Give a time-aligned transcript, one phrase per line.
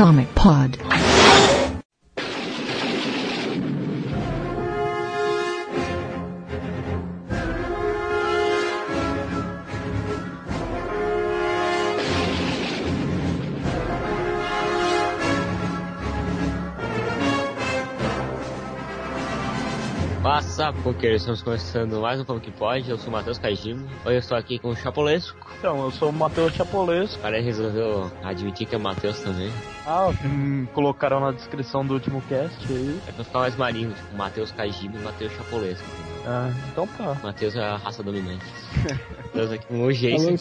[0.00, 0.89] Comic Pod.
[20.90, 22.90] Porque estamos começando mais um Comic Pod.
[22.90, 23.86] Eu sou o Matheus Kajima.
[24.04, 25.48] Hoje eu estou aqui com o Chapolesco.
[25.56, 27.16] Então, eu sou o Matheus Chapolesco.
[27.16, 29.52] O cara resolveu admitir que é o Matheus também.
[29.86, 33.00] Ah, hum, colocaram na descrição do último cast aí.
[33.06, 35.86] É pra ficar mais marinho, tipo Matheus Kajima e Matheus Chapolesco.
[36.32, 37.16] Ah, então tá.
[37.24, 38.44] Matheus é a raça dominante.
[39.24, 40.36] Estamos aqui com o Alô, Jason.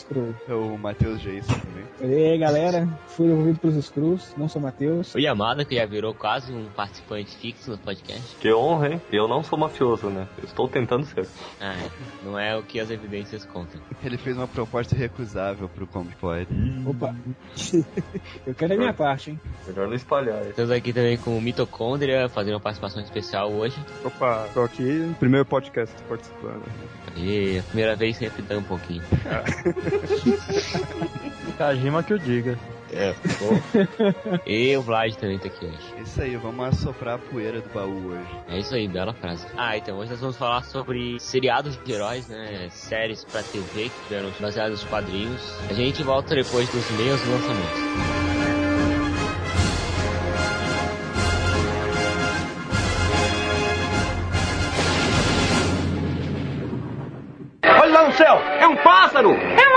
[0.47, 1.83] É o Matheus Jason também.
[1.99, 5.15] E aí, galera, fui envolvido pelos Screws, não sou Matheus.
[5.15, 8.35] O Yamada, que já virou quase um participante fixo no podcast.
[8.35, 9.01] Que honra, hein?
[9.11, 10.27] Eu não sou mafioso, né?
[10.37, 11.27] Eu estou tentando ser.
[11.59, 11.89] Ah, é.
[12.23, 13.81] não é o que as evidências contam.
[14.03, 16.47] Ele fez uma proposta irrecusável pro Comic Pod.
[16.85, 17.15] Opa,
[18.45, 19.39] eu quero a minha parte, hein?
[19.67, 20.43] Melhor não espalhar.
[20.43, 20.49] hein?
[20.51, 23.75] Estamos aqui também com o Mitocôndria, fazendo uma participação especial hoje.
[24.05, 26.63] Opa, tô aqui, primeiro podcast participando.
[27.15, 29.03] E a primeira vez sempre dá um pouquinho.
[31.57, 32.57] Kajima que eu diga.
[32.91, 33.13] É,
[34.47, 36.01] E o Vlad também tá aqui hoje.
[36.03, 38.27] Isso aí, vamos assoprar a poeira do baú hoje.
[38.47, 39.45] É isso aí, bela frase.
[39.55, 42.67] Ah, então hoje nós vamos falar sobre seriados de heróis, né?
[42.71, 45.41] Séries pra TV que tiveram baseados nos quadrinhos.
[45.69, 48.38] A gente volta depois dos meios lançamentos.
[59.27, 59.69] Um pássaro!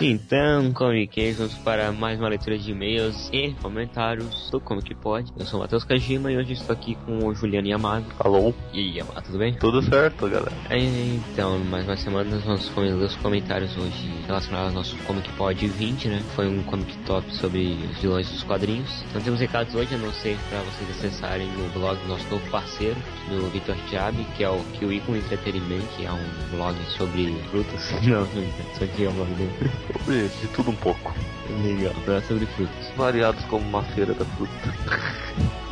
[0.00, 5.30] Então, Comic vamos para mais uma leitura de e-mails e comentários do Comic Pod.
[5.38, 8.06] Eu sou o Matheus Kajima e hoje estou aqui com o Juliano Yamato.
[8.18, 8.52] Alô?
[8.72, 9.54] E aí, Yamato, tudo bem?
[9.54, 10.50] Tudo certo, galera?
[10.70, 15.30] É, Então, mais uma semana nós vamos ler os comentários hoje relacionados ao nosso Comic
[15.34, 16.22] Pod 20, né?
[16.34, 19.04] Foi um Comic Top sobre os vilões dos quadrinhos.
[19.14, 22.50] Não temos recados hoje, a não ser para vocês acessarem o blog do nosso novo
[22.50, 22.96] parceiro,
[23.28, 27.92] do Vitor Tiab, que é o Kiwi com Entretenimento, que é um blog sobre frutas.
[28.02, 28.26] Não,
[28.74, 29.52] só que é um blog dele.
[29.86, 31.14] Sobre de tudo um pouco.
[31.62, 32.90] Legal, é sobre frutas.
[32.96, 34.52] Variados como uma feira da fruta.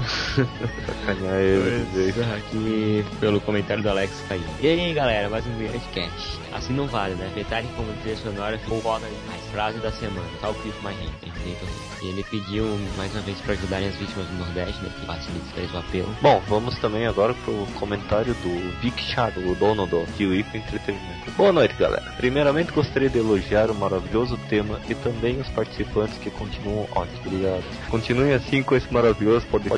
[0.34, 2.20] Sacanear ele, gente.
[2.20, 4.42] Aqui pelo comentário do Alex Caio.
[4.60, 5.50] E aí galera, mais um
[5.92, 6.38] Cast.
[6.52, 7.30] Assim não vale, né?
[7.34, 9.40] Detalhe como trilha sonora ficou foda demais.
[9.52, 11.66] Frase da semana, tal Cliff My Hand, perfeito.
[12.02, 12.64] E ele pediu
[12.96, 14.90] mais uma vez para ajudarem as vítimas do Nordeste, né?
[14.98, 16.16] Que facilita fez o apelo.
[16.22, 21.30] Bom, vamos também agora pro comentário do Vic Charo, o dono do Kiwi com Entretenimento.
[21.36, 22.02] Boa noite, galera.
[22.16, 27.26] Primeiramente gostaria de elogiar o maravilhoso tema e também os participantes que continuam ótimos.
[27.26, 27.62] Obrigado.
[27.90, 29.68] Continuem assim com esse maravilhoso pod-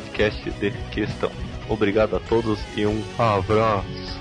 [0.43, 1.31] podcast de questão.
[1.69, 4.21] Obrigado a todos e um abraço.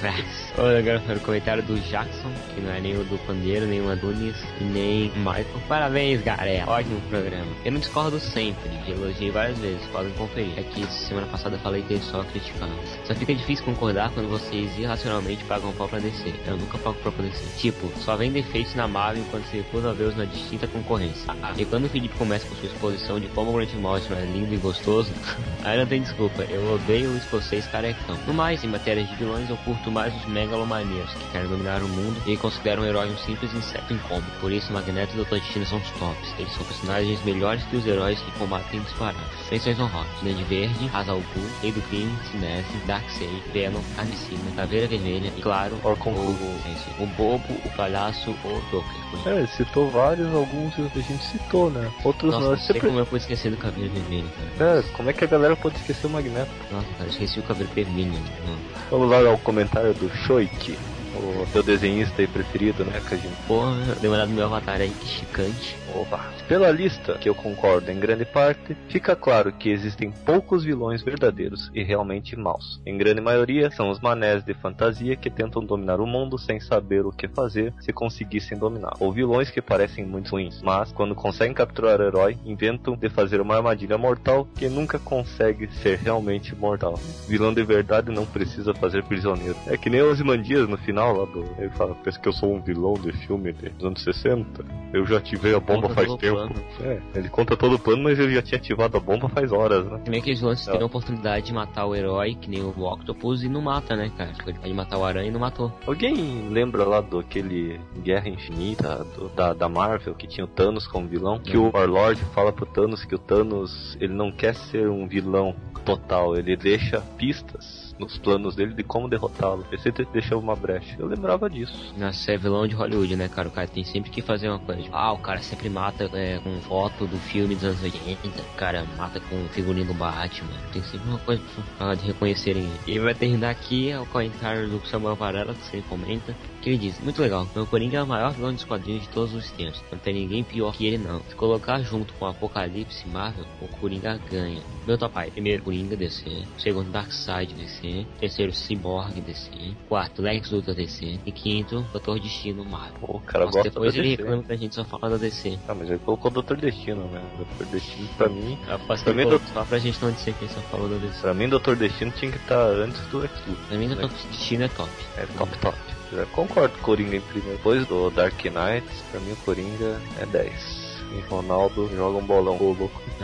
[0.58, 3.80] Olha, agora foi o comentário do Jackson, que não é nem o do Pandeiro, nem
[3.80, 5.46] o Adonis, e nem o Michael.
[5.68, 6.68] Parabéns, galera.
[6.68, 7.46] Ótimo programa.
[7.64, 10.58] Eu não discordo sempre, já elogiei várias vezes, podem conferir.
[10.58, 12.76] Aqui, semana passada eu falei que só criticavam.
[13.04, 16.34] Só fica difícil concordar quando vocês irracionalmente pagam pau pra descer.
[16.46, 17.48] Eu nunca pago pau pra descer.
[17.58, 21.32] Tipo, só vem defeitos na Marvel enquanto se recusa a vê-los na distinta concorrência.
[21.56, 24.52] E quando o Felipe começa com sua exposição de como o Grant Morrison é lindo
[24.52, 25.12] e gostoso,
[25.64, 28.18] aí não tem desculpa, eu odeio o escocês carecão.
[28.26, 31.88] No mais, em matéria de vilões, eu curto mais os megalomaníacos que querem dominar o
[31.88, 34.26] mundo e consideram um herói um simples inseto incômodo.
[34.40, 35.34] Por isso, Magneto e Dr.
[35.34, 36.34] Destino são os tops.
[36.38, 39.20] Eles são personagens melhores que os heróis que combatem disparados.
[39.50, 40.10] Menções honrosas.
[40.22, 45.78] Duende Verde, Hazal Ghul, Rei do Crime, Sinestro, Darkseid, Venom, Carnicina, Caveira Vermelha e, claro,
[45.84, 49.26] o, Orcon o, isso, o Bobo, o Palhaço, o Joker.
[49.26, 51.90] É, citou vários, alguns a gente citou, né?
[52.02, 52.50] Outros Nossa, não.
[52.52, 52.88] não sei Sempre...
[52.88, 54.78] como eu pude esquecer do Caveira Vermelha, cara.
[54.78, 56.50] É, como é que a galera pode esquecer o Magneto?
[56.72, 58.12] Nossa, cara, esqueci o Caveira Vermelho.
[58.46, 58.56] Não.
[58.90, 60.78] Vamos lá ao comentário do Shoik,
[61.18, 63.30] o seu desenhista aí preferido, né, Kajin?
[63.46, 65.76] Porra, olhada no meu avatar aí, que chicante.
[65.94, 66.20] Oba.
[66.46, 71.70] Pela lista, que eu concordo em grande parte, fica claro que existem poucos vilões verdadeiros
[71.74, 72.80] e realmente maus.
[72.86, 77.04] Em grande maioria, são os manés de fantasia que tentam dominar o mundo sem saber
[77.04, 78.94] o que fazer se conseguissem dominar.
[79.00, 83.40] Ou vilões que parecem muito ruins, mas quando conseguem capturar o herói, inventam de fazer
[83.40, 86.98] uma armadilha mortal que nunca consegue ser realmente mortal.
[87.26, 89.56] Vilão de verdade não precisa fazer prisioneiro.
[89.66, 91.44] É que nem os no final lá do.
[91.58, 94.64] Ele fala, pensa que eu sou um vilão de filme dos anos 60?
[94.92, 96.54] Eu já ativei a bomba Conta faz tempo.
[96.80, 99.84] É, ele conta todo o plano, mas ele já tinha ativado a bomba faz horas,
[99.86, 99.98] né?
[100.04, 103.48] Também aqueles lances teriam a oportunidade de matar o herói, que nem o Octopus, e
[103.48, 104.32] não mata, né, cara?
[104.32, 105.72] Tipo, Ele pode matar o Aranha e não matou.
[105.86, 110.86] Alguém lembra lá do aquele Guerra Infinita do- da, da Marvel que tinha o Thanos
[110.86, 111.38] como vilão?
[111.38, 115.54] Que o Warlord fala pro Thanos que o Thanos ele não quer ser um vilão
[115.84, 119.64] total, ele deixa pistas nos planos dele de como derrotá-lo.
[119.70, 120.96] Ele sempre uma brecha.
[120.98, 121.94] Eu lembrava disso.
[121.96, 123.48] Nossa, é vilão de Hollywood, né, cara?
[123.48, 124.82] O cara tem sempre que fazer uma coisa.
[124.82, 128.40] Tipo, ah, o cara sempre mata é, com foto do filme dos anos 80.
[128.40, 130.50] O cara mata com figurino do Batman.
[130.72, 131.42] Tem sempre uma coisa
[131.76, 132.80] pra de reconhecerem ele.
[132.86, 136.34] E vai terminar aqui é o comentário do Samuel Varela, que sempre comenta.
[136.60, 139.32] Que ele diz, muito legal, meu Coringa é o maior vilão dos quadrinhos de todos
[139.32, 139.82] os tempos.
[139.92, 141.20] Não tem ninguém pior que ele não.
[141.20, 144.60] Se colocar junto com o Apocalipse Marvel, o Coringa ganha.
[144.86, 145.30] Meu top five.
[145.30, 146.24] Primeiro, Coringa DC.
[146.58, 147.87] Segundo, Darkseid DC.
[148.18, 149.50] Terceiro, Cyborg DC.
[149.88, 151.18] Quarto, Lex Luthor DC.
[151.24, 152.98] E quinto, Doutor Destino Marvel.
[153.00, 154.22] Pô, o cara Nossa, gosta depois ele DC.
[154.22, 155.58] reclama que a gente só fala da DC.
[155.68, 156.56] Ah, mas ele colocou o Dr.
[156.56, 157.22] Destino, né?
[157.38, 157.64] Dr.
[157.66, 158.58] Destino pra mim.
[159.04, 161.20] Pra mim, pô, só pra gente não dizer que ele só falou da DC.
[161.20, 161.74] Pra mim, Dr.
[161.74, 163.64] Destino tinha que estar antes do Lex Luthor.
[163.68, 164.90] Pra mim, Doutor Destino é top.
[165.16, 165.78] É top top.
[166.12, 167.56] Eu concordo com o Coringa em primeiro.
[167.58, 170.88] Depois do Dark Knight, pra mim o Coringa é 10.
[171.12, 172.56] E Ronaldo joga um bolão.
[172.56, 172.74] Ô,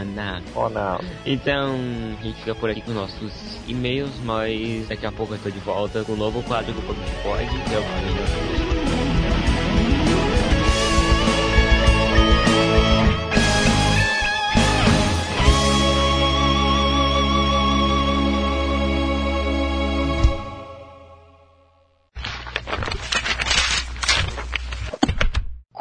[0.02, 0.76] louco.
[0.76, 1.00] Ah, não.
[1.24, 1.74] Então,
[2.18, 3.32] a gente fica por aqui com nossos
[3.66, 7.22] e-mails, mas daqui a pouco eu tô de volta com o novo quadro do Pokémon
[7.22, 8.53] Pod, que é o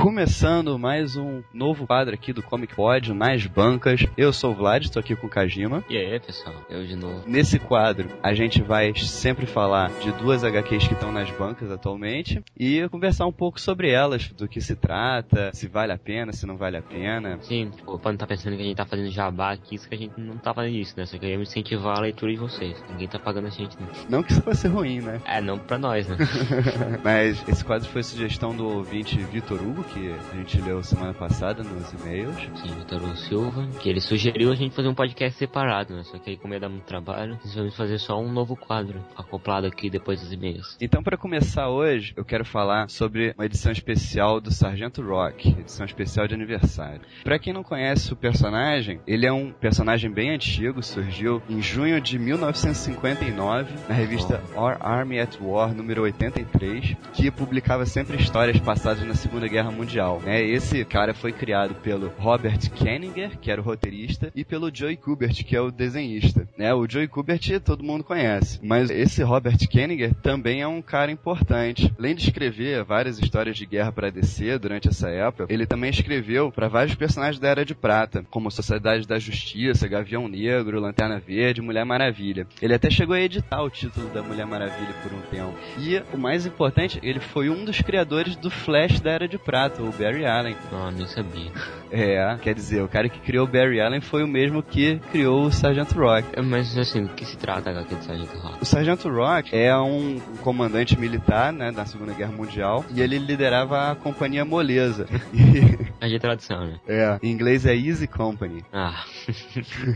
[0.03, 4.05] Começando mais um novo quadro aqui do Comic Pod nas bancas.
[4.17, 5.81] Eu sou o Vlad, tô aqui com o Kajima.
[5.89, 7.23] E aí, pessoal, eu de novo.
[7.25, 12.43] Nesse quadro, a gente vai sempre falar de duas HQs que estão nas bancas atualmente
[12.59, 16.45] e conversar um pouco sobre elas, do que se trata, se vale a pena, se
[16.45, 17.37] não vale a pena.
[17.39, 17.71] Sim,
[18.01, 20.19] pra não tá pensando que a gente tá fazendo jabá aqui, isso que a gente
[20.19, 21.05] não tá fazendo isso, né?
[21.05, 22.83] Só queremos incentivar a leitura de vocês.
[22.89, 23.87] Ninguém tá pagando a gente, não.
[24.09, 25.21] Não que isso fosse ruim, né?
[25.23, 26.17] É, não pra nós, né?
[27.01, 31.63] Mas esse quadro foi sugestão do ouvinte Vitor Hugo, que a gente leu semana passada
[31.63, 32.35] nos e-mails.
[32.55, 36.03] Sim, Vitor Silva, que ele sugeriu a gente fazer um podcast separado, né?
[36.03, 39.67] Só que aí, como ia dar muito trabalho, vamos fazer só um novo quadro, acoplado
[39.67, 40.75] aqui depois dos e-mails.
[40.81, 45.85] Então, para começar hoje, eu quero falar sobre uma edição especial do Sargento Rock, edição
[45.85, 47.01] especial de aniversário.
[47.23, 52.01] Para quem não conhece o personagem, ele é um personagem bem antigo, surgiu em junho
[52.01, 59.05] de 1959 na revista Our Army at War número 83, que publicava sempre histórias passadas
[59.05, 59.82] na Segunda Guerra Mundial.
[60.21, 60.41] Né?
[60.43, 65.43] Esse cara foi criado pelo Robert Kenninger, que era o roteirista, e pelo Joey Kubert,
[65.43, 66.47] que é o desenhista.
[66.57, 66.73] né?
[66.73, 71.93] O Joey Kubert todo mundo conhece, mas esse Robert Kenninger também é um cara importante.
[71.97, 76.51] Além de escrever várias histórias de guerra para DC durante essa época, ele também escreveu
[76.51, 81.61] para vários personagens da Era de Prata, como Sociedade da Justiça, Gavião Negro, Lanterna Verde,
[81.61, 82.47] Mulher Maravilha.
[82.61, 85.53] Ele até chegou a editar o título da Mulher Maravilha por um tempo.
[85.79, 89.72] E o mais importante, ele foi um dos criadores do Flash da Era de Prata,
[89.81, 90.55] o Barry Allen.
[90.71, 91.51] Não, nem sabia.
[91.91, 95.45] É, quer dizer, o cara que criou o Barry Allen foi o mesmo que criou
[95.45, 96.27] o Sargento Rock.
[96.33, 98.57] É, Mas assim, do que se trata a HQ do Sargento Rock?
[98.61, 103.91] O Sargento Rock é um comandante militar, né, da Segunda Guerra Mundial, e ele liderava
[103.91, 105.07] a Companhia Moleza.
[105.33, 106.79] E, É de tradução, né?
[106.87, 108.63] é, em inglês é Easy Company.
[108.73, 109.03] Ah.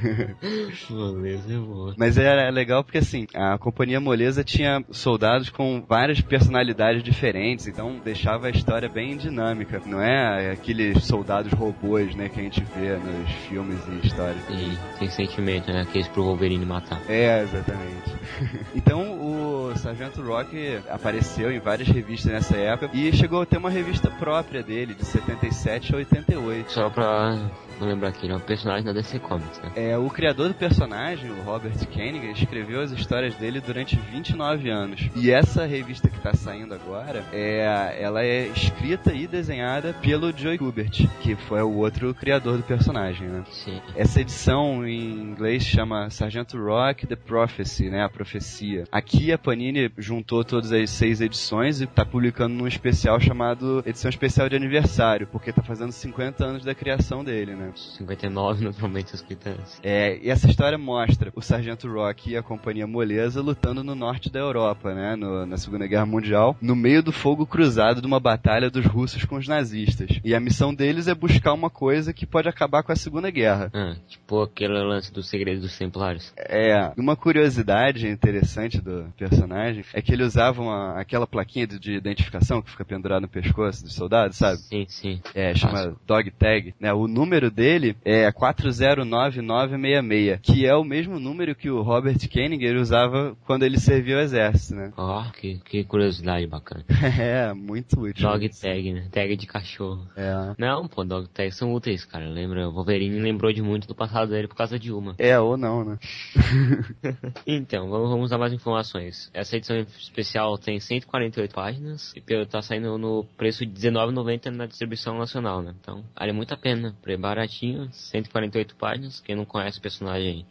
[0.90, 1.94] Beleza, eu vou.
[1.98, 8.00] Mas era legal porque, assim, a Companhia Moleza tinha soldados com várias personalidades diferentes, então
[8.04, 9.67] deixava a história bem dinâmica.
[9.86, 14.42] Não é aqueles soldados robôs, né, que a gente vê nos filmes e histórias.
[14.50, 15.82] E tem sentimento, né?
[15.82, 17.02] Aqueles pro Wolverine matar.
[17.08, 18.16] É, exatamente.
[18.76, 23.70] então o Sargento Rock apareceu em várias revistas nessa época e chegou a ter uma
[23.70, 26.72] revista própria dele, de 77 a 88.
[26.72, 27.38] Só pra
[27.80, 29.72] não lembrar aqui, é um personagem da DC Comics, né?
[29.76, 35.10] É, o criador do personagem, o Robert Koenig, escreveu as histórias dele durante 29 anos.
[35.16, 40.58] E essa revista que tá saindo agora, é, ela é escrita e desenhada pelo Joey
[40.58, 43.44] Kubert, que foi o outro criador do personagem, né?
[43.52, 43.82] Sim.
[43.96, 48.04] Essa edição em inglês chama Sargento Rock The Prophecy, né?
[48.04, 48.86] A profecia.
[48.92, 54.10] Aqui a Panini juntou todas as seis edições e tá publicando num especial chamado Edição
[54.10, 57.67] Especial de Aniversário, porque tá fazendo 50 anos da criação dele, né?
[57.68, 57.74] Né?
[57.76, 59.80] 59, naturalmente, os titãs.
[59.84, 64.30] É, e essa história mostra o Sargento Rock e a Companhia Moleza lutando no norte
[64.32, 65.16] da Europa, né?
[65.16, 69.24] no- na Segunda Guerra Mundial, no meio do fogo cruzado de uma batalha dos russos
[69.26, 70.10] com os nazistas.
[70.24, 73.70] E a missão deles é buscar uma coisa que pode acabar com a Segunda Guerra.
[73.74, 76.34] Ah, tipo aquele lance do segredo dos templários.
[76.38, 81.94] É, uma curiosidade interessante do personagem é que ele usava uma, aquela plaquinha de, de
[81.94, 84.58] identificação que fica pendurada no pescoço dos soldados, sabe?
[84.58, 85.22] Sim, sim.
[85.34, 86.94] É, chama Dog Tag, né?
[86.94, 93.36] O número dele é 409966, que é o mesmo número que o Robert Kenninger usava
[93.48, 94.94] quando ele servia o exército, né?
[94.96, 96.86] Ó, que, que curiosidade bacana.
[97.18, 98.30] É, muito útil.
[98.30, 99.08] Dog tag, né?
[99.12, 100.08] Tag de cachorro.
[100.16, 100.54] É.
[100.58, 102.30] Não, pô, dog tags são úteis, cara.
[102.30, 102.70] Lembra?
[102.70, 105.16] O Wolverine lembrou de muito do passado dele por causa de uma.
[105.18, 105.98] É, ou não, né?
[107.48, 109.32] Então, vamos, vamos dar mais informações.
[109.34, 115.18] Essa edição especial tem 148 páginas e tá saindo no preço de R$19,90 na distribuição
[115.18, 115.74] nacional, né?
[115.80, 116.96] Então, vale muito a pena.
[117.02, 119.20] Pre baratinho, 148 páginas.
[119.22, 120.46] Quem não conhece o personagem,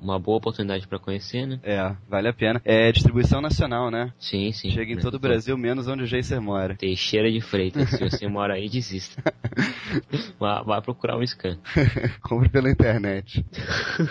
[0.00, 1.60] uma, boa oportunidade pra conhecer, né?
[1.62, 2.60] É, vale a pena.
[2.64, 4.12] É distribuição nacional, né?
[4.18, 4.70] Sim, sim.
[4.70, 6.74] Chega em todo o Brasil, menos onde o Jacer mora.
[6.76, 7.90] Teixeira de Freitas.
[7.90, 9.22] Se você mora aí, desista.
[10.38, 11.58] Vá, vá procurar um scan.
[12.22, 13.44] Compre pela internet.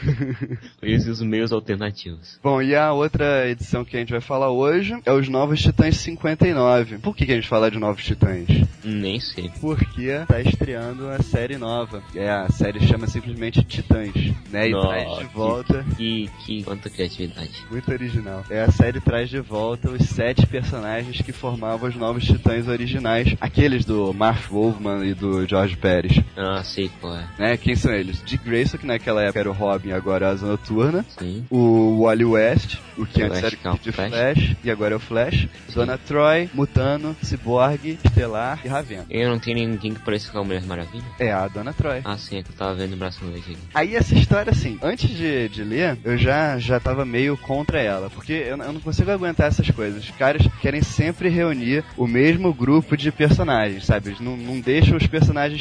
[0.84, 2.40] Use os meios alternativos.
[2.44, 5.98] Bom, e a outra edição que a gente vai falar hoje é os Novos Titãs
[5.98, 6.98] 59.
[7.00, 8.48] Por que, que a gente fala de Novos Titãs?
[8.84, 9.52] Nem sei.
[9.62, 12.04] Porque tá estreando a série nova.
[12.16, 14.14] É, a série chama simplesmente Titãs,
[14.52, 14.68] né?
[14.68, 17.66] E Nossa, traz de volta, Que, que quanta criatividade.
[17.72, 18.44] muito original.
[18.50, 23.36] É, a série traz de volta os sete personagens que formavam os Novos Titãs originais.
[23.40, 27.28] Aqueles do Marv Wolfman e do George Pérez, Ah, sei qual é.
[27.38, 27.58] né?
[27.58, 28.22] Quem são eles?
[28.26, 31.06] Dick Grayson, que naquela época era o Robin, agora é a Asa Noturna.
[31.18, 31.46] Sim.
[31.50, 34.10] o Wally West, o que antes era é o de Flash.
[34.12, 34.56] Flash.
[34.64, 39.06] e agora é o Flash, Dona Troy, Mutano, Cyborg, Estelar e Ravena.
[39.10, 41.04] Eu não tenho ninguém que pareça com a Mulher Maravilha.
[41.20, 42.02] É a Dona Troy.
[42.04, 43.58] Ah, sim, é que eu tava vendo o braço noite aqui.
[43.74, 48.10] Aí essa história, assim, antes de, de ler, eu já, já tava meio contra ela,
[48.10, 50.04] porque eu, eu não consigo aguentar essas coisas.
[50.04, 54.10] Os caras querem sempre reunir o mesmo grupo de personagens, sabe?
[54.10, 55.17] Eles não, não deixam os personagens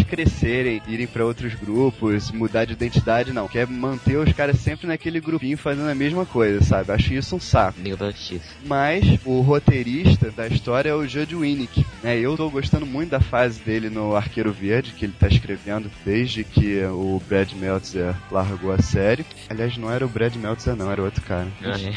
[0.06, 3.48] crescerem, irem pra outros grupos, mudar de identidade, não.
[3.48, 6.92] Quer manter os caras sempre naquele grupinho fazendo a mesma coisa, sabe?
[6.92, 7.80] Acho isso um saco.
[7.80, 8.44] Liga da Justiça.
[8.64, 11.84] Mas o roteirista da história é o Judd Winnick.
[12.02, 12.18] Né?
[12.18, 16.44] Eu tô gostando muito da fase dele no Arqueiro Verde, que ele tá escrevendo desde
[16.44, 19.24] que o Brad Meltzer largou a série.
[19.48, 21.48] Aliás, não era o Brad Meltzer, não, era outro cara.
[21.62, 21.96] Ah, é.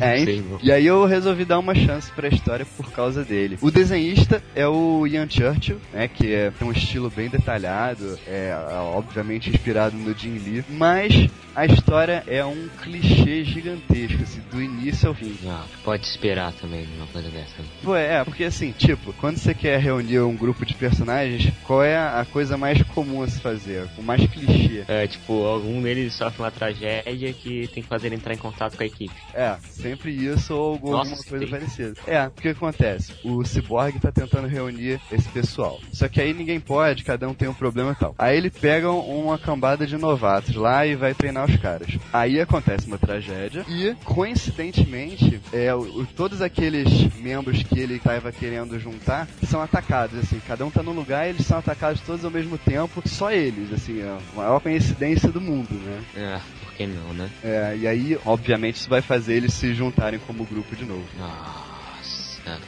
[0.00, 0.44] É, sei.
[0.62, 3.58] E aí eu resolvi dar uma chance pra história por causa dele.
[3.60, 8.52] O desenhista é o Ian Churchill, né, que é, tem um estilo bem detalhado, é
[8.94, 15.08] obviamente inspirado no Jim Lee, mas a história é um clichê gigantesco, assim, do início
[15.08, 15.36] ao fim.
[15.46, 17.54] Ah, pode esperar também uma coisa dessa.
[17.82, 21.96] Pô, é, porque assim, tipo, quando você quer reunir um grupo de personagens, qual é
[21.96, 23.86] a coisa mais comum a se fazer?
[23.96, 24.84] O mais clichê?
[24.88, 28.76] É, tipo, algum deles sofre uma tragédia que tem que fazer ele entrar em contato
[28.76, 29.14] com a equipe.
[29.34, 31.50] É, sempre isso ou algum- Nossa, alguma coisa tem.
[31.50, 31.94] parecida.
[32.06, 33.12] É, o que acontece?
[33.24, 35.80] O Cyborg tá tentando reunir esse pessoal.
[35.92, 38.14] Só que aí ninguém pode, cada um tem um problema e tal.
[38.18, 41.98] Aí ele pega uma cambada de novatos lá e vai treinar os caras.
[42.12, 48.78] Aí acontece uma tragédia e, coincidentemente, é, o, todos aqueles membros que ele tava querendo
[48.78, 52.30] juntar são atacados, assim, cada um tá num lugar e eles são atacados todos ao
[52.30, 56.00] mesmo tempo, só eles, assim, é a maior coincidência do mundo, né?
[56.16, 57.30] Ah, por que não, né?
[57.42, 61.04] É, e aí, obviamente, isso vai fazer eles se juntarem como grupo de novo.
[61.18, 61.69] Nossa,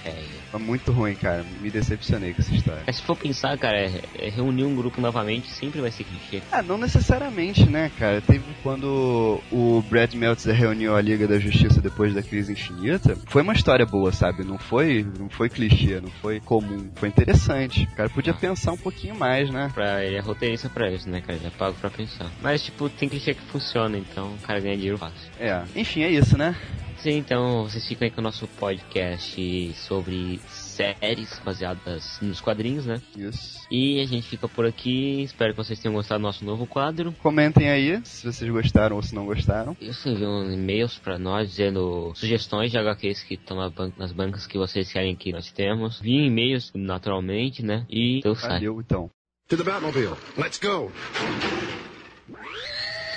[0.05, 0.43] velho.
[0.53, 1.45] É muito ruim, cara.
[1.61, 2.83] Me decepcionei com essa história.
[2.87, 6.43] Mas se for pensar, cara, é, é reunir um grupo novamente sempre vai ser clichê.
[6.51, 8.21] Ah, não necessariamente, né, cara?
[8.21, 13.17] Teve quando o Brad Meltzer reuniu a Liga da Justiça depois da crise infinita.
[13.27, 14.45] Foi uma história boa, sabe?
[14.45, 16.91] Não foi, não foi clichê, não foi comum.
[16.97, 17.89] Foi interessante.
[17.93, 19.71] O cara podia pensar um pouquinho mais, né?
[19.73, 21.35] Pra, ele é roteirista pra isso, né, cara?
[21.39, 22.31] Ele é pago pra pensar.
[22.41, 25.31] Mas, tipo, tem clichê que funciona, então o cara ganha dinheiro fácil.
[25.39, 25.63] É.
[25.75, 26.57] Enfim, é isso, né?
[27.03, 33.03] Sim, então vocês ficam aí com o nosso podcast sobre séries baseadas nos quadrinhos, né?
[33.17, 33.67] Isso.
[33.69, 35.23] E a gente fica por aqui.
[35.23, 37.13] Espero que vocês tenham gostado do nosso novo quadro.
[37.21, 39.77] Comentem aí se vocês gostaram ou se não gostaram.
[39.81, 44.47] Isso enviam e-mails pra nós dizendo sugestões de HQs que estão na ban- nas bancas
[44.47, 45.99] que vocês querem que nós temos.
[46.01, 47.85] Enviem e-mails naturalmente, né?
[47.91, 48.51] E Deus sai.
[48.61, 49.11] Valeu, então.
[49.49, 50.15] To the Batmobile.
[50.39, 50.93] Let's go.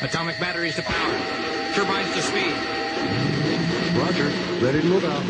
[0.02, 1.74] Atomic batteries to power.
[1.76, 2.75] Turbines to speed.
[3.96, 4.30] Roger.
[4.62, 5.24] Ready to move out.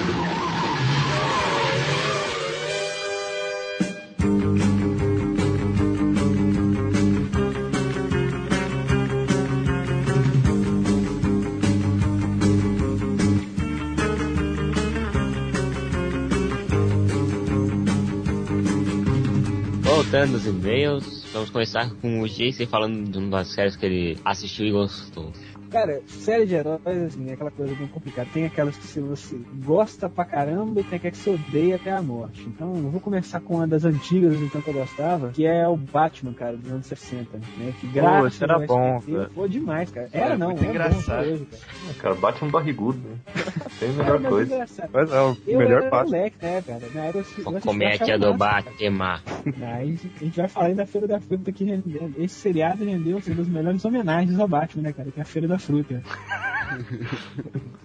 [19.83, 24.17] Voltando aos e-mails, vamos começar com o Jason falando de uma das séries que ele
[24.25, 25.31] assistiu e gostou.
[25.71, 28.29] Cara, série de heróis, assim, é aquela coisa bem complicada.
[28.33, 32.01] Tem aquelas que você gosta pra caramba e tem aquelas que você odeia até a
[32.01, 32.43] morte.
[32.47, 35.75] Então, eu vou começar com uma das antigas, então, que eu gostava, que é o
[35.75, 37.73] Batman, cara, dos anos 60, né?
[37.79, 39.29] Que graças esse era bom, cara.
[39.33, 40.09] Foi demais, cara.
[40.13, 41.25] Era Era não, muito é engraçado.
[41.27, 41.93] hoje, cara.
[42.01, 43.15] Cara, bate um barrigudo, né?
[43.79, 44.53] Tem a Era melhor coisa.
[44.55, 44.89] engraçado.
[44.93, 46.05] Mas é o Eu melhor era parte.
[46.11, 46.81] moleque, né, cara?
[46.93, 48.63] Na época eu eu comédia do massa, cara.
[48.63, 49.21] Batman.
[49.67, 52.11] Aí a gente vai falar aí da Feira da Fruta que rendeu.
[52.17, 55.11] Esse seriado rendeu assim, uma das melhores homenagens ao Batman, né, cara?
[55.11, 56.01] Que é a Feira da Fruta.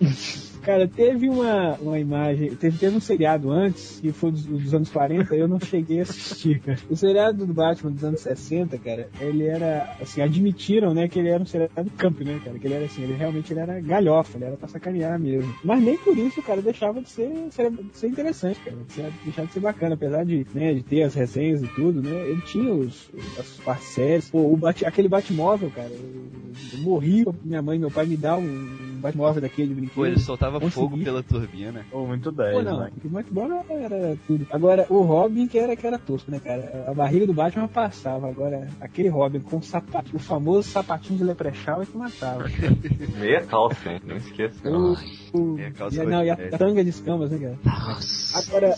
[0.62, 4.90] cara, teve uma, uma imagem, teve, teve um seriado antes, que foi dos, dos anos
[4.90, 6.78] 40, eu não cheguei a assistir, cara.
[6.88, 11.28] O seriado do Batman dos anos 60, cara, ele era, assim, admitiram, né, que ele
[11.28, 12.58] era um seriado camp, né, cara?
[12.58, 15.54] Que ele era assim, ele realmente ele era galhofa, ele era pra sacanear mesmo.
[15.64, 18.76] Mas nem por isso, cara, deixava de ser, de ser interessante, cara.
[19.24, 22.28] Deixava de ser bacana, apesar de, né, de ter as resenhas e tudo, né?
[22.28, 24.30] Ele tinha os, as parceiras.
[24.30, 26.24] Pô, o Bat, aquele Batmóvel, cara, eu,
[26.72, 29.94] eu morri, minha mãe e meu pai me dá um Batmóvel daquele de brinquedo.
[29.94, 30.70] Pô, ele soltava Consegui.
[30.74, 31.84] fogo pela turbina.
[31.90, 32.90] Pô, muito 10, Pô, não, né?
[33.04, 34.46] o Batman era tudo.
[34.50, 36.84] Agora, o Robin que era, que era tosco, né, cara?
[36.88, 38.28] A barriga do Batman passava.
[38.28, 42.44] Agora, aquele Robin com o sapato, o famoso sapatinho de leprechal é que matava.
[43.20, 44.00] Meia calça, hein?
[44.04, 44.68] Não esqueça.
[44.68, 44.96] O,
[45.34, 47.58] o, É, calça e, a- não, e a tanga de escamas, né, cara?
[47.64, 48.38] Nossa.
[48.38, 48.74] Agora,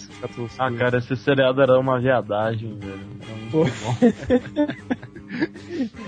[0.59, 3.07] Ah, cara, esse seriado era uma viadagem, velho.
[3.23, 3.65] Era muito Pô.
[3.65, 3.97] bom.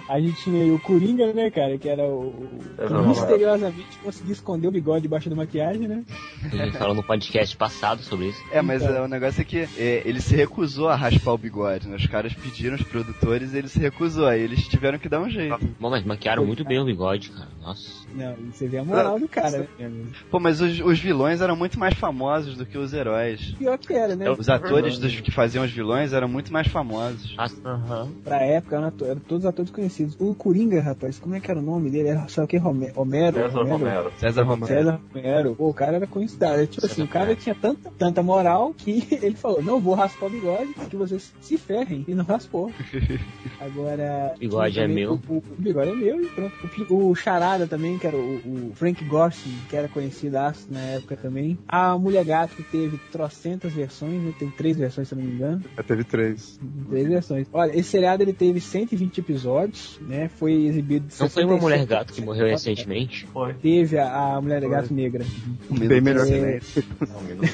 [0.08, 1.76] a gente tinha aí o Coringa, né, cara?
[1.78, 2.28] Que era o.
[2.28, 6.04] o que misteriosamente conseguia esconder o bigode debaixo da maquiagem, né?
[6.50, 8.42] Gente falou no podcast passado sobre isso.
[8.50, 9.04] É, mas Então.
[9.04, 11.96] o negócio é que é, ele se recusou a raspar o bigode, né?
[11.96, 14.26] Os caras pediram, os produtores, e ele se recusou.
[14.26, 15.58] Aí eles tiveram que dar um jeito.
[15.80, 17.48] Bom, mas maquiaram muito bem o bigode, cara.
[17.62, 18.04] Nossa.
[18.14, 20.04] Não, você vê a moral do cara, né?
[20.30, 23.54] Pô, mas os, os vilões eram muito mais famosos do que os heróis.
[23.58, 24.30] Pior que era, né?
[24.30, 27.34] Os atores dos que faziam os vilões eram muito mais famosos.
[27.64, 28.08] Aham.
[28.22, 30.16] Pra época, eram, ato- eram todos atores conhecidos.
[30.18, 32.08] O Coringa, rapaz, como é que era o nome dele?
[32.08, 32.58] Era, sabe o que?
[32.96, 33.36] Homero?
[33.36, 34.12] César Romero.
[34.18, 34.66] César Romero.
[34.66, 35.54] César Romero.
[35.54, 36.44] Pô, o cara era conhecido.
[36.44, 40.26] É, Tipo assim, o cara tinha tanta, tanta moral que ele falou: Não, vou raspar
[40.26, 42.04] o bigode, que vocês se ferrem.
[42.06, 42.70] E não raspou.
[43.60, 44.34] Agora.
[44.38, 45.20] Bigode tinha é também meu.
[45.28, 46.54] O, o bigode é meu e pronto.
[46.90, 51.16] O, o Charada também, que era o, o Frank Gorshin, que era conhecidaço na época
[51.16, 51.58] também.
[51.68, 54.34] A Mulher Gato, que teve trocentas versões, né?
[54.38, 55.62] Teve três versões, se eu não me engano.
[55.76, 56.58] Já teve três.
[56.88, 57.46] Três versões.
[57.52, 60.28] Olha, esse seriado ele teve 120 episódios, né?
[60.28, 61.06] Foi exibido.
[61.18, 63.26] Não foi uma 67 mulher gato que morreu recentemente?
[63.32, 63.54] Foi.
[63.54, 65.24] Teve a, a Mulher Gato Negra.
[65.70, 66.60] Bem melhor É.
[67.08, 67.48] Não, um minuto.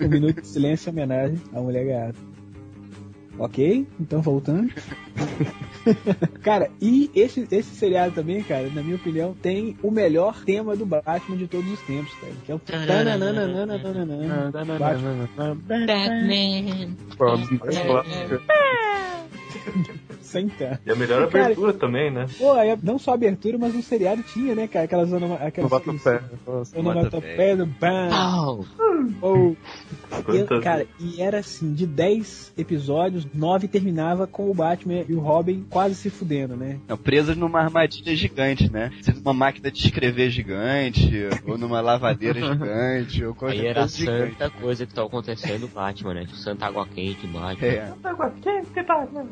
[0.04, 2.18] um minuto de silêncio em homenagem à Mulher Gato.
[3.38, 3.86] Ok?
[4.00, 4.72] Então voltando.
[6.42, 10.84] cara, e esse, esse seriado também, cara, na minha opinião, tem o melhor tema do
[10.84, 12.32] Batman de todos os tempos, cara.
[12.44, 12.58] Que é o.
[19.58, 19.98] Batman.
[20.28, 20.78] Uma tá.
[20.84, 22.26] E a melhor Cara, abertura também, né?
[22.38, 24.84] Pô, aí, não só a abertura, mas o seriado tinha, né, cara?
[24.84, 26.22] Aquelas aquelas Onomatopeia.
[26.76, 28.64] onomatopeia do bam, Pau.
[29.20, 29.56] ou
[30.28, 35.20] E, cara, e era assim, de 10 episódios, 9 terminava com o Batman e o
[35.20, 36.78] Robin quase se fudendo, né?
[36.88, 38.90] Não, presos numa armadilha gigante, né?
[39.16, 41.10] Numa máquina de escrever gigante,
[41.46, 44.32] ou numa lavadeira gigante, ou qualquer Aí era coisa gigante.
[44.32, 46.26] santa coisa que tava acontecendo no Batman, né?
[46.34, 47.66] Santa água quente, Batman.
[47.66, 47.92] É.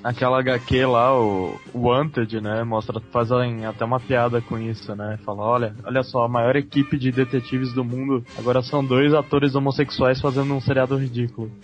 [0.03, 2.65] Aquela HQ lá, o Wanted, né?
[2.65, 5.19] Mostra, fazem até uma piada com isso, né?
[5.25, 9.55] Fala, olha, olha só, a maior equipe de detetives do mundo agora são dois atores
[9.55, 11.51] homossexuais fazendo um seriado ridículo.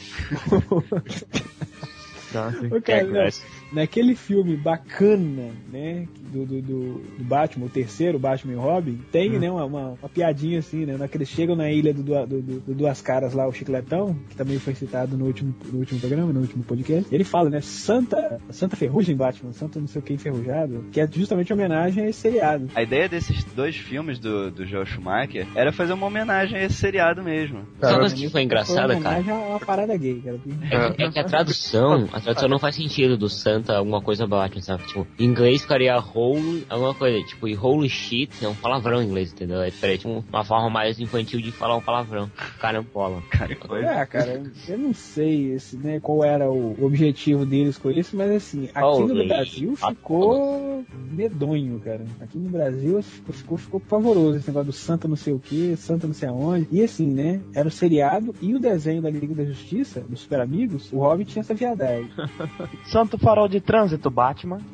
[2.33, 2.69] Então, assim,
[3.11, 3.29] não, é
[3.73, 6.09] naquele filme bacana, né?
[6.33, 10.09] Do, do, do- do Batman, o terceiro, Batman e Robin, tem, né, uma, uma, uma
[10.09, 10.97] piadinha assim, né?
[10.97, 14.17] Na que eles chegam na ilha do, do, do- do Duas Caras lá, o Chicletão,
[14.31, 17.15] que também foi citado no último, no último programa, no último podcast.
[17.15, 17.61] Ele fala, né?
[17.61, 22.09] Santa, Santa Ferrugem Batman, Santa não sei o que enferrujado, que é justamente homenagem a
[22.09, 22.69] esse seriado.
[22.75, 26.77] A ideia desses dois filmes do, do Joel Schumacher era fazer uma homenagem a esse
[26.77, 27.61] seriado mesmo.
[27.81, 29.17] Sabe uma coisa que foi engraçada, Foi cara?
[29.21, 30.41] homenagem a uma parada gay, cara.
[30.71, 34.27] É que, é que a tradução, a tradução não faz sentido do Santa alguma coisa
[34.27, 34.85] Batman, sabe?
[34.87, 39.07] Tipo, em inglês ficaria whole, alguma coisa, tipo, e holy shit é um palavrão em
[39.07, 39.61] inglês, entendeu?
[39.61, 42.31] É diferente, tipo, uma forma mais infantil de falar um palavrão.
[42.61, 43.23] Carambola.
[43.67, 43.83] Foi.
[43.93, 48.31] É, cara, eu não sei esse, né, qual era o objetivo deles com isso, mas
[48.31, 52.05] assim, aqui no Holy Brasil ficou medonho, cara.
[52.21, 55.77] Aqui no Brasil ficou, ficou, ficou pavoroso esse negócio do Santa não sei o que,
[55.77, 56.69] Santa não sei aonde.
[56.71, 60.41] E assim, né, era o seriado e o desenho da Liga da Justiça, dos Super
[60.41, 62.11] Amigos, o Robin tinha essa viadagem.
[62.87, 64.61] Santo farol de trânsito, Batman.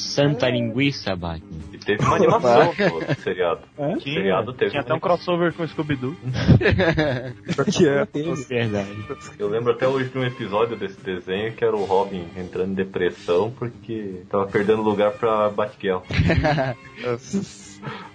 [0.00, 1.60] Santa linguiça, Batman.
[1.84, 3.60] teve uma animação do seriado.
[3.78, 3.96] Hã?
[3.96, 6.16] O seriado teve Tinha até um crossover com o Scooby-Doo.
[7.54, 8.06] Só que é.
[8.48, 8.90] Verdade.
[9.38, 12.74] Eu lembro até hoje de um episódio desse desenho que era o Robin entrando em
[12.74, 16.00] depressão porque tava perdendo lugar pra Batgirl.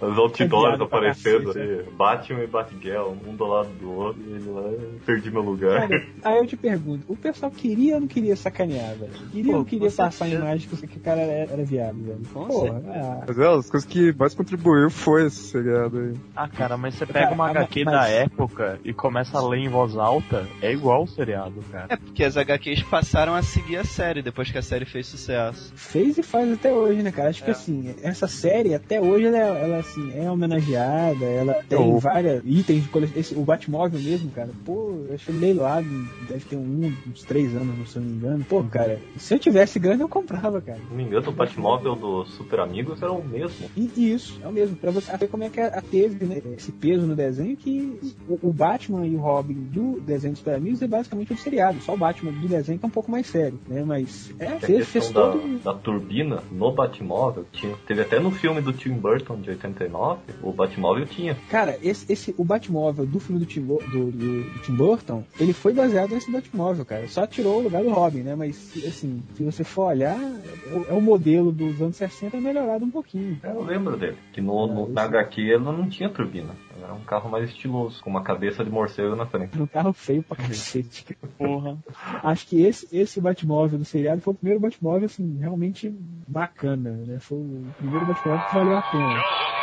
[0.01, 4.49] Os outdoors aparecendo cacete, ali, Batman e Batgirl, um do lado do outro, e ele
[4.49, 4.63] lá,
[5.05, 5.87] perdi meu lugar.
[5.87, 9.11] Cara, aí eu te pergunto, o pessoal queria ou não queria sacanear, velho?
[9.31, 12.21] Queria ou não queria passar a imagem que, que o cara era, era viado, velho?
[12.33, 16.13] Com Porra, ah, Mas é, as coisas que mais contribuiu foi esse seriado aí.
[16.35, 19.59] Ah, cara, mas você pega Cara, uma HQ mas- da época e começa a ler
[19.59, 21.87] em voz alta, é igual o seriado, cara.
[21.89, 25.71] É porque as HQs passaram a seguir a série depois que a série fez sucesso.
[25.75, 27.29] fez e faz até hoje, né, cara?
[27.29, 27.45] Acho É.
[27.45, 31.97] que assim, essa série até hoje ela, ela, assim, é homenageada, ela tem Oh.
[31.99, 33.19] vários itens de coleção.
[33.19, 35.87] Esse, o Batmóvel mesmo, cara, pô, eu acho ele leilado,
[36.27, 38.45] deve ter um, uns três anos, se eu não me engano.
[38.47, 40.79] Pô, cara, se eu tivesse grana eu comprava, cara.
[40.79, 43.69] Se não me engano, o Batmóvel do Super Amigos era o mesmo.
[43.75, 46.41] E isso, é o mesmo, pra você ver como é que a, a teve né,
[46.57, 50.55] esse peso no desenho que o, o Batman e o Robin do desenho dos Super
[50.55, 53.27] Amigos é basicamente o seriado, só o Batman do desenho que é um pouco mais
[53.27, 53.83] sério, né?
[53.85, 55.59] Mas é, A fez, fez questão todo.
[55.63, 60.19] da, da turbina no Batmóvel, tinha, teve até no filme do Tim Burton de 89,
[60.41, 61.35] o Batmóvel tinha.
[61.49, 65.53] Cara, esse, esse, o Batmóvel do filme do Tim, do, do- do Tim Burton, ele
[65.53, 67.07] foi baseado nesse Batmóvel, cara.
[67.07, 68.35] Só tirou o lugar do Robin, né?
[68.35, 72.83] Mas, assim, se você for olhar, é o, é o modelo dos anos 60 melhorado
[72.83, 73.39] um pouquinho.
[73.43, 76.49] Eu lembro dele, que no, no- na HQ ele não tinha turbina.
[76.85, 79.59] Era um carro mais estiloso, com uma cabeça de morcego na frente.
[79.59, 81.17] Um carro feio pra cacete.
[81.35, 81.79] Porra.
[82.23, 85.89] Acho que esse, esse Batmóvel do seriado foi o primeiro Batmóvel, assim, realmente
[86.27, 87.17] bacana, né?
[87.19, 89.54] Foi o primeiro Batmóvel que valeu a pena.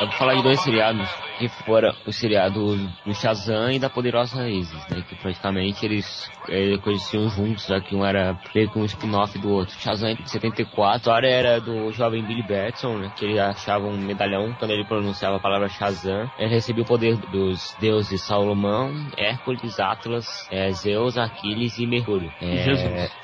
[0.00, 1.06] Eu vou falar de dois seriados
[1.38, 5.02] que foram o seriado do Shazam e da Poderosa Isis, né?
[5.06, 9.50] Que praticamente eles, eles conheciam juntos, já que um era meio que um spin-off do
[9.50, 9.78] outro.
[9.78, 13.12] Shazam de 74, a história era do jovem Billy Batson, né?
[13.14, 16.30] Que ele achava um medalhão quando ele pronunciava a palavra Shazam.
[16.38, 22.32] Ele recebia o poder dos deuses Salomão, Hércules, Atlas, eh, Zeus, Aquiles e Mercúrio.
[22.40, 23.16] É, Jesus.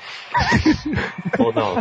[1.39, 1.75] Ou não,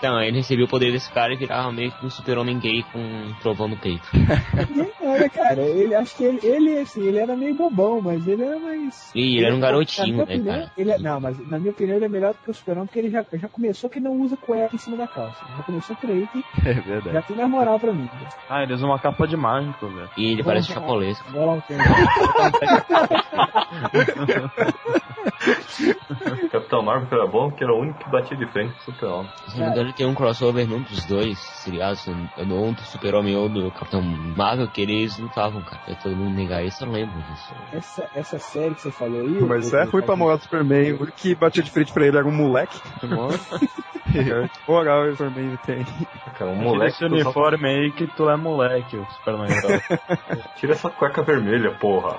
[0.00, 2.98] Então, ele recebia o poder desse cara e virava meio que um super-homem gay com
[2.98, 4.08] um trovão no peito.
[5.32, 9.10] Cara, ele, acho que ele, ele, assim, ele era meio bobão, mas ele era mais...
[9.14, 10.72] E ele era um garotinho, né, opinião, cara?
[10.76, 12.98] Ele é, não, mas na minha opinião ele é melhor do que o Superman, porque
[12.98, 15.44] ele já, já começou que não usa cueca em cima da calça.
[15.56, 17.12] Já começou por aí que É verdade.
[17.12, 18.08] já tem mais moral pra mim.
[18.48, 20.10] Ah, eles usam uma capa de mágico, velho.
[20.16, 21.30] E ele parece chapolesco.
[21.32, 21.60] Bola.
[26.50, 29.30] Capitão Marvel era bom, porque era o único que batia de frente com o Super-Homem.
[29.48, 33.36] Se não me engano, tem um crossover num dos dois seriados, no um do Super-Homem
[33.36, 35.80] ou do Capitão Marvel, que eles lutavam, cara.
[35.84, 37.54] Pra todo mundo negar isso, eu lembro disso.
[37.72, 39.40] Essa, essa série que você falou aí...
[39.40, 40.92] Mas é ruim pra moral do Superman.
[40.94, 42.80] O que batia de frente pra ele era um moleque.
[43.02, 45.84] É, que moral o Superman tem.
[46.34, 49.48] Cara, um Tira moleque esse que usava- uniforme aí que tu é moleque, o Superman.
[50.56, 52.18] Tira essa cueca vermelha, porra.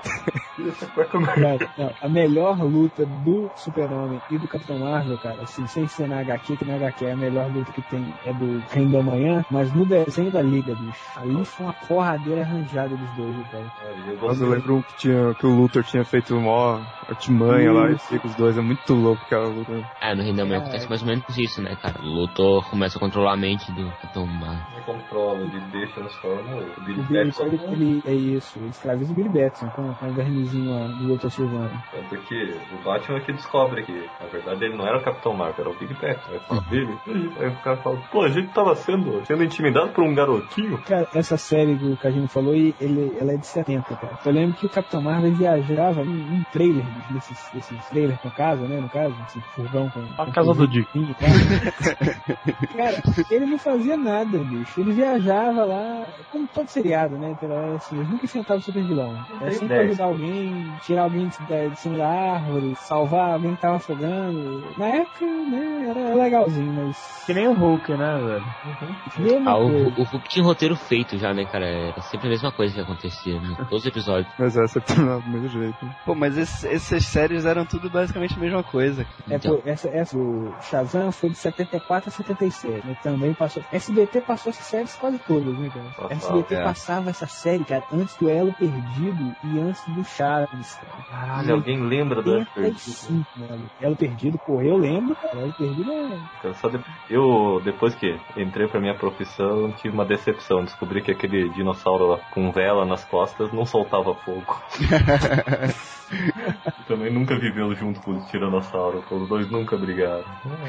[0.56, 1.58] Tira essa cueca vermelha.
[1.58, 6.08] Cara, não, a melhor luta do Super-Homem e do Capitão Marvel, cara, assim, sem ser
[6.08, 9.02] na HQ, que na HQ é a melhor luta que tem é do Reino da
[9.02, 11.18] Manhã, mas no desenho da Liga, bicho.
[11.18, 13.64] Ali foi uma porradeira arranjada dos dois, viu, cara.
[13.84, 14.46] Eu Mas gostei.
[14.46, 18.06] eu lembro que, tinha, que o Luthor tinha feito mó artimanha lá e Isso.
[18.08, 18.56] fica os dois.
[18.56, 19.72] É muito louco aquela luta.
[20.00, 22.00] É, no da Manhã acontece mais ou menos isso, né, cara?
[22.00, 24.62] O Luthor começa a controlar a mente do Capitão Marvel.
[24.74, 27.44] Ele controla, ele deixa nos forma o Billy O Billy, Batson.
[27.46, 31.28] ele, é isso, ele escraviza o Billy Batson com, com o vermezinho lá do Dr.
[31.28, 31.70] Silvano.
[31.92, 35.66] É porque o Batman que descobre que, na verdade, ele não era o Capitão Marvel,
[35.66, 36.32] era o Big Batson.
[36.32, 36.98] Aí fala, Billy.
[37.38, 40.78] Aí o cara fala, pô, a gente tava sendo, sendo intimidado por um garotinho.
[40.82, 44.18] Cara, essa série do que a gente falou, ele, ela é de 70, cara.
[44.24, 48.30] Eu lembro que o Capitão Marvel viajava em um trailer, bicho, desses, desses trailers com
[48.30, 50.00] casa, né, no caso, esse furgão com...
[50.18, 50.88] A com casa do Dick.
[52.76, 54.80] Cara, ele não fazia nada, bicho.
[54.80, 57.34] Ele viajava lá, como todo seriado, né?
[57.38, 59.16] Pela, assim, ele nunca enfrentava o super vilão.
[59.40, 63.76] É sempre ajudar alguém, tirar alguém de, de cima da árvore, salvar alguém que tava
[63.76, 64.62] afogando.
[64.76, 67.24] Na época, né, era legalzinho, mas.
[67.26, 68.44] Que nem o Hulk, né, velho?
[69.18, 71.66] Mesma Ah, o, o Hulk tinha um roteiro feito já, né, cara?
[71.66, 73.54] Era sempre a mesma coisa que acontecia, né?
[73.68, 74.32] Todos os episódios.
[74.38, 75.84] Mas essa é do mesmo jeito.
[75.84, 75.92] né?
[76.04, 79.02] Pô, mas esse- essas séries eram tudo basicamente a mesma coisa.
[79.28, 79.56] É, Então.
[79.56, 82.94] pô, essa, essa, o Shazam foi de 74 a 77, né?
[83.02, 83.62] Também passou.
[83.70, 85.90] SBT passou essas séries quase todas, né, cara?
[86.10, 86.62] SBT é.
[86.62, 90.92] passava essa série, cara, antes do Elo Perdido e antes do Chaves, cara.
[91.08, 92.64] Caralho, alguém lembra do Elo Perdido?
[92.64, 93.66] 85, mano.
[93.80, 95.38] Elo Perdido, pô, eu lembro, cara.
[95.40, 96.20] Elo Perdido é.
[96.44, 100.64] Eu, só de- eu, depois que entrei pra minha profissão, tive uma decepção.
[100.64, 104.60] Descobri que aquele dinossauro lá, com vela nas costas não soltava fogo.
[106.86, 109.02] Também nunca viveu junto com o tiranossauro.
[109.10, 110.24] Os dois nunca brigaram.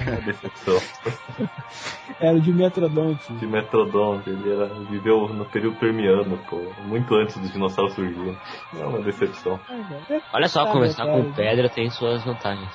[0.05, 0.77] É uma decepção.
[2.19, 3.33] Era de Metrodonte.
[3.33, 6.61] De Metrodonte, ele era, viveu no período permiano, pô.
[6.85, 8.37] Muito antes dos dinossauros surgirem.
[8.77, 9.59] É uma decepção.
[10.31, 12.69] Olha só, meu com pedra tem suas vantagens.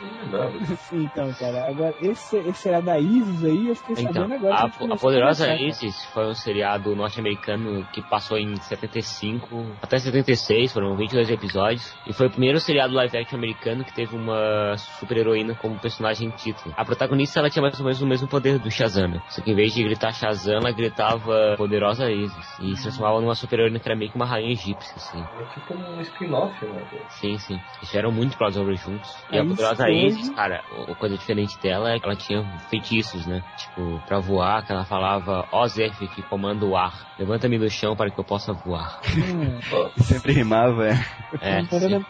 [0.93, 4.55] Então, cara, agora, esse, esse seriado da Isis aí, eu fiquei Então, sabendo agora.
[4.55, 5.55] a, gente a começou Poderosa.
[5.55, 12.13] Isis foi um seriado norte-americano que passou em 75 até 76, foram 22 episódios, e
[12.13, 16.75] foi o primeiro seriado live action americano que teve uma super-heroína como personagem título.
[16.77, 19.21] A protagonista, ela tinha mais ou menos o mesmo poder do Shazam, né?
[19.29, 23.35] só que em vez de gritar Shazam, ela gritava Poderosa Isis, e se transformava numa
[23.35, 25.25] super-heroína que era meio que uma rainha egípcia, assim.
[25.39, 26.83] É tipo um spin-off, né?
[27.09, 27.55] Sim, sim.
[27.55, 29.09] Eles fizeram muito crossover juntos.
[29.31, 29.91] E É a isso poderosa.
[29.91, 33.43] Isis, cara, a coisa diferente dela é que ela tinha feitiços, né?
[33.57, 36.93] Tipo, pra voar, que ela falava, ó Zef, que comanda o ar.
[37.19, 39.01] Levanta-me do chão para que eu possa voar.
[39.17, 39.59] Hum.
[39.97, 40.93] E sempre rimava, é.
[41.41, 42.05] É, sim.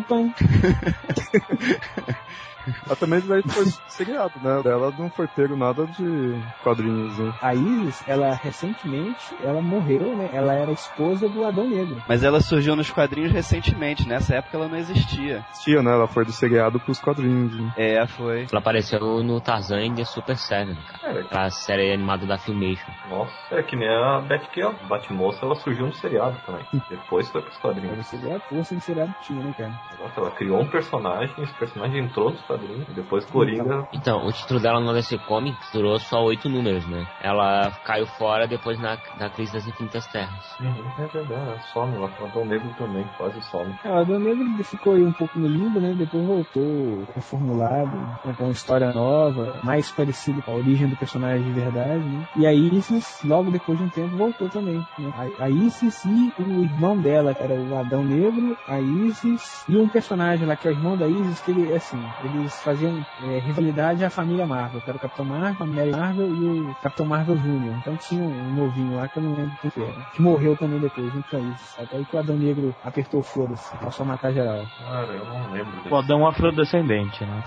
[0.00, 0.34] Pam, pam,
[2.86, 4.62] Mas também daí foi seriado, né?
[4.62, 7.32] Dela não foi pego nada de quadrinhos, né?
[7.40, 10.28] A Isis, ela recentemente, ela morreu, né?
[10.32, 12.02] Ela era esposa do Adão Negro.
[12.08, 15.44] Mas ela surgiu nos quadrinhos recentemente, nessa época ela não existia.
[15.52, 15.92] Existia, né?
[15.92, 17.58] Ela foi do seriado pros quadrinhos.
[17.58, 17.72] Né?
[17.76, 18.46] É, foi.
[18.50, 21.20] Ela apareceu no Tarzan e The Super Seven, cara.
[21.20, 22.92] É, Aquela série animada da Filmation.
[23.08, 24.72] nossa, é que nem a Batgirl.
[24.88, 26.64] Batmoça, ela surgiu no seriado também.
[26.88, 28.06] Depois foi pros Pra quadrinhos.
[28.06, 29.72] você ver a força que seriado tinha, né, cara?
[29.98, 32.86] Nossa, ela criou um personagem, esse personagem entrou nos quadrinhos.
[32.94, 37.06] Depois Coringa Então, o título dela no DC Comics durou só oito números, né?
[37.20, 40.56] Ela caiu fora depois na, da crise das Infinitas Terras.
[40.60, 41.96] É verdade, ela some.
[41.96, 43.74] O Adão Negro também quase some.
[43.84, 45.94] É, o Adão Negro ficou aí um pouco no limbo, né?
[45.96, 47.90] Depois voltou reformulado,
[48.36, 52.28] com uma história nova, mais parecido com a origem do personagem de verdade, né?
[52.36, 54.84] E a Isis, logo depois de um tempo, voltou também.
[54.98, 55.12] Né?
[55.38, 59.76] A, a Isis e o irmão dela, que era o Adão Negro, a Isis e
[59.76, 62.02] um personagem lá que é o irmão da Isis, que ele, assim,
[62.42, 66.26] eles faziam é, rivalidade à família Marvel, que era o Capitão Marvel, a Mary Marvel
[66.26, 67.78] e o Capitão Marvel Jr.
[67.78, 70.80] Então tinha um novinho lá que eu não lembro quem que era, que morreu também
[70.80, 71.78] depois, junto com a Isis.
[71.78, 74.66] Até aí que o Adão Negro apertou o foda-se, passou a matar geral.
[74.78, 75.88] Cara, eu não lembro desse.
[75.88, 77.42] O Adão afrodescendente, né?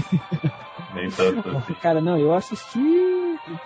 [0.92, 1.74] Nem tanto assim.
[1.74, 2.78] Cara, não, eu assisti,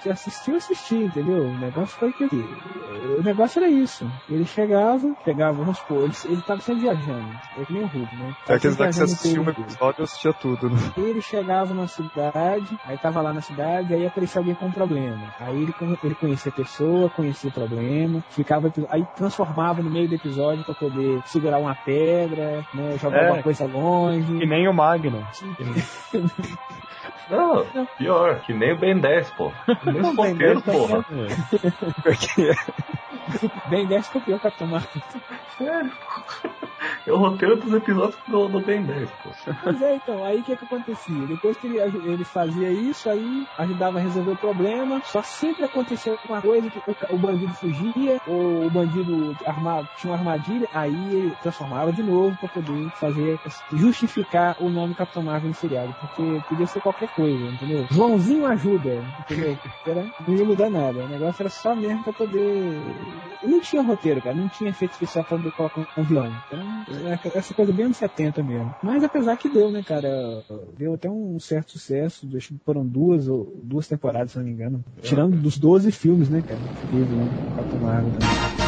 [0.05, 1.49] eu assisti, eu assisti, entendeu?
[1.49, 4.11] O negócio foi que o negócio era isso.
[4.29, 8.15] Ele chegava, pegava, vamos supor, ele, ele tava sempre viajando, é que nem o Hulk,
[8.17, 8.31] né?
[8.31, 10.77] É Tava aqueles lá que você sempre assistiu um episódio eu assistia tudo, né?
[10.97, 15.29] Ele chegava na cidade, aí tava lá na cidade, aí aparecia alguém com um problema.
[15.39, 20.15] Aí ele, ele conhecia a pessoa, conhecia o problema, ficava, aí transformava no meio do
[20.15, 23.27] episódio pra poder segurar uma pedra, né, jogar É.
[23.27, 24.35] alguma coisa longe.
[24.35, 25.27] E nem o Magno.
[27.29, 29.55] Não, pior, que nem o Ben 10, pô.
[29.85, 31.05] Nem roqueiros, 10 porra.
[32.03, 32.51] Porque
[33.69, 35.03] Bem 10 copiou o Capitão Marvel.
[35.57, 35.93] Sério.
[37.07, 39.31] É o roteiro dos episódios do, do Ben 10, pô.
[39.63, 41.27] Pois é, então, aí o que que acontecia?
[41.27, 46.13] Depois que ele, ele fazia isso, aí ajudava a resolver o problema, só sempre acontecia
[46.13, 51.15] alguma coisa, que o, o bandido fugia, ou o bandido armado, tinha uma armadilha, aí
[51.15, 53.41] ele transformava de novo pra poder fazer,
[53.73, 57.87] justificar o nome Capitão Marvel no seriado, porque podia ser qualquer coisa, entendeu?
[57.91, 59.59] Joãozinho ajuda, entendeu?
[59.87, 63.14] Era, não ia mudar nada, o negócio era só mesmo pra poder...
[63.43, 66.61] Não tinha roteiro, cara, não tinha efeito especial pra poder colocar um, um vilão, então
[67.11, 68.75] é essa coisa bem anos 70 mesmo.
[68.83, 70.43] Mas apesar que deu, né, cara?
[70.77, 72.29] Deu até um certo sucesso.
[72.37, 74.85] Acho que foram duas ou duas temporadas, se não me engano.
[75.03, 76.61] Tirando dos 12 filmes, né, cara?
[76.61, 77.29] que Teve, né?
[77.55, 78.64] Capitão Marvel também.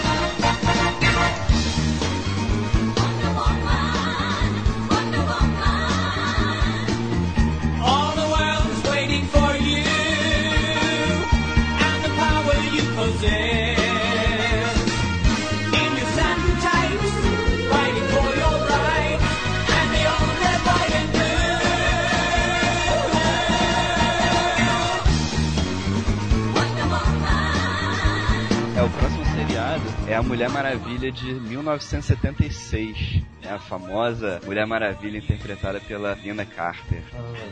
[28.77, 33.23] É, o próximo seriado é a Mulher Maravilha de 1976.
[33.47, 37.03] É a famosa Mulher Maravilha interpretada pela Linda Carter.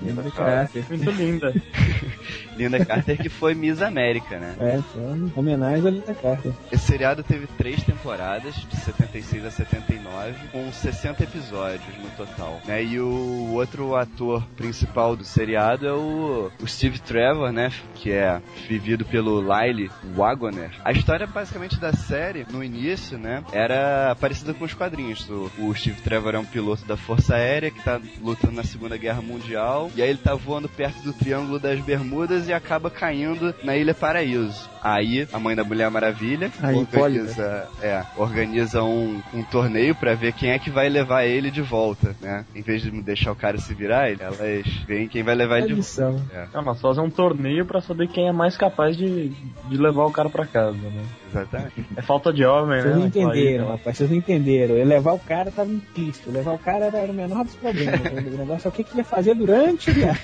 [0.02, 0.84] Linda Carter.
[0.88, 1.54] Muito linda.
[2.56, 4.56] Linda Carter que foi Miss América, né?
[4.58, 6.52] É, foi uma homenagem à Linda Carter.
[6.72, 12.60] Esse seriado teve três temporadas, de 76 a 79, com 60 episódios no total.
[12.66, 12.82] Né?
[12.82, 17.70] E o outro ator principal do seriado é o, o Steve Trevor, né?
[17.94, 20.70] Que é vivido pelo Lyle Wagoner.
[20.84, 23.44] A história basicamente da série, no início, né?
[23.52, 25.28] Era parecida com os quadrinhos.
[25.28, 28.96] O, o Steve Trevor é um piloto da Força Aérea que tá lutando na Segunda
[28.96, 29.90] Guerra Mundial.
[29.94, 33.92] E aí ele tá voando perto do Triângulo das Bermudas e acaba caindo na Ilha
[33.92, 34.70] Paraíso.
[34.82, 40.32] Aí a mãe da Mulher Maravilha Aí, organiza, é, organiza um, um torneio pra ver
[40.32, 42.46] quem é que vai levar ele de volta, né?
[42.54, 44.38] Em vez de deixar o cara se virar, elas
[44.86, 46.22] veem quem vai levar ele de volta.
[46.32, 49.28] É, Não, nós fazemos um torneio pra saber quem é mais capaz de,
[49.68, 51.04] de levar o cara pra casa, né?
[51.40, 51.84] Exatamente.
[51.96, 53.00] É falta de homem, Vocês né?
[53.00, 54.76] não entenderam, rapaz, vocês não entenderam.
[54.76, 56.30] Eu levar o cara tava implícito.
[56.30, 58.00] Levar o cara era, o menor dos problemas.
[58.00, 60.22] o negócio é o que, que ia fazer durante viagem.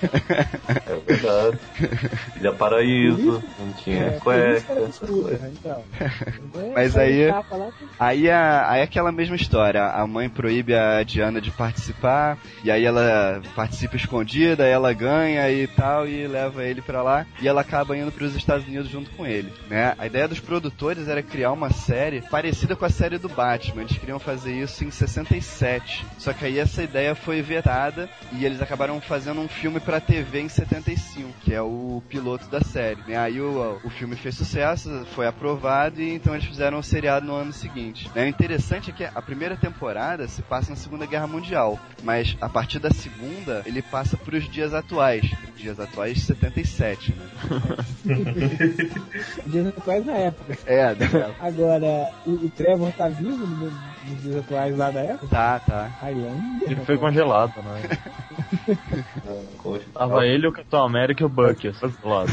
[0.87, 1.59] É verdade.
[2.39, 4.81] Ilha Paraíso, não tinha É, cueca.
[4.89, 5.83] escura, então.
[6.75, 7.45] Mas aí- lá,
[7.99, 12.71] Aí, a, aí é aquela mesma história, a mãe proíbe a Diana de participar, e
[12.71, 17.49] aí ela participa escondida, aí ela ganha e tal, e leva ele pra lá, e
[17.49, 19.95] ela acaba indo pros Estados Unidos junto com ele, né?
[19.99, 23.99] A ideia dos produtores era criar uma série parecida com a série do Batman, eles
[23.99, 29.01] queriam fazer isso em 67, só que aí essa ideia foi vetada, e eles acabaram
[29.01, 33.17] fazendo um filme pra TV em 75, que é o piloto da série, né?
[33.17, 37.35] Aí o, o filme fez sucesso, foi aprovado, e então eles fizeram o seriado no
[37.35, 38.11] ano seguinte.
[38.15, 38.25] Né?
[38.25, 42.49] O interessante é que a primeira temporada se passa na Segunda Guerra Mundial, mas a
[42.49, 45.25] partir da segunda ele passa para os dias atuais.
[45.57, 47.27] Dias atuais de 77, né?
[49.47, 50.59] dias atuais na época.
[50.67, 50.90] É,
[51.39, 53.73] Agora, o, o Trevor tá vivo no-
[54.23, 55.27] dias atuais lá da época?
[55.29, 55.91] tá, tá.
[56.01, 56.63] Highlander?
[56.71, 57.99] Ele foi congelado, né?
[59.95, 62.31] Tava ele, o Capitão América e o Bucky, essas do lado.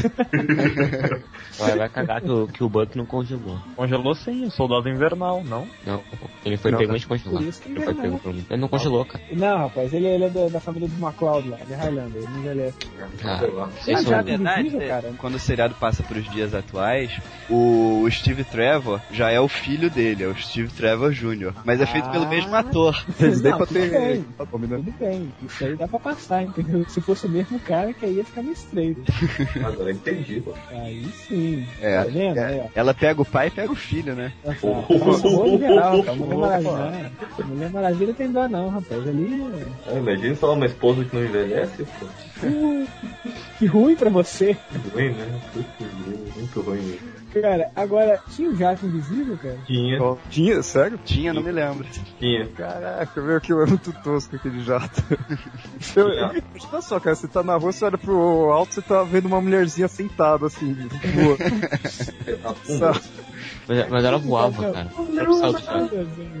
[1.58, 3.58] Vai, vai cagar que o, que o Buck não congelou.
[3.74, 5.66] Congelou sim, o Soldado Invernal, não?
[5.84, 6.00] Não,
[6.44, 6.94] ele foi Não, pego tá.
[6.94, 7.42] antes de congelar.
[7.42, 8.46] Ele foi pego por mim.
[8.48, 9.24] Ele não congelou, cara.
[9.32, 12.38] Não, rapaz, ele, ele é da, da família dos McCloud lá, de Highlander, ele não
[12.38, 12.78] envelhece.
[13.24, 14.88] Ah, Ele Isso já é verdade, é.
[14.88, 15.12] cara.
[15.18, 17.10] Quando o seriado passa para os dias atuais,
[17.50, 21.52] o Steve Trevor já é o filho dele, é o Steve Trevor Jr.
[21.68, 22.28] Mas é feito pelo Ah.
[22.28, 23.04] mesmo ator.
[23.20, 23.90] Eles nem pra tudo ter.
[23.90, 24.18] bem.
[24.20, 24.24] né?
[24.38, 26.82] Tudo bem, isso aí dá pra passar, entendeu?
[26.88, 28.96] Se fosse o mesmo cara, que aí ia ficar meio estranho.
[29.66, 30.40] Agora entendi.
[30.40, 30.54] pô.
[30.70, 31.66] Aí sim.
[31.82, 32.38] É, Tá vendo?
[32.38, 32.68] é.
[32.74, 34.32] Ela pega o pai e pega o filho, né?
[34.42, 36.16] Nossa, boa liberal, cara.
[36.16, 37.12] Mulher Maravilha.
[37.38, 37.46] não.
[37.46, 39.06] Mulher Maravilha tem dó não, rapaz.
[39.06, 39.44] Ali.
[39.94, 42.06] Imagina só uma esposa que não envelhece, pô.
[43.58, 44.56] Que ruim pra você.
[44.92, 45.40] Ruim, né?
[46.36, 47.18] Muito, ruim mesmo.
[47.32, 49.58] Cara, agora, tinha o jato invisível, cara?
[49.66, 50.98] Tinha, Ó, Tinha, sério?
[51.04, 51.86] Tinha, não me lembro.
[52.18, 52.46] tinha.
[52.48, 55.02] Caraca, meu, aquilo é muito tosco aquele jato.
[55.94, 59.02] Eu, eu, imagina só, cara, você tá na rua, você olha pro alto, você tá
[59.02, 60.74] vendo uma mulherzinha sentada assim,
[61.14, 61.36] voa.
[63.68, 64.88] Mas, mas ela voava, cara.
[65.16, 65.90] Ela jato.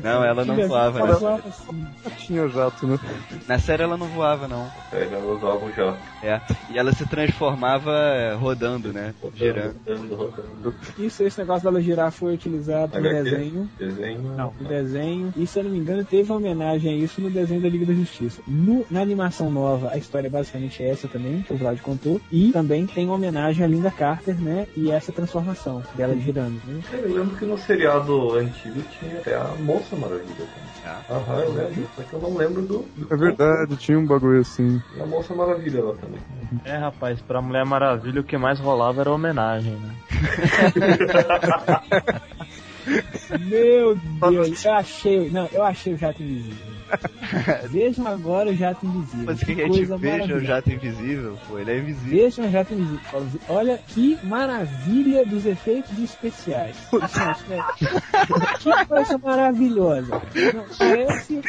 [0.02, 1.14] Não, ela não voava, Ela né?
[1.20, 1.86] voava assim.
[2.26, 2.98] Tinha o jato, né?
[3.46, 4.66] Na série ela não voava, não.
[4.92, 5.96] É, já usavam já.
[6.22, 6.40] É.
[6.70, 9.14] E ela se transformava é, rodando, né?
[9.34, 9.76] Girando.
[9.86, 10.74] Rodando, rodando.
[10.98, 13.70] Isso, esse negócio dela girar foi utilizado no desenho.
[13.78, 14.22] Desenho.
[14.36, 15.32] Não, no desenho.
[15.36, 17.84] E se eu não me engano, teve uma homenagem a isso no desenho da Liga
[17.86, 18.40] da Justiça.
[18.46, 22.20] No- na animação nova, a história basicamente é essa também, que o Vlad contou.
[22.32, 24.66] E também tem uma homenagem à Linda Carter, né?
[24.76, 26.58] E essa transformação dela girando.
[26.66, 26.80] Né?
[27.18, 30.68] Eu lembro que no seriado antigo tinha até a Moça Maravilha também.
[31.10, 31.88] Aham, eu lembro.
[31.96, 34.80] Só que eu não lembro do, do É verdade, tinha um bagulho assim.
[34.96, 36.20] da Moça Maravilha lá também.
[36.64, 39.94] É, rapaz, pra Mulher Maravilha o que mais rolava era homenagem, né?
[43.40, 43.96] Meu
[44.30, 45.28] Deus, eu achei.
[45.28, 46.77] Não, eu achei o jato invisível.
[47.68, 49.26] Vejam agora o jato invisível.
[49.26, 51.38] Mas que, que a coisa gente veja o jato invisível?
[51.46, 52.18] Pô, ele é invisível.
[52.18, 53.00] Vejam o jato invisível.
[53.48, 56.76] Olha que maravilha dos efeitos especiais.
[56.92, 57.64] Gente, né?
[58.58, 60.22] que coisa maravilhosa.
[60.54, 61.40] Não, parece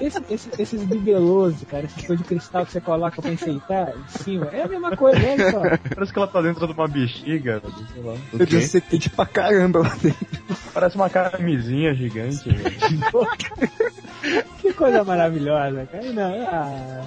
[0.00, 4.18] esse, esse, esses bibelosos, cara, essas coisas de cristal que você coloca pra enfeitar em
[4.18, 4.46] cima.
[4.52, 5.60] É a mesma coisa, olha só.
[5.94, 8.14] Parece que ela tá dentro de uma bexiga, sei lá.
[8.32, 10.26] Eu deve ser quente pra caramba lá dentro.
[10.72, 12.78] Parece uma camisinha gigante, velho.
[14.58, 16.12] Que coisa maravilhosa, cara.
[16.12, 17.02] Não, ah,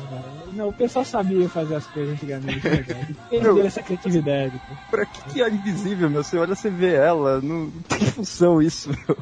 [0.53, 3.07] não, o pessoal sabia fazer as coisas antigamente, né, cara?
[3.29, 4.57] Perderam essa criatividade.
[4.57, 4.79] cara.
[4.89, 6.23] Pra que, que é invisível, meu?
[6.23, 9.17] Você olha, você vê ela, não, tem função isso, meu.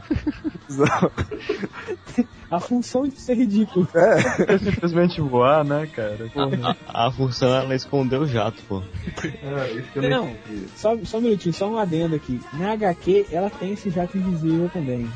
[2.51, 3.87] A função de ser ridículo.
[3.93, 6.31] É simplesmente voar, né, cara?
[6.35, 8.81] A, a, a função ela escondeu o jato, pô.
[9.23, 10.35] É, isso que eu Não,
[10.75, 12.41] só, só um minutinho, só um adendo aqui.
[12.53, 15.07] Na HQ, ela tem esse jato invisível também.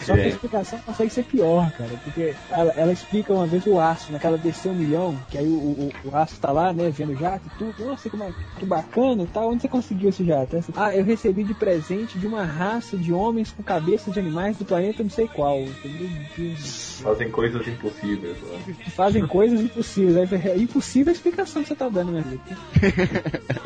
[0.00, 1.90] Só que a explicação consegue ser pior, cara.
[2.04, 4.18] Porque ela, ela explica uma vez o aço, né?
[4.18, 6.90] Que ela desceu um milhão, que aí o, o, o aço tá lá, né?
[6.90, 7.84] Vendo o jato e tudo.
[7.86, 9.50] Nossa, que, ma- que bacana e tal.
[9.50, 10.56] Onde você conseguiu esse jato?
[10.76, 14.64] Ah, eu recebi de presente de uma raça de homens com cabeças de animais do
[14.64, 15.64] planeta não sei qual.
[17.02, 18.36] Fazem coisas impossíveis.
[18.42, 18.74] Né?
[18.94, 20.28] Fazem coisas impossíveis.
[20.30, 22.42] Falei, É impossível a explicação que você tá dando, minha vida.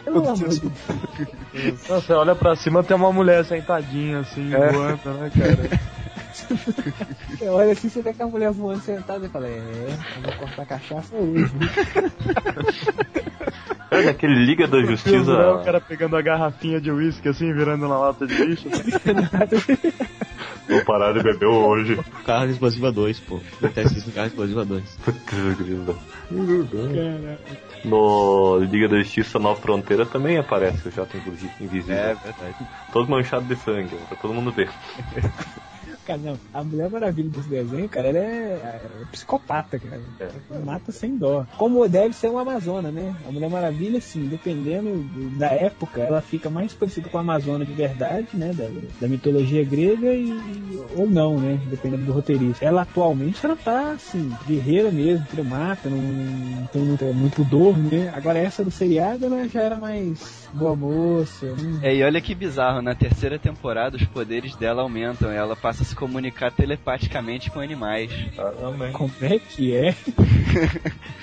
[0.04, 1.80] Pelo amor de Deus.
[1.88, 4.72] Você olha pra cima tem uma mulher sentadinha assim, É.
[4.72, 5.95] voando, né, cara?
[7.30, 10.32] Você olha assim, você vê que a mulher voando sentada e fala, é, eu vou
[10.40, 11.52] cortar cachaça hoje.
[13.90, 15.62] Olha aquele Liga da Deus, né, o Justiça.
[15.64, 18.68] cara pegando a garrafinha de uísque assim, virando na lata de lixo.
[20.68, 21.98] Vou parar de beber hoje.
[22.24, 23.40] Carga explosiva 2, pô.
[23.58, 24.98] Acontece isso no carga explosiva 2.
[25.26, 25.88] Cara,
[27.84, 31.54] No Liga da Justiça Nova Fronteira também aparece o jato invisível.
[31.60, 31.96] invisível.
[31.96, 32.56] É verdade.
[32.92, 34.68] Todo manchado de sangue, pra todo mundo ver.
[36.06, 38.80] Cara, não, a Mulher Maravilha desse desenho, cara, ela é, é
[39.10, 40.00] psicopata, cara.
[40.50, 41.46] Ela Mata sem dó.
[41.56, 43.14] Como deve ser uma Amazona, né?
[43.26, 47.64] A Mulher Maravilha, assim, dependendo do- da época, ela fica mais parecida com a Amazona
[47.64, 48.52] de verdade, né?
[48.52, 48.68] Da,
[49.00, 51.60] da mitologia grega e, ou não, né?
[51.68, 52.64] Dependendo do roteirista.
[52.64, 57.76] Ela atualmente, ela tá, assim, guerreira mesmo, que mata, não, não tem muito, muito dor,
[57.76, 58.12] né?
[58.14, 61.46] Agora essa do seriado, ela já era mais boa moça.
[61.46, 61.78] hum.
[61.82, 65.82] É, e olha que bizarro, na terceira temporada os poderes dela aumentam e ela passa
[65.82, 68.10] a se comunicar telepaticamente com animais.
[68.36, 68.90] Caramba?
[68.92, 69.94] Como é que é?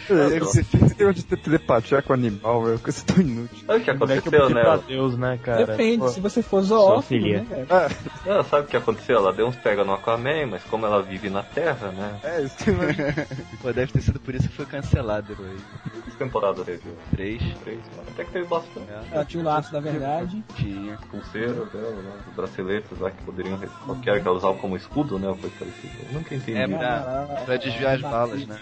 [0.10, 3.58] É, Esse esse negócio de ter telepatia com animal é coisa tão inútil.
[3.66, 4.84] Sabe o que é que eu aconteceu, pra né?
[4.88, 5.66] Deus, né, cara?
[5.66, 7.88] Depende, Pô, se você for zoófilo, né, cara?
[8.26, 9.18] É, Não, sabe o que aconteceu?
[9.18, 12.20] Ela deu uns pega no Aquaman, mas como ela vive na Terra, né?
[12.24, 12.72] é isso que
[13.62, 15.64] Pô, deve ter sido por isso que foi cancelado hoje.
[16.12, 16.82] Que temporada teve?
[17.12, 17.42] Três.
[17.64, 17.80] Três?
[18.08, 18.88] Até que teve bastante.
[19.14, 20.44] Ela tinha o laço da verdade.
[20.56, 20.98] Tinha.
[21.12, 22.12] Pulseira dela, né?
[22.28, 23.60] Os braceletes lá que poderiam.
[23.86, 25.28] Qual que ela usava como escudo, né?
[25.28, 25.94] Ou coisa parecida.
[26.08, 26.58] Eu nunca entendi.
[26.58, 28.60] É, pra, pra desviar as balas, né?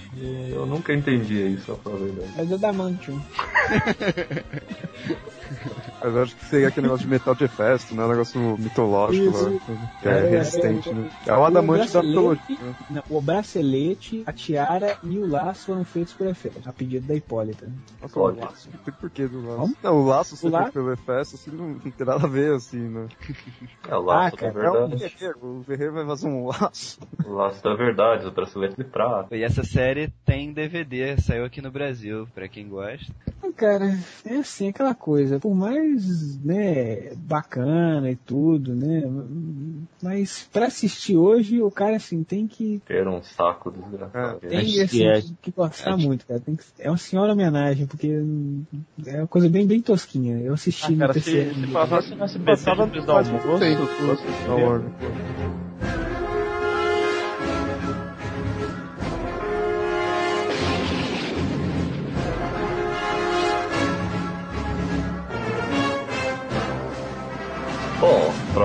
[0.51, 2.33] Eu nunca entendi isso, pra verdade.
[2.35, 3.21] Mas é da Mantium.
[6.03, 8.03] Mas eu acho que seria aquele negócio de metal de festa, né?
[8.03, 9.51] Um negócio mitológico lá.
[10.01, 11.09] Que é, É, resistente, é, né?
[11.27, 12.57] É o adamante da bracelete- mitologia.
[12.61, 12.75] né?
[12.89, 17.15] Não, o bracelete, a tiara e o laço foram feitos por Efésio, a pedido da
[17.15, 17.71] Hipólita.
[18.01, 18.69] Nossa, o laço.
[18.73, 19.75] Não tem porquê do laço.
[19.83, 20.71] Não, o laço O fez laço?
[20.71, 23.07] pelo Efesto, assim, não, não tem nada a ver, assim, né?
[23.87, 24.95] É o laço Ah, cara, da É um verdade.
[24.95, 26.99] guerreiro, o guerreiro vai fazer um laço.
[27.25, 29.35] O laço da verdade, os braceletes de prata.
[29.35, 33.11] E essa série tem DVD, saiu aqui no Brasil, pra quem gosta.
[33.43, 39.01] Ah, Cara, é assim, aquela coisa, por mais, né, bacana e tudo, né,
[40.01, 44.39] mas pra assistir hoje, o cara, assim, tem que, Ter um saco desgraçado.
[44.39, 47.33] tem Acho assim, que é- que gostar acho- muito, cara, tem que, é uma senhora
[47.33, 48.21] homenagem, porque
[49.07, 51.55] é uma coisa bem, bem tosquinha, eu assisti Ah, no cara, se, terceiro.
[51.55, 53.63] se passasse no SBT Passava almoço,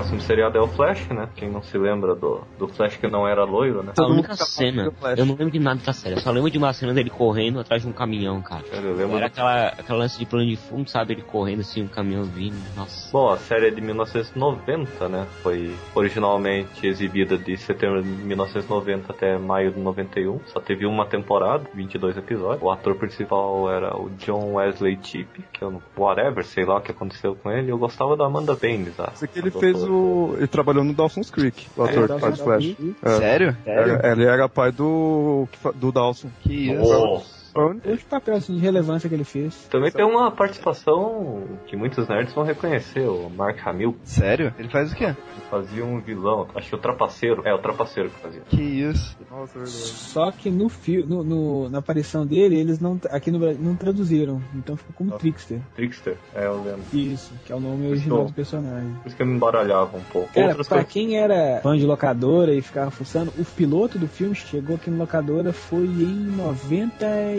[0.07, 1.29] próximo seriado é o Flash, né?
[1.35, 3.93] Quem não se lembra do, do Flash que não era loiro, né?
[3.99, 6.73] A única cena, eu não lembro de nada da série, eu só lembro de uma
[6.73, 8.65] cena dele correndo atrás de um caminhão, cara.
[8.73, 11.15] Eu lembro Era aquela, aquela lance de plano de fundo, sabe?
[11.15, 13.11] Ele correndo assim, um caminhão vindo, nossa.
[13.13, 15.27] Bom, a série é de 1990, né?
[15.43, 20.41] Foi originalmente exibida de setembro de 1990 até maio de 91.
[20.47, 22.63] Só teve uma temporada, 22 episódios.
[22.63, 25.83] O ator principal era o John Wesley Chip, que eu não...
[25.97, 27.73] Whatever, sei lá o que aconteceu com ele.
[27.73, 29.96] Eu gostava da Amanda Bendes, a, Esse aqui ele fez doutora.
[29.97, 30.35] O.
[30.37, 32.77] Ele trabalhou no Dawson's Creek, o ator que faz Flash.
[33.03, 33.19] É.
[33.19, 33.57] Sério?
[33.65, 35.49] É, Ele era pai do.
[35.75, 36.29] do Dawson.
[36.43, 37.36] Que isso?
[37.57, 37.89] Nossa.
[37.89, 39.67] Outro papel assim, de relevância que ele fez.
[39.71, 43.97] Também tem uma participação que muitos nerds vão reconhecer, o Mark Hamill.
[44.05, 44.53] Sério?
[44.59, 45.05] Ele faz o quê?
[45.05, 45.17] Ele
[45.51, 47.43] fazia um vilão, acho que o Trapaceiro.
[47.45, 48.41] É, o Trapaceiro que fazia.
[48.49, 49.17] Que isso?
[49.31, 49.71] Nossa, verdade.
[49.77, 53.75] Só que no filme, no, no- na aparição dele, eles não, aqui no Brasil, não
[53.77, 54.41] traduziram.
[54.55, 55.61] Então ficou como Trickster.
[55.75, 56.81] Trickster, é, eu lembro.
[56.93, 58.91] Isso, que é o nome original do personagem.
[59.03, 60.33] Por isso que eu me embaralhava um pouco.
[60.33, 64.07] Cara, Outras pra coisas- quem era fã de locadora e ficava fuçando, o piloto do
[64.09, 66.41] filme chegou aqui no locadora foi em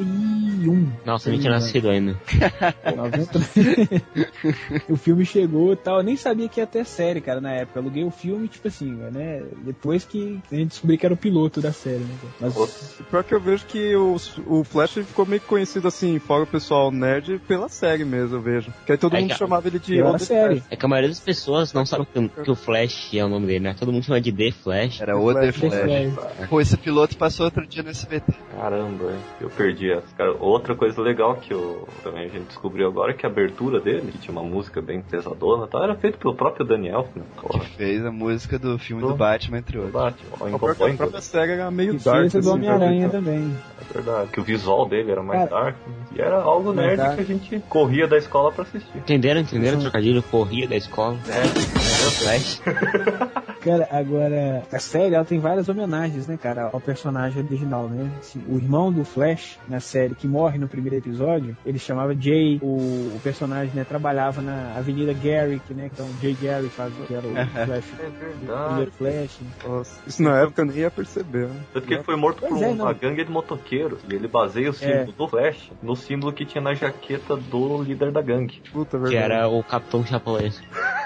[0.08, 0.88] 91.
[1.06, 2.16] Nossa, eu nem tinha nascido ainda.
[2.96, 3.40] 90.
[4.90, 5.98] o filme chegou e tal.
[5.98, 7.80] Eu nem sabia que ia ter série, cara, na época.
[7.80, 9.44] Eu aluguei o filme, tipo assim, né?
[9.64, 12.16] Depois que a gente descobriu que era o piloto da série, né?
[12.40, 16.44] Mas Pior que eu vejo que o, o Flash ficou meio que conhecido assim, fora
[16.44, 18.74] o pessoal nerd, pela série mesmo, eu vejo.
[18.86, 20.64] Que aí todo É mundo que- chamava ele de Old série.
[20.70, 23.48] É que a maioria das pessoas não sabe que, que o Flash é o nome
[23.48, 23.76] dele, né?
[23.78, 25.02] Todo mundo chama de The Flash.
[25.02, 25.74] Era o The Flash.
[25.74, 26.14] Flash.
[26.14, 26.50] Flash.
[26.50, 28.34] Pô, esse piloto passou outro dia no SBT.
[28.56, 33.14] Caramba, eu perdi Cara, outra coisa legal que eu, também a gente descobriu agora é
[33.14, 36.36] que a abertura dele, que tinha uma música bem pesadona e tal, era feita pelo
[36.36, 37.08] próprio Daniel.
[37.16, 37.24] Né?
[37.62, 39.94] Que fez a música do filme do Do- Batman, entre outros.
[39.94, 42.22] Batman, O pior que a própria série era meio E dark.
[42.22, 43.10] fez a do assim, Homem-Aranha né?
[43.10, 43.58] também.
[43.80, 45.76] É verdade, que o visual dele era mais Cara, dark.
[45.88, 45.94] né?
[46.16, 47.16] E era algo nerd dark.
[47.16, 48.98] que a gente corria da escola pra assistir.
[48.98, 49.42] Entenderam?
[49.42, 50.22] Entenderam o trocadilho?
[50.24, 51.18] Corria da escola.
[51.28, 52.62] É, The Flash.
[53.68, 58.10] Cara, agora, a série ela tem várias homenagens, né, cara, ao personagem original, né?
[58.20, 62.60] Assim, o irmão do Flash, na série, que morre no primeiro episódio, ele chamava Jay,
[62.62, 65.90] o, o personagem, né, trabalhava na Avenida Garrick, né?
[65.94, 67.32] Então, Jay Garrick faz, que era o
[67.66, 68.66] Flash, é o verdade.
[68.68, 69.40] primeiro Flash.
[69.68, 71.56] Nossa, isso na época eu nem ia perceber, né?
[71.74, 72.94] Tanto que ele foi morto por Pois é, uma não.
[72.94, 74.00] gangue de motoqueiros.
[74.10, 75.18] E ele baseia o símbolo É.
[75.18, 78.62] do Flash no símbolo que tinha na jaqueta do líder da gangue.
[78.72, 79.34] Puta, é Que verdade.
[79.34, 80.62] era o Capitão Chapolês.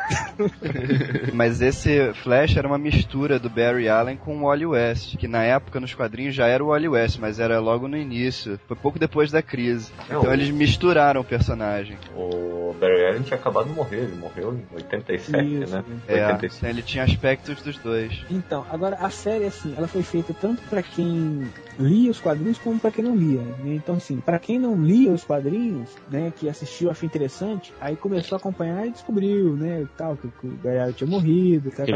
[1.33, 5.43] Mas esse Flash era uma mistura do Barry Allen com o Wally West, que na
[5.43, 8.97] época nos quadrinhos já era o Wally West, mas era logo no início, foi pouco
[8.99, 9.91] depois da crise.
[10.09, 11.97] É, Então o- eles misturaram o personagem.
[12.15, 15.31] O Barry Allen tinha acabado de morrer, ele morreu em 87,
[15.63, 15.83] Isso, né?
[16.07, 16.55] É, 85.
[16.57, 18.19] então ele tinha aspectos dos dois.
[18.29, 21.47] Então, agora a série, assim, ela foi feita tanto pra quem
[21.79, 23.41] lia os quadrinhos como pra quem não lia.
[23.41, 23.75] Né?
[23.75, 28.35] Então, assim, pra quem não lia os quadrinhos, né, que assistiu, achou interessante, aí começou
[28.35, 31.71] a acompanhar e descobriu, né, tal, que, que o Galhardo tinha morrido.
[31.71, 31.91] que Ele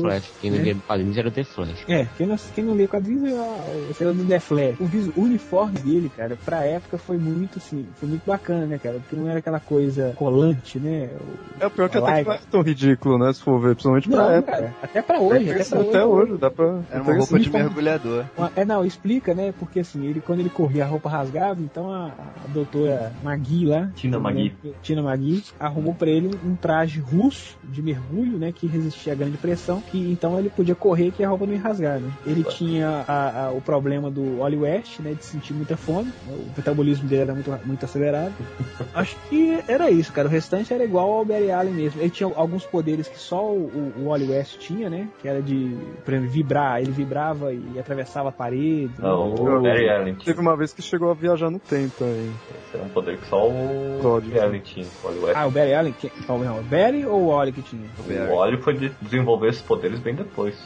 [0.00, 0.10] o.
[0.10, 0.30] Flash.
[0.40, 0.64] Quem não né?
[0.64, 1.84] via quadrinhos era o The Flash.
[1.88, 4.80] É, quem não, quem não lê quadrinhos é era do The Flash.
[4.80, 8.78] O, vis- o uniforme dele, cara, pra época foi muito, assim, foi muito bacana, né,
[8.78, 8.98] cara?
[9.00, 11.10] Porque não era aquela coisa colante, né?
[11.20, 13.32] O- É o pior que até que não é tão ridículo, né?
[13.32, 14.52] Se for ver, principalmente pra Não, época.
[14.52, 15.88] cara, até pra hoje, até pra hoje.
[15.88, 16.64] Até hoje, dá pra.
[16.66, 18.24] Era até uma roupa de assim, mergulhador.
[18.36, 19.52] Uma- É, não, explica, né?
[19.58, 23.90] Porque assim, ele quando ele corria a roupa rasgava, então a, a doutora Magui lá,
[23.94, 24.54] Tina né, Magui.
[24.82, 28.52] Tina Magui, arrumou pra ele um traje russo de mergulho, né?
[28.52, 31.60] Que resistia à grande pressão, que então ele podia correr que a roupa não ia
[31.60, 32.10] rasgar, né?
[32.26, 35.14] Ele tinha a- a- o problema do Wally West, né?
[35.14, 38.32] De sentir muita fome, o metabolismo dele era muito, muito acelerado.
[38.94, 40.28] Acho que era isso, cara.
[40.28, 42.00] O restante era igual ao Barry Allen mesmo.
[42.00, 45.08] Ele tinha alguns poderes que só o, o Wally West tinha, né?
[45.20, 46.80] Que era de, por exemplo, vibrar.
[46.80, 48.90] Ele vibrava e atravessava a parede.
[48.98, 49.40] Não, né?
[49.40, 50.24] o Barry Allen tinha.
[50.26, 52.30] Teve uma vez que chegou a viajar no tempo também.
[52.66, 54.00] Esse era um poder que só o.
[54.02, 54.86] Barry Allen tinha.
[55.02, 55.36] O Wally West.
[55.36, 55.92] Ah, o Barry Allen?
[55.92, 57.88] Que, o Barry ou o Wally que tinha?
[58.30, 60.56] O Wally foi de desenvolver esses poderes bem depois.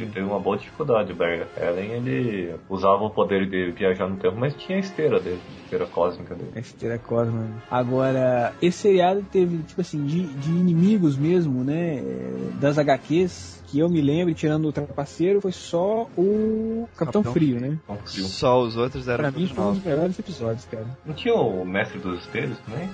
[0.00, 1.12] Ele teve uma boa dificuldade.
[1.12, 5.18] O Barry Allen, ele usava o poder de viajar no tempo, mas tinha a esteira
[5.18, 6.52] dele, a esteira cósmica dele.
[6.54, 7.48] A Esteira Cosma.
[7.68, 12.00] Agora, esse seriado teve, tipo assim, de, de inimigos mesmo, né?
[12.60, 17.60] Das HQs, que eu me lembro, tirando o Trapaceiro, foi só o Capitão, Capitão Frio,
[17.60, 17.78] né?
[18.04, 18.24] Frio.
[18.26, 20.86] Só os outros eram Pra mim foi um dos melhores episódios, cara.
[21.04, 22.88] Não tinha o Mestre dos Espelhos também?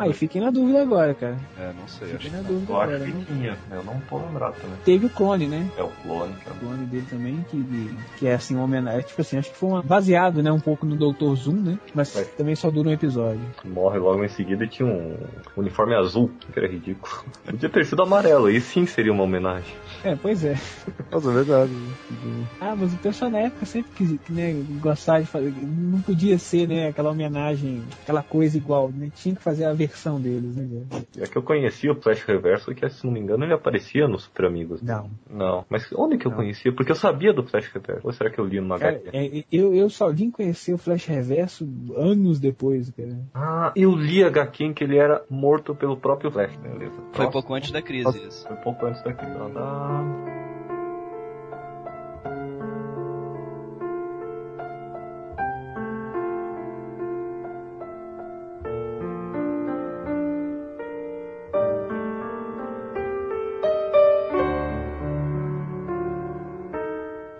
[0.00, 1.38] Ah, e fiquei na dúvida agora, cara.
[1.58, 3.24] É, não sei, acho Fiquei que na dúvida Eu acho que né?
[3.26, 4.76] tinha, eu não tô lembrado também.
[4.84, 5.70] Teve o clone, né?
[5.76, 9.02] É o clone, é O clone dele também, que, que é assim, uma homenagem.
[9.02, 11.34] Tipo assim, acho que foi uma, baseado, né, um pouco no Dr.
[11.34, 11.78] Zoom, né?
[11.94, 12.24] Mas É.
[12.24, 13.40] também só dura um episódio.
[13.64, 15.16] morre logo em seguida e tinha um
[15.56, 17.24] uniforme azul, que era ridículo.
[17.44, 19.74] Podia ter sido amarelo, aí sim seria uma homenagem.
[20.02, 20.54] É, pois é.
[21.10, 21.72] Nossa, é verdade.
[22.60, 25.52] Ah, mas o pessoal na época sempre quis né, gostar de fazer.
[25.52, 29.10] Não podia ser, né, aquela homenagem, aquela coisa igual, né?
[29.14, 31.06] Tinha que fazer a versão deles, né, velho?
[31.18, 34.18] É que eu conhecia o Flash Reverso, que se não me engano ele aparecia no
[34.18, 34.82] Super Amigos.
[34.82, 35.10] Não.
[35.30, 36.72] Não, mas onde que eu conhecia?
[36.72, 38.06] Porque eu sabia do Flash Reverso.
[38.06, 39.10] Ou será que eu li numa Cara, HQ?
[39.16, 43.18] é, eu, eu só vim conhecer o Flash Reverso anos depois, cara.
[43.34, 47.02] Ah, eu li a HQ em que ele era morto pelo próprio Flash, beleza.
[47.12, 48.46] Foi pouco antes da crise isso.
[48.46, 49.24] Foi pouco antes daqui.
[49.24, 50.53] Ah, O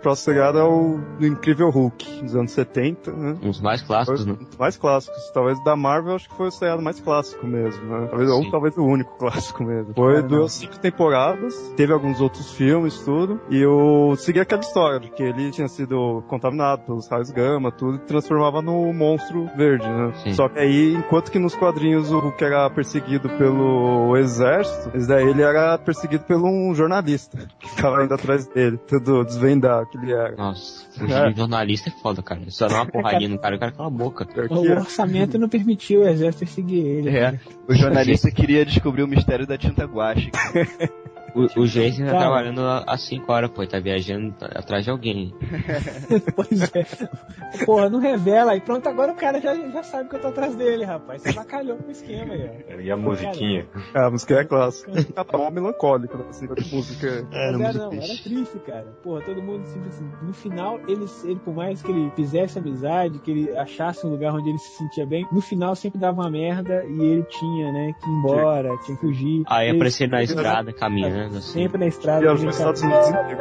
[0.05, 3.37] próximo seriado é o Incrível Hulk, dos anos 70, né?
[3.41, 4.37] Um dos mais clássicos, Foi né?
[4.39, 5.31] um dos mais clássicos.
[5.33, 8.07] Talvez da Marvel, acho que foi o seriado mais clássico mesmo, né?
[8.07, 9.95] Talvez, ou talvez o único clássico mesmo.
[9.95, 10.47] Foi, durou não.
[10.47, 13.41] cinco temporadas, teve alguns outros filmes, tudo.
[13.49, 17.95] E eu segui aquela história de que ele tinha sido contaminado pelos raios gama, tudo,
[17.95, 20.13] e transformava no monstro verde, né?
[20.23, 20.33] Sim.
[20.33, 25.27] Só que aí, enquanto que nos quadrinhos o Hulk era perseguido pelo exército, esse daí
[25.27, 30.13] ele era perseguido por um jornalista que ficava indo atrás dele, tudo desvendar que ele
[30.13, 30.35] era.
[30.35, 32.41] Nossa, fugir de jornalista é foda, cara.
[32.49, 34.27] Só dá uma porradinha no cara, o cara cala a boca.
[34.49, 34.79] O é.
[34.79, 37.17] orçamento não permitiu o exército perseguir ele.
[37.17, 40.31] É, o jornalista queria descobrir o mistério da tinta guache.
[41.35, 45.33] O, o Jason tá trabalhando às 5 horas, pô, ele tá viajando atrás de alguém.
[46.35, 47.65] Pois é.
[47.65, 48.61] Porra, não revela aí.
[48.61, 51.21] Pronto, agora o cara já, já sabe que eu tô atrás dele, rapaz.
[51.21, 52.79] Você bacalhou com o esquema aí, ó.
[52.79, 53.67] E a musiquinha?
[53.93, 54.91] Ah, a música é clássica.
[55.15, 56.25] Tá mal melancólica, né?
[56.29, 57.27] Assim, de música.
[57.31, 58.85] É, Mas era, não, era triste, cara.
[59.01, 60.09] Porra, todo mundo sempre assim.
[60.21, 64.33] No final, ele, ele, por mais que ele fizesse amizade, que ele achasse um lugar
[64.33, 67.93] onde ele se sentia bem, no final sempre dava uma merda e ele tinha, né,
[68.01, 69.43] que ir embora, tinha que fugir.
[69.47, 71.61] Aí Ele- aparecer na estrada, caminhando, assim.
[71.61, 72.25] Sempre na estrada.
[72.25, 73.37] E ele Estados Unidos inteiro.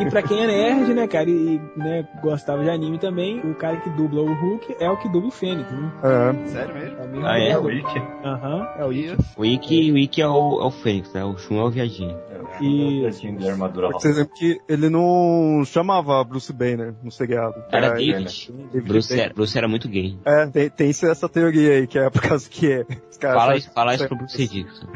[0.00, 3.76] E pra quem é nerd, né, cara, e né, gostava de anime também, o cara
[3.76, 5.92] que dubla o Hulk é o que dubla o Fênix, né?
[6.02, 6.48] É.
[6.48, 6.98] Sério mesmo?
[7.00, 7.48] É mesmo Ah, é?
[7.50, 7.64] É o.
[7.64, 8.02] Wiki?
[8.24, 9.16] Aham, é o Ikki.
[9.36, 9.44] O
[9.96, 11.24] Ikki, o é o, é o Fênix, né?
[11.24, 12.16] O Shun é o viadinho.
[12.60, 17.54] E- Assim, de armadura Por exemplo, que ele não chamava Bruce Banner no seriado.
[17.70, 18.52] Era É, David.
[18.72, 20.18] David Bruce era, Bruce era muito gay.
[20.24, 22.86] É, tem, tem essa teoria aí, que é por causa que é.
[23.10, 24.86] Os caras Fala isso, fala isso pro Bruce Dixon.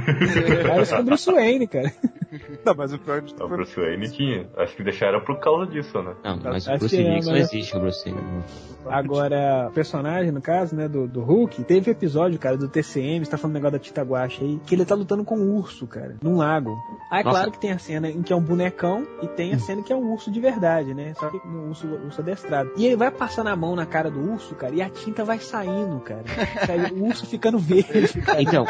[0.69, 1.93] Parece com o Bruce Wayne, cara.
[2.65, 3.49] Não, mas o pior de O tudo.
[3.49, 4.47] Bruce Wayne tinha.
[4.57, 6.15] Acho que deixaram por causa disso, né?
[6.25, 8.45] Não, mas o Acho Bruce que é, mas- existe, o Bruce Wayne.
[8.87, 13.31] Agora, o personagem, no caso, né, do, do Hulk, teve episódio, cara, do TCM, você
[13.31, 16.17] tá falando negócio da Tita Guache aí, que ele tá lutando com um urso, cara,
[16.23, 16.77] num lago.
[17.11, 17.37] Aí, Nossa.
[17.39, 19.93] claro que tem a cena em que é um bonecão e tem a cena que
[19.93, 21.15] é um urso de verdade, né?
[21.19, 22.71] Só que um urso, urso adestrado.
[22.77, 25.39] E ele vai passando a mão na cara do urso, cara, e a tinta vai
[25.39, 26.25] saindo, cara.
[26.67, 28.43] Sai o urso ficando verde, cara.
[28.43, 28.67] Então,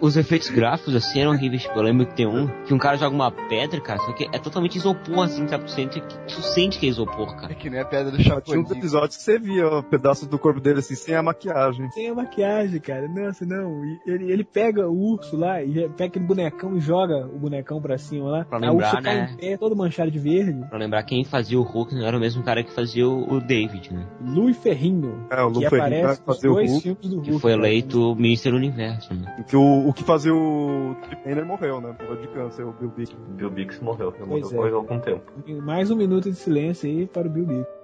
[0.00, 1.62] os efeitos gráficos, assim, eram horríveis.
[1.62, 4.24] Tipo, eu lembro que tem um, que um cara joga uma pedra, cara, só que
[4.32, 5.64] é totalmente isopor, assim, sabe?
[5.64, 7.52] Tu sente, que- tu sente que é isopor, cara.
[7.52, 8.78] É que nem a pedra do Tinha uns Chapolin.
[8.78, 11.90] episódios que você via ó, pedaços do corpo dele assim, sem a maquiagem.
[11.90, 13.08] Sem a maquiagem, cara.
[13.08, 13.82] Nossa, não.
[14.06, 17.98] Ele, ele pega o urso lá e pega aquele bonecão e joga o bonecão pra
[17.98, 18.44] cima lá.
[18.44, 19.30] Pra lembrar, urso cai né?
[19.32, 20.66] em pé, todo manchado de verde.
[20.68, 23.40] Pra lembrar, quem fazia o Hulk não era o mesmo cara que fazia o, o
[23.40, 24.06] David, né?
[24.24, 25.26] Louis Ferrinho.
[25.30, 26.82] É, o Lu que Ferrigno aparece vai nos dois Hulk.
[26.82, 27.42] filmes do Que Hulk.
[27.42, 27.62] foi cara.
[27.66, 28.50] eleito Mr.
[28.52, 29.44] Universo, né?
[29.48, 31.94] Que o, o que fazia o Banner morreu, né?
[32.00, 33.16] Morreu de câncer, o Bill Bixby.
[33.36, 34.12] Bill Bix morreu.
[34.14, 34.56] Ele morreu Pois é.
[34.56, 35.32] faz algum tempo.
[35.62, 37.82] Mais um minuto de silêncio aí para o Bill Bixby.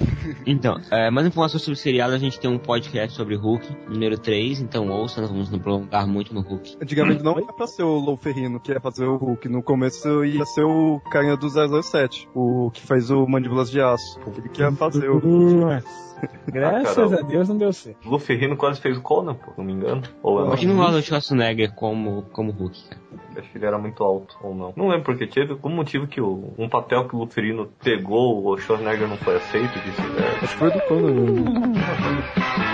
[0.46, 4.18] Então, é, mais informações sobre o seriado, a gente tem um podcast sobre Hulk, número
[4.18, 6.78] 3, então ouça, nós vamos nos prolongar muito no Hulk.
[6.80, 9.48] Antigamente não era pra ser o Lou Ferrino que ia fazer o Hulk.
[9.48, 11.48] No começo ia ser o carinha do
[11.82, 14.18] 007, o que fez o Mandíbulas de Aço.
[14.38, 15.20] Ele que ia fazer o...
[15.20, 16.09] Nossa.
[16.46, 17.20] Graças caramba.
[17.20, 18.06] a Deus não deu certo.
[18.06, 20.02] O Luferrino quase fez o Conan, pô, se não me engano.
[20.22, 23.00] Ou eu não Imagina o Arnold Schwarzenegger como, como Hulk, cara.
[23.36, 24.72] Acho que ele era muito alto, ou não.
[24.76, 28.58] Não lembro porque teve algum motivo que o, um papel que o Luferino pegou, o
[28.58, 30.44] Schwarzenegger não foi aceito e vice-versa.
[30.44, 31.72] Acho que foi do Conan.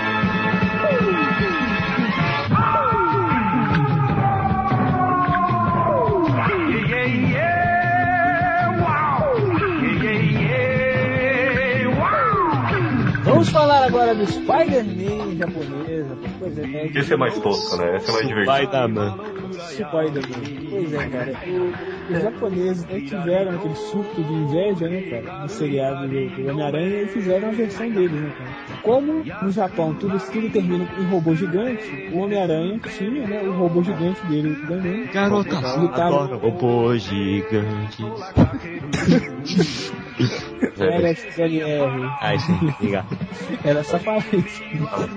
[13.37, 16.17] Vamos falar agora do Spider-Man japonesa.
[16.39, 16.85] Pois é, né?
[16.87, 17.97] Esse é mais tosco, né?
[17.97, 18.57] Esse é mais divertido.
[18.65, 19.17] Spider-Man.
[19.75, 20.69] Spider-Man.
[20.71, 21.33] Pois é, cara.
[22.09, 25.41] Os japoneses né, tiveram aquele surto de inveja, né, cara?
[25.41, 28.49] No seriado do, Homem-Aranha e fizeram a versão deles, né, cara?
[28.81, 33.83] Como no Japão tudo, tudo termina em robô gigante, o Homem-Aranha tinha, né, o robô
[33.83, 35.03] gigante dele também.
[35.13, 37.97] Garotas Lutaram- adoram robôs gigantes.
[40.79, 42.09] Era XLR.
[42.19, 43.05] Ah, isso aí, legal.
[43.63, 44.63] Era só pra isso.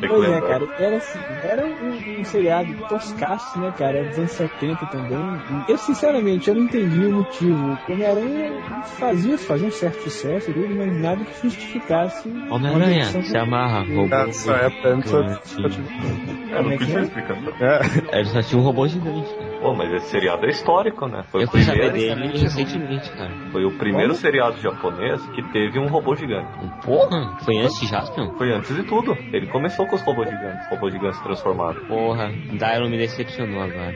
[0.06, 0.68] Pois é, cara.
[0.78, 3.98] Era assim, era um, um seriado toscaço, né, cara?
[3.98, 5.20] Era dos anos 70 também.
[5.68, 7.78] Eu, sinceramente, eu não entendi o motivo.
[7.88, 12.28] O Homem-Aranha fazia, fazia um certo sucesso dele, mas nada que justificasse.
[12.50, 14.88] Homem-Aranha, se amarra, robô Nessa época.
[14.88, 17.02] É, não Como é é?
[17.02, 17.52] explicação.
[18.12, 19.50] Ele só tinha um robô gigante, cara.
[19.60, 21.22] Pô, mas esse seriado é histórico, né?
[21.30, 23.30] Foi Eu o fui saber primeiro, dele recentemente, cara.
[23.52, 26.48] foi o primeiro seriado japonês que teve um robô gigante.
[26.82, 28.32] Porra, foi antes de Jaspion?
[28.38, 29.12] Foi antes de tudo.
[29.32, 31.82] Ele começou com os robôs gigantes, robôs gigantes transformados.
[31.86, 33.94] Porra, Dylan me decepcionou agora.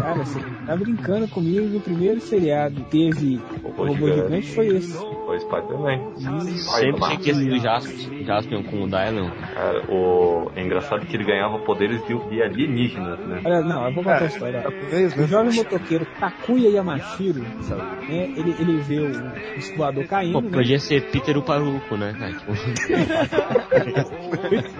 [0.00, 5.15] Cara, você tá brincando comigo que o primeiro seriado teve Robô, gigante foi esse.
[5.26, 6.14] Foi Spider-Man.
[6.56, 9.30] Sempre tinha que ser o Jaspion, Jaspion com o Dylan.
[9.54, 10.50] Cara, o...
[10.54, 13.40] é engraçado que ele ganhava poderes de, de alienígenas, né?
[13.44, 14.60] Olha, não, eu vou contar a história.
[14.64, 14.70] ó.
[14.70, 15.26] japonês, O né?
[15.26, 20.50] jovem motoqueiro Takuya Yamashiro, né, ele, ele vê o escoador caindo, Pô, né?
[20.52, 22.32] podia ser Peter o Paruco, né, cara?
[22.32, 22.52] Tipo,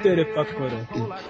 [0.03, 0.87] Terepacorã.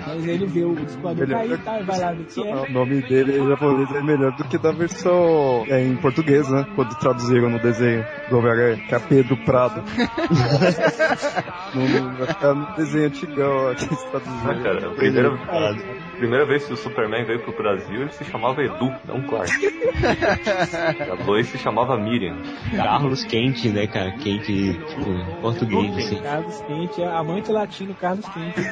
[0.06, 2.54] Mas ele vê o escoador Ele- cair, tá, vai lá ver o que é.
[2.54, 6.66] O nome dele em japonês é melhor do que da versão é, em português, né?
[6.74, 9.82] Quando traduziram no desenho do Homem-Aranha, que é Pedro Prado.
[11.74, 13.32] no, no, no desenho antigo.
[13.32, 14.62] negão aqui nos Estados Ah, Unidos.
[14.62, 18.62] cara, a primeira, a primeira vez que o Superman veio pro Brasil, ele se chamava
[18.62, 19.50] Edu, não Clark.
[21.10, 22.36] A Lois se chamava Miriam.
[22.74, 24.10] Carlos Quente, né, cara?
[24.12, 26.20] Quente, tipo, português, assim.
[26.22, 28.60] Carlos Quente, é amante latino Carlos Quente.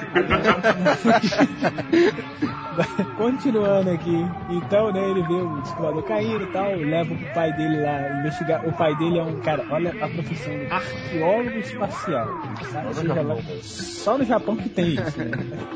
[3.17, 4.25] Continuando aqui.
[4.51, 8.67] Então, né, ele vê o descolador caindo e tal, leva pro pai dele lá investigar.
[8.67, 12.29] O pai dele é um cara, olha a profissão dele, arqueólogo espacial.
[12.73, 13.63] Sabe?
[13.63, 15.31] Só no Japão que tem isso, né?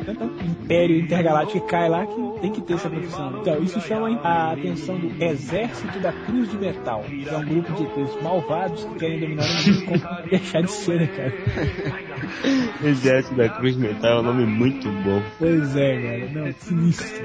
[0.05, 3.39] Tanto Império Intergaláctico que cai lá que tem que ter essa profissão.
[3.41, 7.73] Então, isso chama a atenção do Exército da Cruz de Metal, que é um grupo
[7.73, 11.99] de ETs malvados que querem dominar o mundo como deixar de ser, né, cara?
[12.89, 15.23] Exército da Cruz Metal é um nome muito bom.
[15.39, 16.45] Pois é, cara.
[16.47, 17.25] Não, sinistro.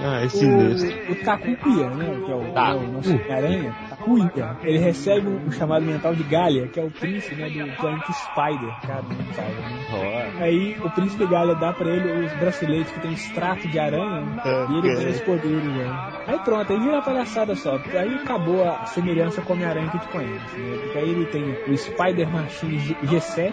[0.00, 0.90] Ah, é sinistro.
[1.08, 2.22] O, o Takuya, né?
[2.24, 2.70] Que é o, Tá.
[2.70, 3.74] é o nosso aranha.
[4.02, 4.56] Takuya.
[4.62, 8.12] Ele recebe um, um chamado mental de Galia, que é o príncipe né, do planeta
[8.12, 8.74] Spider.
[8.86, 10.32] Cara, do Spider, né?
[10.40, 14.42] Aí o príncipe Galia dá pra ele os braceletes que tem extrato de aranha né?
[14.70, 16.12] e ele tem os poderes, né?
[16.26, 17.76] Aí pronto, aí vira uma palhaçada só.
[17.76, 20.78] Aí acabou a semelhança com o Homem-Aranha que a gente conhece, né?
[20.82, 23.52] Porque aí ele tem o Spider Machine G- G7.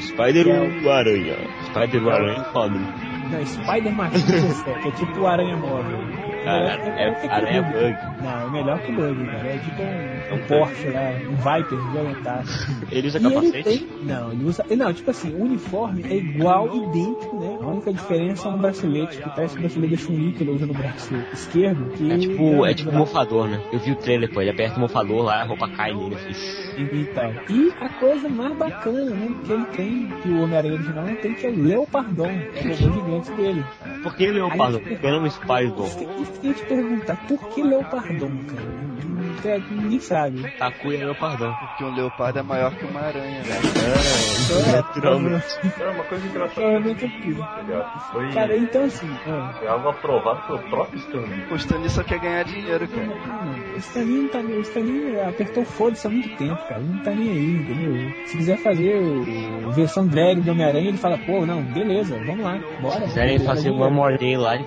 [0.00, 1.36] Spider é o Aranha.
[1.66, 2.74] Spider o Aranha é foda.
[2.78, 6.27] Não, Spider Machine G7, que é tipo o Aranha Móvel.
[6.48, 7.78] Cara, é, Aranha Bug.
[7.78, 8.22] Bug.
[8.22, 9.48] Não, é melhor que o Bug, cara.
[9.48, 12.68] É tipo um, um Porsche lá, um Viper violentaço.
[12.90, 13.62] Ele usa E ele capacete?
[13.64, 13.88] tem.
[14.02, 14.64] Não, ele usa.
[14.70, 17.58] Não, tipo assim, o uniforme é igual, idêntico, né?
[17.60, 20.50] A única diferença é um bracelete, que parece que o bracelete da Chun-Li que ele
[20.52, 21.90] usa no braço esquerdo.
[21.96, 23.60] Que É tipo, é tipo um mofador, né?
[23.72, 26.30] Eu vi o trailer, pô, ele aperta o mofador lá, a roupa cai nele, assim.
[26.78, 27.32] E tal.
[27.48, 29.28] E a coisa mais bacana, né?
[29.44, 32.28] Que ele tem, que o Homem-Aranha original não tem, que é o Leopardon,
[32.60, 33.64] que é o robô gigante dele.
[34.02, 34.76] Por que Leopardo?
[34.78, 35.84] Aí- Porque não um Spider.
[35.84, 38.88] Isso que isso que eu te perguntar, por que Leopardon, cara?
[39.44, 40.50] É, Ninguém sabe.
[40.58, 41.54] Takuya Leopardão.
[41.54, 43.60] Porque um leopardo é maior que uma aranha, né?
[44.68, 45.44] É, naturalmente.
[45.78, 46.54] Era uma coisa engraçada.
[46.54, 47.44] Provavelmente é possível.
[47.96, 51.46] Isso foi, Cara, então assim, ah, foi algo aprovado pelo próprio Stanley.
[51.50, 53.74] O Stanley só quer ganhar dinheiro, cara.
[53.74, 56.80] o Stanley não tá o Stanley apertou foda-se há muito tempo, cara.
[56.80, 58.26] Ele não tá nem aí, entendeu?
[58.26, 62.44] Se quiser fazer o, o versão drag do Homem-Aranha, ele fala, pô, não, beleza, vamos
[62.44, 63.00] lá, bora.
[63.00, 64.64] Se quiserem fazer uma mordinha lá de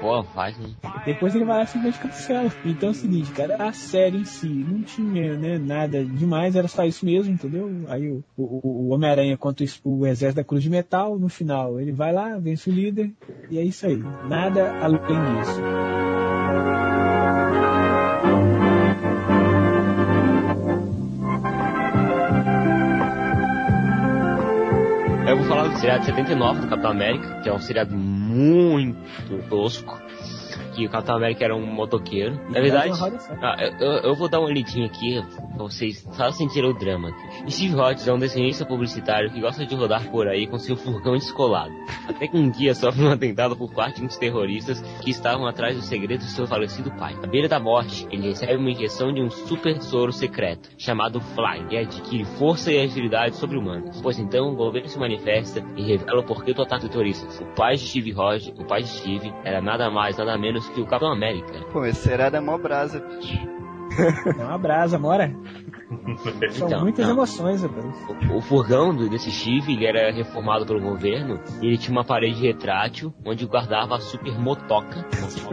[0.00, 0.68] pô, faz, né?
[1.04, 2.52] Depois ele vai lá e simplesmente cancela.
[2.64, 6.68] Então é o seguinte, cara, a série em si não tinha né, nada demais, era
[6.68, 7.70] só isso mesmo, entendeu?
[7.88, 11.92] Aí o, o, o Homem-Aranha contra o, exército da Cruz de Metal, no final ele
[11.92, 13.12] vai lá, vence o líder,
[13.50, 14.02] e é isso aí.
[14.28, 15.60] Nada além disso.
[25.28, 29.48] Eu vou falar do seriado de 79 do Capitão América, que é um seriado muito
[29.50, 30.07] tosco.
[30.78, 32.36] Que o Capitão América era um motoqueiro.
[32.50, 32.92] Na verdade,
[33.42, 35.20] ah, eu, eu- vou dar uma lidinha aqui
[35.56, 37.08] pra vocês só sentirem o drama.
[37.08, 37.50] aqui.
[37.50, 41.14] Steve Rogers é um desenhista publicitário que gosta de rodar por aí com seu furgão
[41.14, 41.72] descolado.
[42.08, 45.74] Até que um dia sofre um atentado por parte de uns terroristas que estavam atrás
[45.74, 47.16] dos segredos do seu falecido pai.
[47.24, 51.66] À beira da morte, ele recebe uma injeção de um super soro secreto, chamado Fly,
[51.72, 54.00] e adquire força e agilidade sobre-humanas.
[54.00, 57.26] Pois então, o governo se manifesta e revela o porquê do ataque terrorista.
[57.42, 60.80] O pai de Steve Rogers, o pai de Steve, era nada mais, nada menos que
[60.80, 61.52] o Capitão América.
[61.72, 63.58] Pô, esse seriado é mó brasa, bicho.
[64.38, 65.32] É uma brasa, mora.
[66.52, 67.14] São Então, muitas não.
[67.14, 67.86] emoções, rapaz.
[68.30, 72.04] O, o furgão do- desse Steve, ele era reformado pelo governo e ele tinha uma
[72.04, 75.04] parede retrátil onde guardava a super motoca.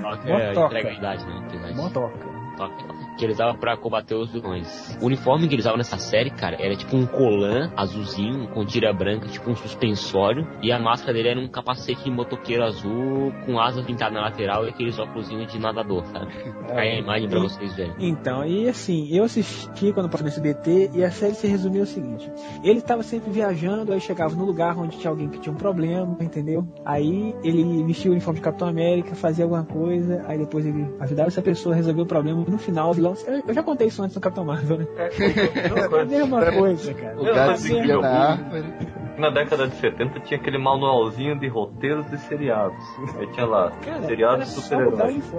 [0.00, 0.66] Motoca é Motoca.
[0.66, 1.36] entrega a idade, né?
[1.38, 1.76] Entrega a idade.
[1.76, 2.26] Motoca.
[2.50, 3.11] Motoca.
[3.18, 4.96] Que ele usava pra combater os vilões.
[5.00, 8.92] O uniforme que eles usavam nessa série, cara, era tipo um colã azulzinho com tira
[8.92, 10.46] branca, tipo um suspensório.
[10.62, 14.64] E a máscara dele era um capacete de motoqueiro azul com asas pintadas na lateral
[14.64, 16.32] e aqueles óculos de nadador, sabe?
[16.70, 17.94] Aí a imagem pra vocês verem.
[17.98, 21.86] Então, e assim, eu assisti quando passou no SBT e a série se resumiu o
[21.86, 22.30] seguinte:
[22.62, 26.16] ele estava sempre viajando, aí chegava no lugar onde tinha alguém que tinha um problema,
[26.20, 26.66] entendeu?
[26.84, 31.28] Aí ele vestia o uniforme de Capitão América, fazia alguma coisa, aí depois ele ajudava
[31.28, 32.44] essa pessoa a resolver o problema.
[32.46, 33.14] No final, vilão.
[33.26, 34.86] Eu, eu já contei isso antes no Capitão Marvel, né?
[34.96, 37.20] É a mesma coisa, cara.
[37.20, 38.74] O É se na árvore.
[39.18, 42.82] Na década de 70 tinha aquele manualzinho de roteiros de seriados.
[43.18, 45.32] Aí tinha lá, Cara, seriados o super-heróis.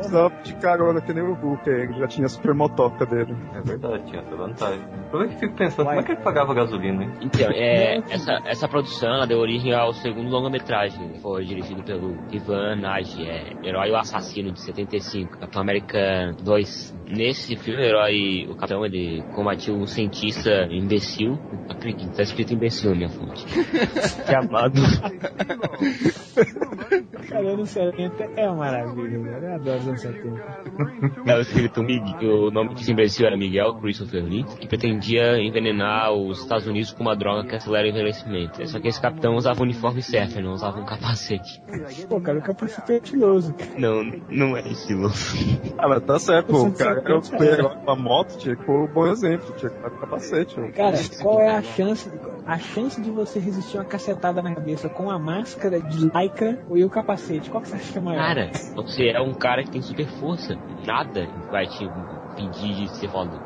[0.43, 3.35] de carona que nem o Hulk, aí, que já tinha a super motoca dele.
[3.55, 4.81] É verdade, tinha essa vantagem.
[5.11, 7.11] Eu que fico pensando, como é que ele pagava gasolina, hein?
[7.21, 11.09] Então, é, essa, essa produção ela deu origem ao segundo longa-metragem.
[11.09, 15.37] que Foi dirigido pelo Ivan Nagy, é Herói ou Assassino, de 75.
[15.39, 21.37] Capitão América 2, Nesse filme, o herói, o capitão, ele combatiu um cientista imbecil.
[21.69, 23.45] Acredito, tá escrito imbecil na minha fonte.
[24.29, 24.81] chamado.
[27.29, 29.45] Cara, anos 70 é uma maravilha, velho.
[29.45, 30.43] Eu adoro os anos 70.
[31.19, 36.41] Estava escrito Miguel, o nome desse imbecil era Miguel Christopher Lee, que pretendia envenenar os
[36.41, 38.65] Estados Unidos com uma droga que acelera o envelhecimento.
[38.67, 41.61] Só que esse capitão usava o uniforme certo, ele não usava um capacete.
[42.07, 43.55] Pô, cara, o capacete é estiloso.
[43.77, 45.37] Não, não é estiloso.
[45.77, 46.63] Ah, mas tá certo, pô.
[46.67, 49.69] O cara que eu 170, pegar uma moto tinha que pôr um bom exemplo, tinha
[49.69, 50.59] que estar com capacete.
[50.59, 50.71] ó.
[50.71, 52.09] Cara, qual é a chance,
[52.45, 56.83] a chance de você resistir uma cacetada na cabeça com a máscara de lycra e
[56.83, 57.49] o capacete?
[57.49, 58.19] Qual que você acha que é maior?
[58.19, 60.57] Cara, você é um cara que tem super força.
[60.85, 63.39] Nada vai te impedir de ser foda.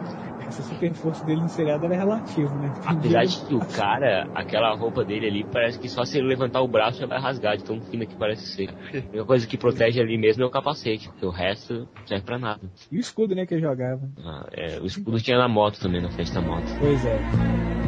[0.47, 2.71] Essa super força dele no seriado era relativo, né?
[2.85, 6.61] Apesar de que o cara, aquela roupa dele ali, parece que só se ele levantar
[6.61, 8.69] o braço já vai rasgar de tão fina que parece ser.
[8.69, 12.23] A única coisa que protege ali mesmo é o capacete, porque o resto não serve
[12.23, 12.61] pra nada.
[12.89, 14.09] E o escudo, né, que ele jogava.
[14.23, 16.65] Ah, é, o escudo tinha na moto também, na frente da moto.
[16.79, 17.86] Pois é.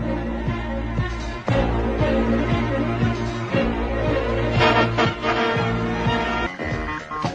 [1.49, 1.78] Thank you.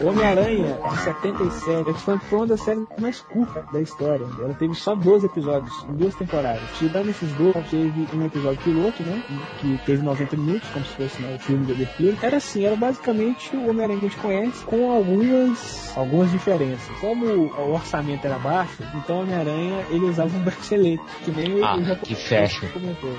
[0.03, 4.25] Homem-Aranha de 77 foi foi uma das séries mais curtas da história.
[4.39, 6.61] Ela teve só 12 episódios, em duas temporadas.
[6.77, 9.21] Tirando esses dois, teve um episódio piloto, né?
[9.59, 12.15] Que teve 90 minutos, como se fosse né, o filme do The Film.
[12.21, 16.87] Era assim, era basicamente o Homem-Aranha que a gente conhece, com algumas, algumas diferenças.
[16.99, 21.75] Como o orçamento era baixo, então o Homem-Aranha ele usava um bracelete, que nem Ah,
[21.75, 21.85] o que
[22.15, 22.67] japonês fashion.
[22.73, 23.13] comentou.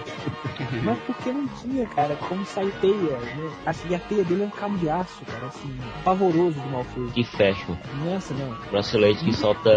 [0.83, 3.51] Mas porque não tinha, cara, como sair teia, né?
[3.65, 5.75] Assim, a teia dele é um cabo de aço, cara, assim,
[6.05, 7.13] pavoroso de mal feito.
[7.13, 7.75] Que fashion.
[8.05, 8.55] Nossa, não.
[8.71, 9.71] Bracelete que solta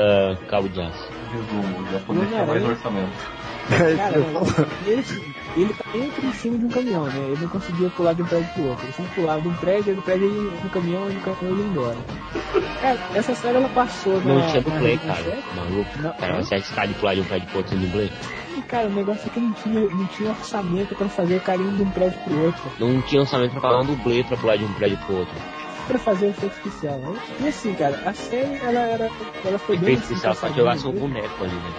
[0.50, 1.10] cabo de aço.
[1.32, 3.40] Resumo, o japonês tinha mais orçamento.
[3.70, 4.42] Cara, não,
[4.88, 5.06] e ele,
[5.56, 7.20] ele tá entre em cima de um caminhão, né?
[7.28, 8.84] Ele não conseguia pular de um prédio pro outro.
[8.86, 11.62] Ele sempre pulava de um prédio, do prédio ele no caminhão, e no caminhão ele
[11.62, 11.98] ia embora.
[12.82, 15.38] Cara, essa série ela passou Não na, tinha dublê, cara.
[15.56, 15.90] Maluco.
[16.02, 16.44] Não, Cara, não.
[16.44, 18.10] você arriscar de pular de um prédio pro outro sem dublê?
[18.68, 21.84] Cara, o negócio é que não tinha, não tinha orçamento pra fazer o carinho de
[21.84, 22.62] um prédio pro outro.
[22.80, 25.36] Não tinha orçamento pra pagar um dublê pra pular de um prédio pro outro.
[25.90, 27.16] Pra fazer o efeito especial, né?
[27.42, 29.10] E assim, cara, a série, ela era.
[29.44, 29.94] Ela foi bem.
[29.96, 31.74] Efeito especial só jogar seu boneco ali, né?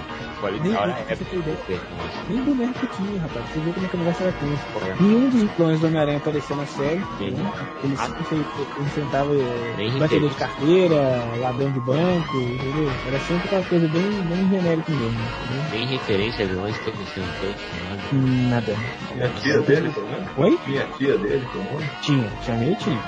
[0.63, 3.45] Nem na hora é mas- Nem boneco tinha, rapaz.
[3.53, 5.03] Você vê como é que o negócio era tenso.
[5.03, 6.97] Nenhum dos vilões do Homem-Aranha apareceu na série.
[6.97, 7.53] Né?
[7.85, 8.07] Ele Ah.
[8.07, 10.97] sempre enfre- enfrentava eh, batedor de carteira,
[11.41, 12.91] ladrão de banco, entendeu?
[13.07, 15.09] Era sempre aquela coisa bem, bem genérica mesmo.
[15.45, 15.65] Entendeu?
[15.73, 18.01] Nem referência a vilões teve esse nada.
[18.49, 18.77] Nada.
[19.13, 20.29] Tinha a tia dele, pelo menos?
[20.39, 20.59] Oi?
[20.65, 21.85] Tinha a tia dele, pelo menos?
[22.01, 23.01] Tinha, tinha meio tinha.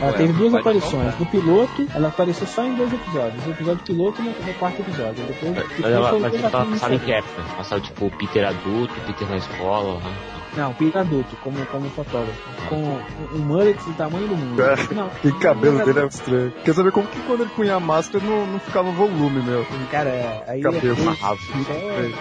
[0.00, 1.18] Ela Ué, teve duas aparições.
[1.18, 3.44] No piloto, ela apareceu só em dois episódios.
[3.44, 5.24] No episódio piloto e no, no quarto episódio.
[5.26, 7.42] Depois, depois ela, mas ela passava em época?
[7.56, 10.00] Passava tipo o Peter adulto, o Peter na escola.
[10.00, 10.14] né?
[10.56, 12.40] Não, Peter adulto, como, como fotógrafo.
[12.68, 14.60] Com um- mullet do tamanho do mundo.
[14.90, 16.52] É, Não, que cabelo não, dele é estranho.
[16.64, 19.64] Quer saber como que quando ele punha a máscara não, não ficava volume, meu?
[19.90, 21.02] Cara, aí Cabelo é.
[21.04, 22.12] Isso é-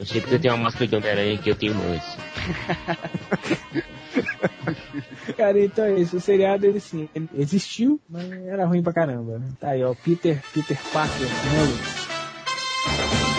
[0.00, 2.16] Eu sei que você tem uma máscara de Homem-Aranha que eu tenho antes.
[5.36, 6.16] Cara, então é isso.
[6.16, 9.38] O seriado, ele sim, ele existiu, mas era ruim pra caramba.
[9.38, 9.48] Né?
[9.60, 9.94] Tá aí, ó.
[9.94, 13.35] Peter, Peter Parker, mullet.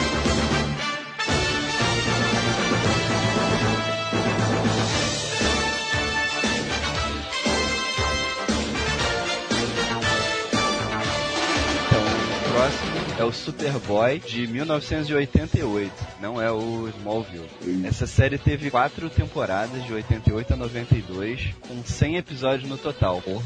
[13.18, 15.92] É o Superboy de 1988,
[16.22, 17.50] não é o Smallville.
[17.84, 23.24] Essa série teve quatro temporadas, de 88 a 92, com 100 episódios no total.
[23.26, 23.42] Né?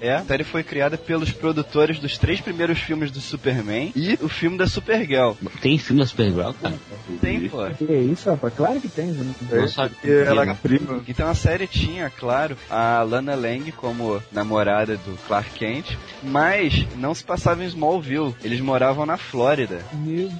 [0.00, 4.28] É, a série foi criada pelos produtores dos três primeiros filmes do Superman e o
[4.28, 5.32] filme da Supergirl.
[5.60, 6.74] Tem filme da Supergirl, cara?
[7.20, 7.68] Tem, pô.
[7.70, 8.54] Que isso, rapaz?
[8.54, 9.34] Claro que tem, né?
[9.50, 9.94] Não sabe.
[10.02, 11.02] E ela é prima.
[11.06, 17.14] Então a série tinha, claro, a Lana Lang como namorada do Clark Kent, mas não
[17.14, 18.34] se passava em Smallville.
[18.42, 19.80] Eles moravam na Flórida.
[19.92, 20.30] Meu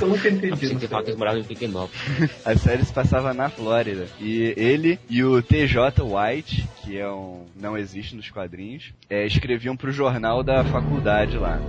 [0.00, 0.72] Eu nunca entendi.
[0.72, 2.00] Não que eles moravam em Pequenópolis.
[2.44, 4.06] A série se passava na Flórida.
[4.20, 9.76] E ele e o TJ White, que é um não existe nos quadrinhos, é, escreviam
[9.76, 11.60] pro jornal da faculdade lá.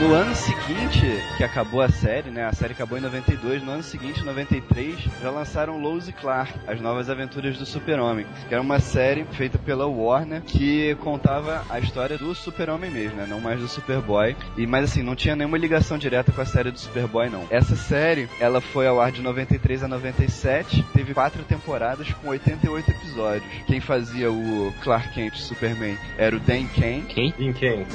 [0.00, 2.44] No ano seguinte, que acabou a série, né?
[2.44, 3.62] A série acabou em 92.
[3.62, 8.26] No ano seguinte, em 93, já lançaram Lois e Clark, as novas aventuras do Super-Homem,
[8.48, 13.26] que era uma série feita pela Warner que contava a história do Super-Homem mesmo, né?
[13.28, 14.36] Não mais do Superboy.
[14.56, 17.46] E mas assim, não tinha nenhuma ligação direta com a série do Superboy, não.
[17.50, 22.90] Essa série, ela foi ao ar de 93 a 97, teve quatro temporadas com 88
[22.90, 23.44] episódios.
[23.66, 27.04] Quem fazia o Clark Kent Superman era o Dan Kane.
[27.08, 27.34] Quem?
[27.38, 27.86] Em quem?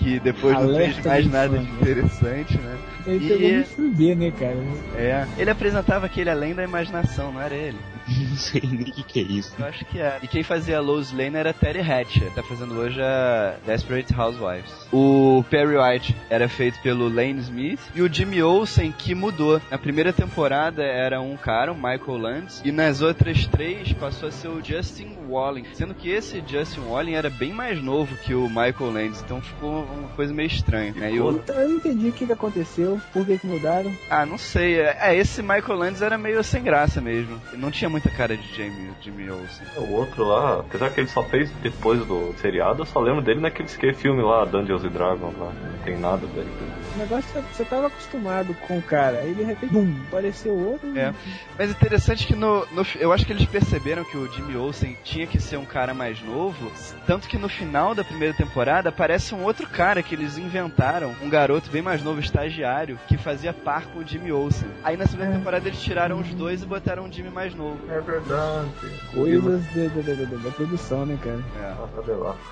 [0.00, 2.78] Que depois não fez Alerta mais nada fã, de interessante, né?
[3.06, 4.56] Ele E- pegou muito bebê, né, cara?
[4.96, 5.26] É.
[5.38, 7.76] Ele apresentava aquele além da imaginação, não era ele?
[8.30, 9.52] Não sei nem o que, que é isso.
[9.58, 10.18] Eu acho que era.
[10.22, 14.70] E quem fazia a Lois Lane era Terry Hatcher, tá fazendo hoje a Desperate Housewives.
[14.92, 19.60] O Perry White era feito pelo Lane Smith e o Jimmy Olsen que mudou.
[19.70, 24.32] Na primeira temporada era um cara, o Michael Lantz, e nas outras três passou a
[24.32, 28.48] ser o Justin Walling, sendo que esse Justin Walling era bem mais novo que o
[28.48, 30.92] Michael Lantz, então ficou uma coisa meio estranha.
[30.92, 31.12] Né?
[31.12, 33.92] E o- Então, eu não entendi o que, que aconteceu, por que, que mudaram.
[34.08, 34.80] Ah, não sei.
[34.80, 37.40] É, esse Michael Landis era meio sem graça mesmo.
[37.54, 39.66] Não tinha muita cara de Jamie, Jimmy Olsen.
[39.76, 43.40] O outro lá, apesar que ele só fez depois do seriado, eu só lembro dele
[43.40, 45.52] naquele que filme lá, Dungeons and Dragons lá.
[45.52, 46.50] Não tem nada dele.
[46.94, 50.54] O negócio é que você tava acostumado com o cara, aí de repente, bum, apareceu
[50.54, 50.96] outro.
[50.98, 51.12] É.
[51.58, 55.26] Mas interessante que no, no- Eu acho que eles perceberam que o Jimmy Olsen tinha
[55.26, 56.72] que ser um cara mais novo.
[57.06, 61.28] Tanto que no final da primeira temporada aparece um outro cara que eles inventaram, um
[61.28, 64.68] garoto bem mais novo, estagiário, que fazia par com o Jimmy Olsen.
[64.82, 67.78] Aí na segunda temporada eles tiraram os dois e botaram um Jimmy mais novo.
[67.90, 68.68] É verdade.
[69.12, 71.40] Coisas da, da, da, da- da produção, né, cara?
[71.60, 71.74] É.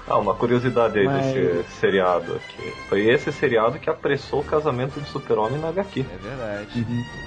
[0.08, 2.72] Ah, uma curiosidade aí Mas- desse seriado aqui.
[2.88, 6.00] Foi esse seriado que apressou o casamento de Super-Homem na HQ.
[6.00, 6.86] É verdade.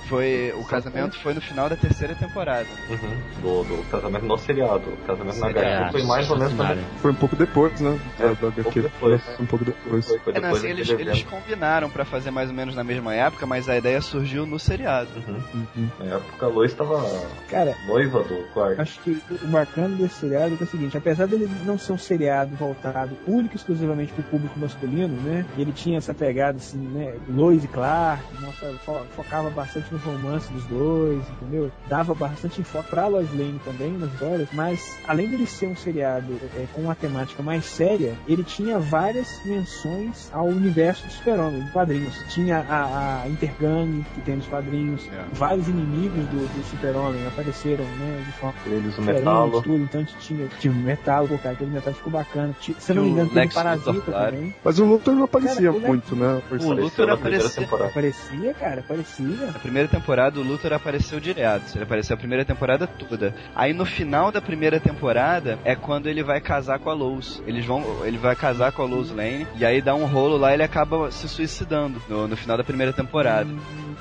[0.09, 0.53] Foi.
[0.57, 2.67] O casamento foi no final da terceira temporada.
[2.89, 3.63] Uhum.
[3.63, 4.89] Do, do casamento no seriado.
[4.89, 5.47] O casamento na.
[5.47, 6.83] HQ foi mais ou menos também.
[7.01, 7.97] Foi um pouco depois, né?
[8.19, 8.81] É, Da- da um pouco HQ.
[8.81, 9.21] depois.
[9.39, 10.05] Um pouco depois.
[10.07, 12.83] Foi, foi É, não, depois assim, eles, eles combinaram pra fazer mais ou menos na
[12.83, 15.09] mesma época, mas a ideia surgiu no seriado.
[15.27, 15.89] Uhum.
[15.99, 17.01] Na época a Lois estava
[17.49, 18.81] Cara, noiva do Clark.
[18.81, 22.55] acho que o bacana desse seriado é, o seguinte, apesar dele não ser um seriado
[22.55, 25.45] voltado único e exclusivamente pro público masculino, né?
[25.57, 27.15] E ele tinha essa pegada assim, né?
[27.29, 31.71] Lois e Clark, nossa, fo- focava bastante no romance dos dois, entendeu?
[31.87, 36.33] Dava bastante enfoque pra Lois Lane também nas histórias, mas além dele ser um seriado
[36.55, 41.71] é, com uma temática mais séria, ele tinha várias menções ao universo do Super-Homem, de
[41.71, 42.15] quadrinhos.
[42.33, 45.23] Tinha a, a Intergang, que tem nos quadrinhos, É.
[45.33, 48.23] vários inimigos do, do Super-Homem apareceram, né?
[48.25, 49.61] De forma Eles, o diferente, Metalo.
[49.61, 49.83] tudo.
[49.83, 52.55] Então tinha, tinha o Metalo, pô, cara, aquele Metal ficou bacana.
[52.59, 54.55] Tinha- Se não me o engano, teve Parasita também.
[54.63, 56.33] Mas o Luthor não aparecia Cara, o muito, né?
[56.33, 57.63] O Apareceu Luthor na primeira aparecia.
[57.63, 57.89] temporada.
[57.89, 59.45] Aparecia, cara, aparecia.
[59.47, 61.75] Na primeira temporada o Luthor apareceu direto.
[61.75, 63.33] Ele apareceu a primeira temporada toda.
[63.55, 67.41] Aí no final da primeira temporada é quando ele vai casar com a Lois.
[67.47, 70.51] Eles vão, ele vai casar com a Lois Lane e aí dá um rolo lá
[70.51, 73.49] e ele acaba se suicidando no, no final da primeira temporada.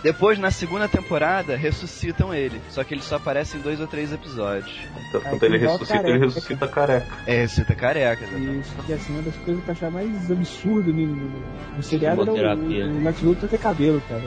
[0.03, 4.13] Depois na segunda temporada ressuscitam ele, só que ele só aparece em dois ou três
[4.13, 4.73] episódios.
[5.09, 6.25] Então, Aí quando ele ele ressuscita, ele careca.
[6.25, 7.07] ressuscita careca.
[7.27, 8.25] É, ressuscita careca.
[8.25, 8.61] exatamente.
[8.61, 11.31] Isso, que assim, uma das coisas que eu achava mais absurdo no, no,
[11.77, 14.23] no seriado era o, o Lex Luthor ter cabelo, cara.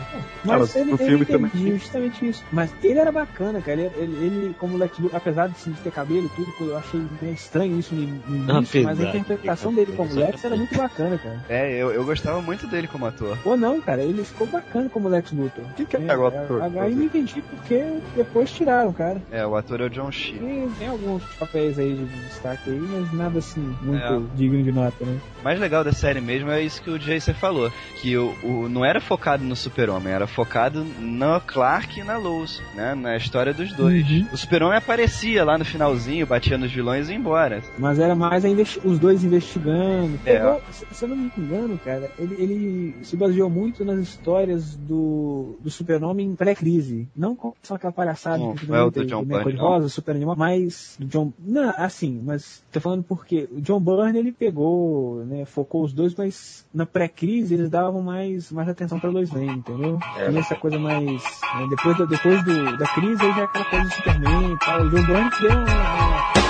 [0.45, 2.43] Mas mas ele, no ele filme também entendia justamente isso.
[2.51, 3.81] Mas ele era bacana, cara.
[3.81, 7.01] Ele, ele, ele, como Lex Luthor, apesar de sim, ter cabelo e tudo, eu achei
[7.21, 10.55] meio estranho isso no, início, mas a de interpretação ter dele como Lex que- era
[10.55, 11.39] muito bacana, cara.
[11.49, 13.37] É, eu, eu gostava muito dele como ator.
[13.43, 15.63] Ou não, cara, ele ficou bacana como Lex Luthor.
[15.75, 16.61] Quem que é o ator?
[16.61, 17.83] Agora eu não entendi porque
[18.15, 19.21] depois tiraram, cara.
[19.33, 20.35] É, o ator é o John Shee.
[20.35, 24.21] E tem alguns papéis aí de destaque aí, mas nada assim muito É.
[24.35, 25.19] digno de nota, né?
[25.41, 28.69] O mais legal da série mesmo é isso que o Jason falou, que o, o-
[28.69, 33.53] não era focado no Super-Homem, era focado no Clark e na Lois, né, na história
[33.53, 34.07] dos dois.
[34.07, 34.27] Uhum.
[34.31, 37.63] O Super-Homem aparecia lá no finalzinho, batia nos vilões e ia embora.
[37.79, 38.43] Mas era mais
[38.83, 40.19] os dois investigando.
[40.25, 40.37] É.
[40.37, 44.75] Pegou- se, se eu não me engano, cara, ele, ele se baseou muito nas histórias
[44.75, 47.07] do, do Super-Homem pré-crise.
[47.15, 50.15] Não com só aquela palhaçada Não, que é o do tem, Né, Byrne, Cor-de-Rosa, Super
[50.15, 51.31] Animal, mas do John.
[51.39, 56.13] Não, assim, mas tô falando porque o John Byrne ele pegou, né, focou os dois,
[56.15, 59.99] mas na pré-crise eles davam mais, mais atenção pra Lois Lane, entendeu?
[60.17, 60.27] É.
[60.29, 61.05] Tinha essa coisa mais.
[61.05, 64.59] né, depois do, depois do, da crise aí já é aquela coisa do Superman e
[64.59, 64.81] tal.
[64.81, 66.42] O John Byrne deu uma-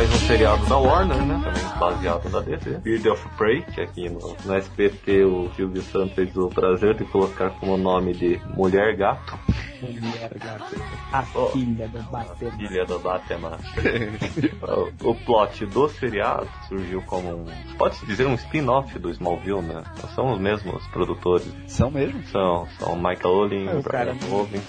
[0.00, 1.38] mais um seriado da Warner, né?
[1.44, 2.78] Também baseado na DC.
[2.78, 7.04] Bird of Prey, que aqui no, no SBT o Silvio Santos fez o prazer de
[7.04, 9.38] colocar como nome de Mulher Gato.
[9.82, 10.74] mulher gato.
[11.12, 11.48] A Oh.
[11.48, 12.50] filha do Batman.
[12.52, 13.58] Filha do Batman.
[15.04, 17.44] o, o plot do seriado surgiu como um.
[17.76, 19.82] Pode-se dizer um spin-off do Smallville, né?
[20.14, 21.46] São os mesmos produtores.
[21.66, 22.22] São mesmo?
[22.28, 24.62] São, são Michael Olin, É, Brian Robbins.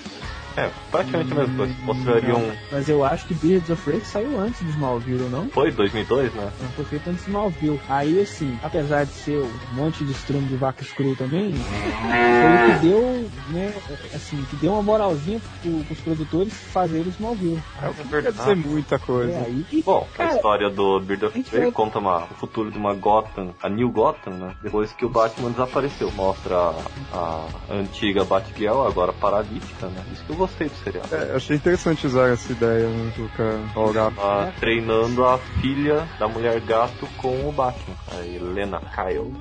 [0.58, 1.74] É, praticamente a mesma coisa.
[1.84, 2.52] Mostraria um.
[2.72, 5.50] Mas eu acho que Birds of Prey saiu antes do Smallville, não?
[5.50, 6.52] Foi 2002, né?
[6.62, 7.80] Não foi feito antes do Smallville.
[7.88, 12.74] Aí, assim, apesar de ser um monte de estrume de vaca screw também, foi o
[12.74, 13.74] que deu, né,
[14.14, 17.62] assim, que deu uma moralzinha pro, pros produtores fazerem o Smallville.
[18.10, 19.32] Quer dizer muita coisa.
[19.32, 22.34] É, aí que, Bom, a cara, história do Bird of Prey vai- conta uma- o
[22.36, 24.56] futuro de uma Gotham, a New Gotham, né?
[24.62, 26.12] Depois que o Batman desapareceu.
[26.12, 26.56] Mostra
[27.14, 30.04] a, a antiga Batgirl, agora paralítica, né?
[30.12, 31.16] Isso que eu gostei do seriado.
[31.16, 33.60] É, achei interessante usar essa ideia, né, do cara.
[34.16, 39.32] Tá treinando a filha da mulher gato com o Batman, a Helena Kyle.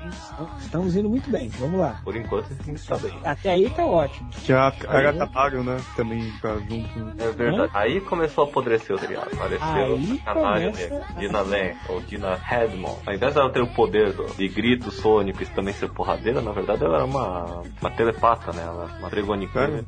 [0.60, 2.00] estamos indo muito bem, vamos lá.
[2.04, 3.12] Por enquanto, sim, está bem.
[3.24, 4.28] Até aí tá ótimo.
[4.44, 5.78] Tinha a Agatha Mario, né?
[5.96, 6.98] Também tá junto.
[6.98, 7.14] né?
[7.18, 7.70] É verdade.
[7.74, 9.30] Aí começou a apodrecer o seriado.
[9.32, 12.98] Apareceu Aí a negra, Dina Len, ou Dina Redmond.
[13.06, 16.52] Ao invés dela ter o poder do, de grito sônico e também ser porradeira, na
[16.52, 18.62] verdade ela era uma, uma telepata, né?
[18.62, 19.84] Ela, uma pregonicana.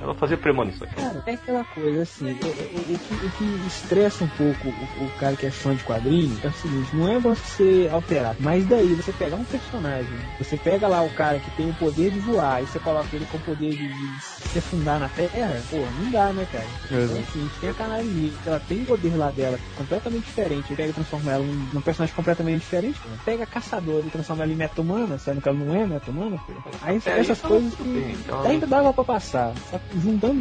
[0.00, 0.90] Ela fazia premonições.
[0.94, 5.04] Cara, é aquela coisa assim, o, o- o que, o que estressa um pouco o,
[5.04, 8.64] o cara que é fã de quadrinhos é o seguinte, não é você alterar, mas
[8.66, 12.18] daí você pegar um personagem, você pega lá o cara que tem o poder de
[12.20, 14.20] voar e você coloca ele com o poder de, de
[14.52, 16.66] se afundar na terra, pô, não dá, né, cara?
[16.84, 20.66] Então, assim, a gente tem a Canary ela tem o poder lá dela completamente diferente,
[20.68, 23.08] ele pega e transforma ela num, num personagem completamente diferente, pô.
[23.24, 26.52] pega a caçadora e transforma ela em meta-humana, sendo que ela não é meta-humana, pô.
[26.82, 29.52] Aí É, essas isso coisas que então- ainda dava pra passar.
[29.70, 29.96] Só que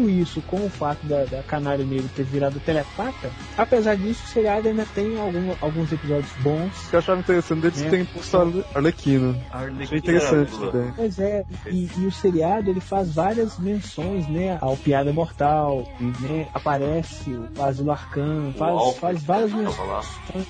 [0.09, 4.67] isso com o fato da, da Canário Negro ter virado telepata, apesar disso, o seriado
[4.67, 6.85] ainda tem algum- alguns episódios bons.
[6.85, 7.89] O que eu achava interessante deles É.
[7.89, 9.35] terem postado Arlequino.
[9.51, 10.93] Achei interessante ideia.
[10.95, 15.87] Pois é, e, e o seriado ele faz várias menções, né, ao Piada Mortal,
[16.21, 20.01] né, aparece o Asilo Arcano, faz, faz várias tava menções, lá.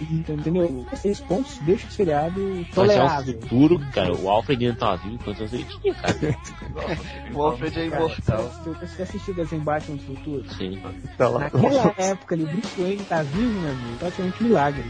[0.10, 0.86] entendeu?
[0.94, 3.42] Esses pontos deixam o seriado Mas é o tolerável.
[3.42, 4.14] futuro, cara.
[4.16, 6.14] O Alfred ainda tava vivo quantos anos ele tinha, cara.
[7.34, 8.44] O Alfred é imortal.
[8.64, 10.50] Você você assistiu o desenho Batman do Futuro?
[10.54, 10.82] Sim.
[11.18, 11.40] Tá lá.
[11.42, 14.84] Naquela época ali, o Bruce Wayne tá vivo, meu amigo, praticamente um milagre.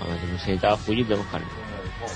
[0.00, 1.44] Ah, Mas eu não sei, ele tava fudidão, cara.
[2.00, 2.06] Bom,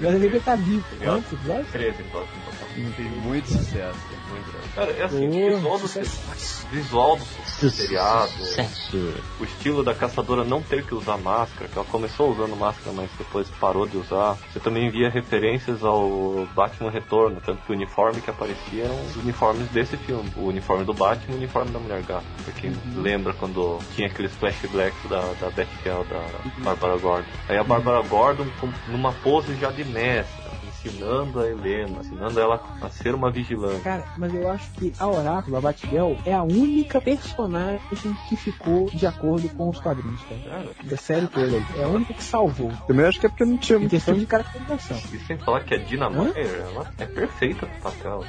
[0.00, 0.84] Mas ele tá vivo.
[0.90, 1.18] Seriado.
[1.18, 1.68] Quantos episódios?
[1.70, 2.61] 13 episódios no total.
[2.74, 3.98] Tem muito sucesso.
[4.30, 6.66] Muito Cara, é assim, o visual do, sucesso.
[6.70, 9.14] visual do seriado, Sucesso.
[9.38, 13.10] o estilo da caçadora não ter que usar máscara, que ela começou usando máscara, mas
[13.18, 14.38] depois parou de usar.
[14.50, 19.16] Você também via referências ao Batman Retorno, tanto que o uniforme que aparecia eram os
[19.16, 20.30] uniformes desse filme.
[20.36, 22.24] O uniforme do Batman e o uniforme da Mulher Gata.
[22.44, 26.24] Pra quem lembra quando tinha aqueles flashbacks da, da Batgirl, da
[26.64, 27.28] Barbara Gordon.
[27.48, 30.41] Aí a Barbara Gordon com- numa pose já de mestra,
[30.84, 33.80] ensinando a Helena, ensinando ela a ser uma vigilante.
[33.82, 37.80] Cara, mas eu acho que a Oráculo, a Batgirl, é a única personagem
[38.28, 40.66] que ficou de acordo com os quadrinhos, cara.
[40.84, 41.64] Da série toda aí.
[41.78, 42.70] É a única que salvou.
[42.86, 43.90] Também acho que é porque não tinha Em muito.
[43.90, 44.96] questão de caracterização.
[45.12, 48.24] E sem falar que a Dina Meyer, ela é perfeita pro papel.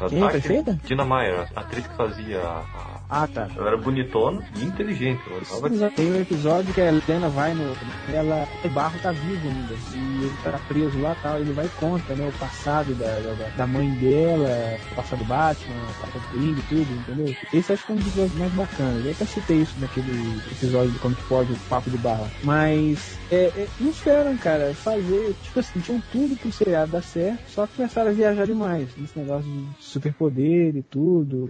[0.00, 0.80] Ela Quem é tá- perfeita?
[0.84, 2.64] Dina Meyer, a atriz que fazia a...
[3.08, 3.48] Ah, tá.
[3.56, 5.20] Ela era bonitona e inteligente.
[5.28, 5.90] Ela.
[5.90, 7.76] Tem um episódio que a Helena vai no.
[8.12, 8.48] Ela.
[8.64, 9.74] O barro tá vivo ainda.
[9.94, 11.38] E ele tá preso lá tal.
[11.38, 12.28] Ele vai e conta, né?
[12.28, 16.60] O passado da, da, da mãe dela, o passado do Batman, o passado do Coringa
[16.60, 17.36] e tudo, entendeu?
[17.52, 19.04] Esse acho que é um dos mais bacanas.
[19.04, 22.30] Eu até citei isso naquele episódio de como que pode o papo de barra.
[22.42, 25.34] Mas é, é, não esperam, cara, fazer.
[25.42, 28.88] Tipo assim, tinham tudo pro seriado dar certo, só que começaram a viajar demais.
[28.96, 31.48] Nesse negócio de superpoder e tudo.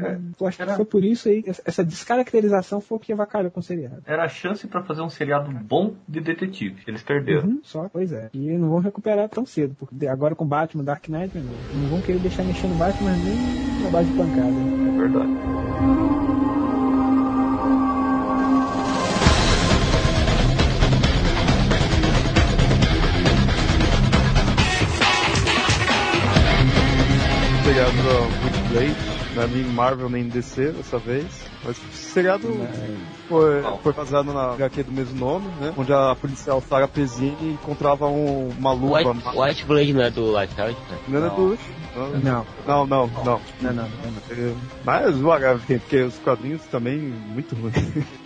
[0.00, 3.12] É, eu acho que era- foi por isso aí, essa- essa descaracterização foi o que
[3.12, 4.02] avacalhou com o seriado.
[4.06, 6.82] Era a chance pra fazer um seriado bom de detetive.
[6.86, 7.48] Eles perderam.
[7.48, 8.30] Uhum, só, pois é.
[8.32, 12.18] E não vão recuperar tão cedo, porque agora com Batman, Dark Knight, não, vão querer
[12.18, 14.48] deixar mexendo Batman nem na base de pancada.
[14.48, 15.44] É verdade.
[27.64, 31.26] seriado da Witchblade, não é nem Marvel nem DC dessa vez.
[31.64, 32.48] Mas o seriado
[33.28, 35.72] foi, foi baseado na HQ do mesmo nome, né?
[35.76, 39.10] Onde a policial Sarah Pezzini encontrava um, uma luva.
[39.10, 40.76] White, White Blade não é do Lighthouse?
[40.90, 40.98] né?
[41.08, 41.58] Não é do.
[42.22, 42.46] Não.
[42.66, 43.06] Não, não, não.
[43.24, 43.88] Não, não, não.
[44.30, 44.54] É,
[44.84, 47.74] Mas whatever, porque os quadrinhos também muito ruins.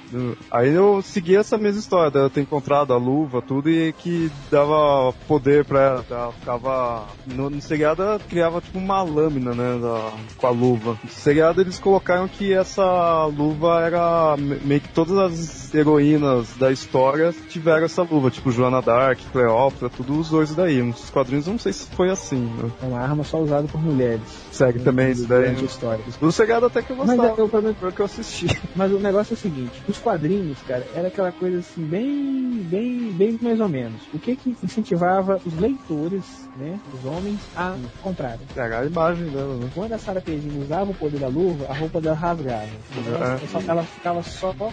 [0.50, 5.12] Aí eu segui essa mesma história dela ter encontrado a luva, tudo, e que dava
[5.26, 6.04] poder pra ela.
[6.10, 7.06] Ela ficava.
[7.26, 9.78] No, no seriado ela criava tipo uma lâmina, né?
[9.80, 10.98] da- com a luva.
[11.02, 16.70] No seriado eles colocaram que essa luva era me- meio que todas as heroínas da
[16.72, 20.82] história tiveram essa luva, tipo Joana Dark, Cleópatra, tudo os dois daí.
[20.82, 22.70] Nos quadrinhos eu não sei se foi assim, né?
[22.82, 24.22] É uma arma só usada por mulheres.
[24.50, 25.48] Segue também isso daí.
[25.48, 26.04] A história.
[26.20, 27.28] Do seriado até que eu Mas, gostava.
[27.40, 28.46] é, o problema- Foi o que eu assisti.
[28.74, 33.12] mas o negócio é o seguinte, os quadrinhos, cara, era aquela coisa assim, bem, bem,
[33.12, 34.08] bem mais ou menos.
[34.14, 38.40] O que que incentivava os leitores, né, os homens, a comprarem?
[38.54, 39.70] Pegar a imagem dela, né?
[39.74, 42.66] Quando a Sarah Paulson usava o poder da luva, a roupa dela rasgava.
[43.06, 43.46] Ela, É.
[43.46, 44.68] só- ela ficava só com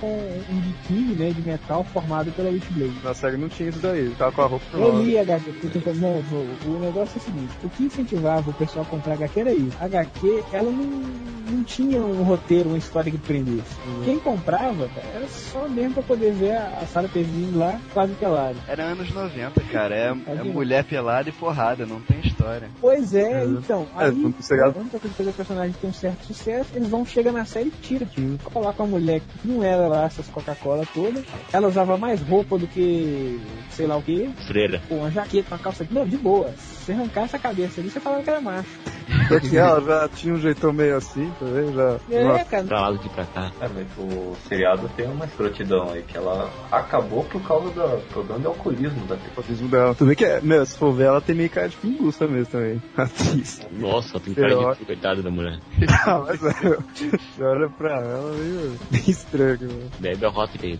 [0.49, 2.95] um biquíni né, de metal formado pela Witchblade.
[3.03, 6.09] Na série não tinha isso daí, tava com a roupa Eu li HQ, porque, não,
[6.19, 9.77] o, negócio é o seguinte, o que incentivava o pessoal a comprar HQ era isso.
[9.79, 10.83] A HQ, ela não,
[11.51, 13.75] não tinha um roteiro, uma história que prendesse.
[14.03, 18.55] Quem comprava, era só mesmo pra poder ver a, a Sarah Paulson lá quase pelada.
[18.67, 19.95] Era anos 90, cara.
[19.95, 20.43] É, é Imagina.
[20.45, 22.69] mulher pelada e porrada, não tem história.
[22.79, 23.87] Pois é, então.
[23.97, 27.03] É, Aí, a única coisa que faz o personagem ter um certo sucesso, eles vão
[27.03, 28.07] chegar na série e tira.
[28.43, 31.23] Coloca uma mulher que não era lá essas Coca-Cola todas.
[31.51, 34.29] Ela usava mais roupa do que sei lá o que.
[34.45, 34.81] Freira.
[34.87, 35.87] Pô, uma jaqueta, uma calça.
[35.89, 36.53] Não, de boa.
[36.57, 38.69] Se arrancar essa cabeça ali, você falava que era macho.
[39.53, 41.99] Ela já tinha um jeitão meio assim também, já.
[42.11, 42.63] É, cara.
[42.63, 43.51] Pra lá do que pra cá.
[43.61, 48.39] É, mas o seriado tem uma escrotidão aí, que ela acabou por causa do problema
[48.39, 49.93] de alcoolismo da Autismo dela.
[49.95, 52.47] Tudo bem que, é, meu, se for ver, ela tem meio cara de pinguça mesmo
[52.51, 52.81] também.
[52.97, 53.61] Atriz.
[53.71, 55.59] Nossa, tem cara Eu- de coitado da mulher.
[56.05, 56.51] ah, mas é,
[56.93, 59.91] você olha pra ela meio, meio estranho, mano.
[59.99, 60.79] Bebe a rota dele.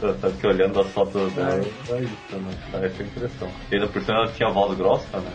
[0.00, 2.50] Tanto que olhando as fotos dela, dá isso, né?
[2.72, 3.48] Dá essa impressão.
[3.70, 5.30] E ainda por cima ela tinha voz grossa, né?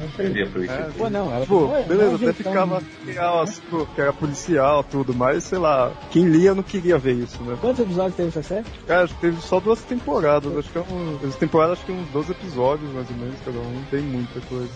[0.00, 0.72] Não perdia por isso.
[0.72, 4.12] É, Pô, não, ela Pô, Pô, é beleza, até ficava legal, assim, pô, que era
[4.12, 7.56] policial, tudo, mas sei lá, quem lia não queria ver isso, né?
[7.60, 8.64] Quantos episódios teve essa série?
[8.86, 11.92] Cara, acho que teve só duas temporadas, acho que é um, as temporadas acho que
[11.92, 14.70] uns 12 episódios mais ou menos, cada um, não tem muita coisa.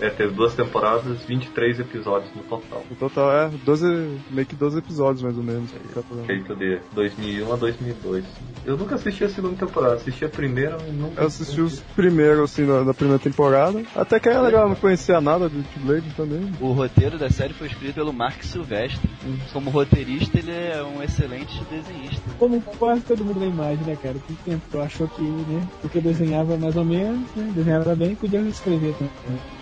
[0.00, 2.82] É, teve duas temporadas, 23 episódios no total.
[2.88, 5.70] No total é 12, meio que 12 episódios mais ou menos.
[5.92, 6.26] programa.
[6.26, 8.24] Feito de 2001 a 2002.
[8.64, 12.50] Eu nunca assisti a segunda temporada, assisti a primeira e nunca Eu assisti os primeiros,
[12.50, 13.82] assim, na, na primeira temporada.
[13.94, 16.52] Até que era legal, conhecia nada de Witchblade também.
[16.60, 19.10] O roteiro da série foi escrito pelo Mark Silvestre.
[19.52, 22.22] Como roteirista, ele é um excelente desenhista.
[22.38, 24.16] Como quase todo mundo da imagem, né, cara?
[24.18, 25.66] Que tentou, achou que, né?
[25.80, 27.52] Porque desenhava mais ou menos, né?
[27.54, 29.57] Desenhava bem, podia escrever também.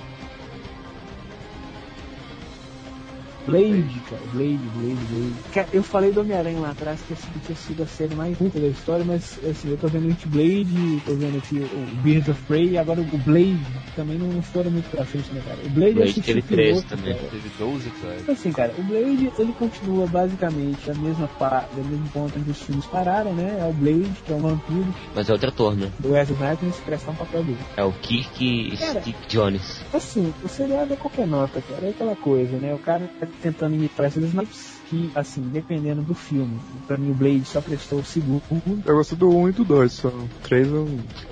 [3.46, 5.34] Blade, cara, Blade, Blade, Blade.
[5.52, 8.58] Cara, eu falei do Homem-Aranha lá atrás que assim, tinha sido a série mais curta
[8.58, 12.42] da história, mas assim, eu tô vendo o Blade, tô vendo aqui o Birds of
[12.42, 13.58] Prey e agora o Blade
[13.94, 15.58] também não foram muito pra frente, né, cara?
[15.64, 17.14] O Blade, Blade assisti teve o piloto, três também.
[17.14, 17.28] cara.
[17.28, 18.28] Teve 12 episódios.
[18.28, 22.60] Assim, cara, o Blade, ele continua basicamente a mesma pá, da mesma ponto onde os
[22.62, 23.58] filmes pararam, né?
[23.60, 25.90] É o Blade, que é um vampiro, Mas é outro ator, né?
[25.98, 27.58] do Wesley Snipes expressar um papel dele.
[27.76, 29.00] É o Kirk Cara.
[29.00, 29.80] Stick Jones.
[29.92, 31.86] Assim, o seriado é qualquer nota, cara.
[31.86, 32.74] É aquela coisa, né?
[32.74, 36.58] O cara tá tentando imitar esses Snipes que, assim, dependendo do filme.
[36.86, 38.42] Pra mim, o Blade só prestou o segundo.
[38.84, 40.08] Eu gosto do 1 e do 2, só.
[40.08, 40.88] O 3 eu.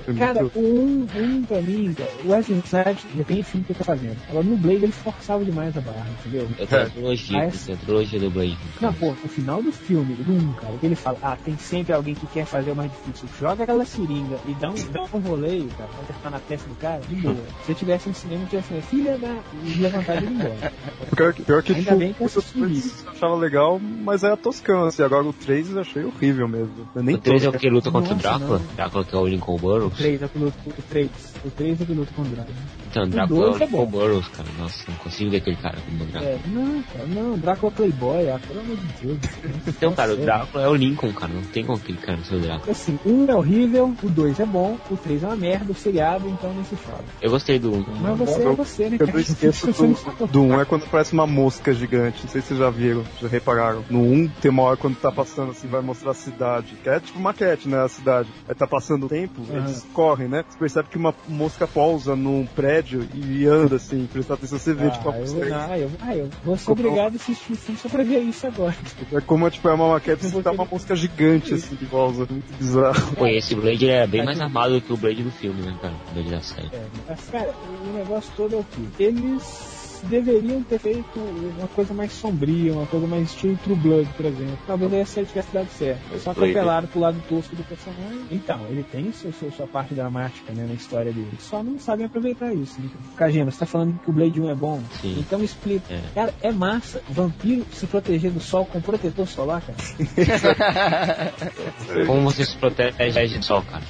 [0.06, 3.64] eu Cara, muito- o um, um pra mim, cara, o Wesley Snipes depende do filme
[3.66, 4.16] que ele tá fazendo.
[4.28, 6.48] Agora, no Blade, ele forçava demais a barra, entendeu?
[6.58, 7.50] Eu tenho a trilogia, Ah, é?
[7.50, 8.58] tem a trilogia do Blade.
[8.80, 11.92] Não, pô, no final do filme, do 1, cara, que ele fala, ah, tem sempre
[11.92, 13.28] alguém que quer fazer o mais difícil.
[13.38, 16.74] Joga aquela seringa e dá um, dá um roleio, cara, pra acertar na testa do
[16.76, 17.36] cara, de boa.
[17.64, 19.38] Se eu tivesse no cinema, eu tivesse assim, filha da...
[19.64, 20.72] e levantar ele embora.
[21.16, 24.84] Pior que, pior que Ainda tipo, bem que eu assisti achava legal, mas era toscão,
[24.84, 25.02] assim.
[25.02, 26.88] Agora o 3 eu achei horrível mesmo.
[26.94, 28.58] Eu nem O 3 é o que luta contra o Nossa, Drácula?
[28.58, 28.74] não.
[28.74, 29.94] Drácula que é o Lincoln O Burrows?
[29.96, 31.10] 3 é o piloto, o 3,
[31.44, 32.56] o 3 é o piloto com o Drácula.
[32.94, 33.86] Então, o Drácula é o dois é Lincoln bom.
[33.90, 34.48] Burrows, cara.
[34.56, 36.30] Nossa, não consigo ver aquele cara como Drácula.
[36.30, 39.18] É, não, cara, não, Drácula Playboy, ah, pelo amor de Deus.
[39.66, 40.16] Então, cara, o.
[40.16, 41.32] Drácula é o Lincoln, cara.
[41.32, 42.70] Não tem como aquele cara ser o Drácula.
[42.70, 46.28] Assim, um é horrível, o 2 é bom, o 3 é uma merda, o seriado,
[46.28, 47.04] então nem se fala.
[47.20, 47.84] Eu gostei do 1.
[48.00, 49.12] Mas você é você, né, Eu cara?
[49.12, 52.22] não esqueço do, do 1 é quando parece uma mosca gigante.
[52.22, 53.84] Não sei se vocês já viram, já repararam.
[53.90, 56.76] No 1 tem uma hora quando tá passando assim, vai mostrar a cidade.
[56.80, 57.82] Que é tipo maquete, né?
[57.82, 58.28] A cidade.
[58.48, 59.58] Aí tá passando o tempo, Aham.
[59.64, 60.44] eles correm, né?
[60.48, 64.08] Você percebe que uma mosca pousa num prédio e anda assim.
[64.12, 67.14] Prestar atenção, você vê, tipo, a Ah, eu, ah, eu, ah, eu vou ser obrigado
[67.14, 68.74] a assistir o filme só pra ver isso agora.
[69.12, 72.26] É como tipo, é uma maquete, assim, tá uma mosca gigante assim que pousa.
[72.30, 73.16] Muito bizarro.
[73.16, 75.94] Pô, esse Blade é bem mais armado do que o Blade do filme, né, cara?
[76.10, 76.68] O Blade da série.
[76.72, 77.54] É, mas, cara,
[77.84, 79.04] o negócio todo é o quê?
[79.04, 79.73] Eles
[80.08, 81.18] deveriam ter feito
[81.58, 84.58] uma coisa mais sombria, uma coisa mais estilo True Blood, por exemplo.
[84.66, 86.00] Talvez aí a série tivesse dado certo.
[86.18, 86.50] Só Blade.
[86.50, 88.20] atropelaram pro lado tosco do personagem.
[88.30, 91.30] Então, ele tem seu, seu- sua parte dramática né, na história dele.
[91.38, 92.80] Só não sabem aproveitar isso.
[92.80, 92.88] Né?
[93.16, 94.80] Kajima, você tá falando que o Blade 1 é bom?
[95.00, 95.16] Sim.
[95.18, 95.92] Então me explica.
[95.92, 96.00] É.
[96.14, 97.02] Cara, é massa.
[97.08, 99.78] Vampiro se proteger do sol com protetor solar, cara.
[102.06, 103.82] Como você se protege do sol, cara?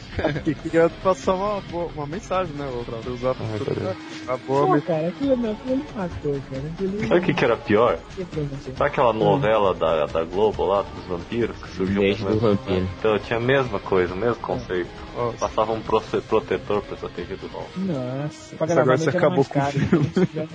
[0.45, 2.69] Que queria passar uma, boa- uma mensagem, né?
[2.85, 4.83] Pra usar pra a boa Pô, mensagem.
[4.83, 6.63] cara, aquilo não, aquilo ele matou, cara.
[6.75, 7.99] Aquilo Sabe o que, que era pior?
[8.17, 8.73] você?
[8.77, 12.89] Sabe aquela novela da, da Globo lá, dos vampiros, que surgiu Beijo mais- do vampiro.
[12.99, 14.91] Então tinha a mesma coisa, o mesmo conceito.
[15.17, 15.39] Nossa.
[15.39, 17.69] Passava um protetor pra proteger do sol.
[17.77, 20.11] Nossa, agora você acabou com o filme.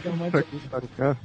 [0.06, 1.18] Arrumar tudo.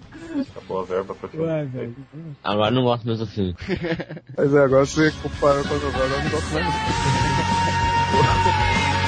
[0.50, 1.46] Acabou a verba pra filme.
[1.46, 1.96] Ué, velho.
[2.44, 3.54] Agora eu não gosto mais do filme.
[4.36, 6.64] Mas é, agora você compara com a novela, eu não gosto mais.
[8.16, 8.94] 我。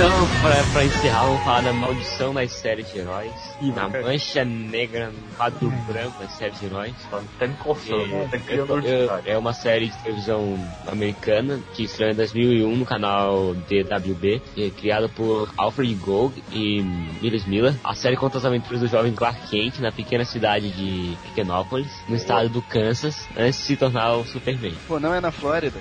[0.00, 3.32] Então, pra, pra encerrar, vamos falar da maldição das séries de heróis.
[3.60, 6.94] Ih, Na mancha negra, no quadro branco das séries de heróis.
[7.38, 8.82] Tá me coçando, É, eu- criando
[9.26, 15.06] é uma série de televisão americana que estreou em 2001 no canal DWB, é criada
[15.06, 16.80] por Alfred Gold e
[17.20, 17.74] Miles Miller.
[17.84, 22.16] A série conta as aventuras do jovem Clark Kent na pequena cidade de Pequenópolis, no
[22.16, 24.74] estado do Kansas, antes de se tornar o Superman.
[24.88, 25.78] Pô, não é na Flórida?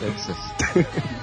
[0.00, 0.36] Kansas.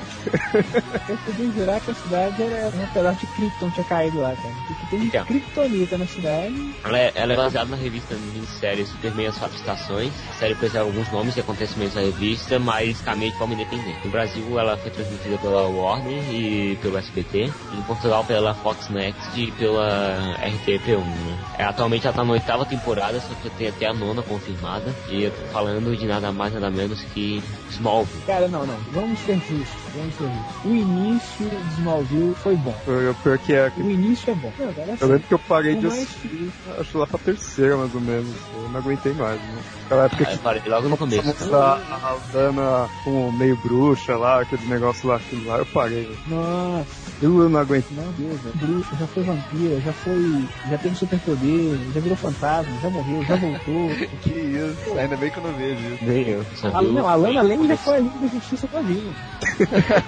[1.07, 4.53] Eu podia jurar que a cidade era um pedaço de Krypton tinha caído lá, cara.
[4.67, 5.25] Porque tem Então.
[5.25, 6.75] Kryptonita na cidade.
[6.83, 10.13] Ela é, ela é baseada na revista minissérie Superman As Quatro Estações.
[10.31, 13.99] A série preserva alguns nomes e acontecimentos da revista, mas caminha de forma independente.
[14.03, 17.51] No Brasil, ela foi transmitida pela Warner e pelo SBT.
[17.73, 20.97] Em Portugal, pela Fox Next e pela RTP1.
[20.97, 21.37] Né?
[21.57, 24.93] É, atualmente, ela tá na oitava temporada, só que tem até a nona confirmada.
[25.09, 28.21] E eu tô falando de nada mais, nada menos que Smallville.
[28.25, 28.77] Cara, não, não.
[28.91, 29.67] Vamos ser justos.
[29.95, 30.14] Vamos
[30.63, 32.75] O início de Smallville foi bom.
[32.87, 33.71] O pior que é.
[33.77, 34.51] O início é bom.
[34.57, 37.77] Não, Eu assim, lembro que eu parei por de mais assistir, acho lá pra terceira
[37.77, 38.35] mais ou menos.
[38.53, 39.61] Eu não aguentei mais, né?
[39.85, 41.25] Aquela época Ah, eu que parei logo no começo.
[41.27, 46.03] mostrar a Dana como meio bruxa lá, aquele negócio lá, aquilo lá, eu parei.
[46.03, 46.17] velho.
[46.27, 47.95] Nossa, Aquilo eu não aguentei.
[47.95, 48.55] meu Deus, velho.
[48.57, 50.47] Bruxa, já foi vampira, já foi.
[50.69, 53.89] Já teve superpoder, já virou fantasma, já morreu, já voltou.
[54.25, 56.03] Que isso, ainda bem que eu não vejo isso.
[56.03, 56.45] Nem eu.
[56.73, 59.13] A, o- não, a Lana Lang já foi a Liga da Justiça todinha.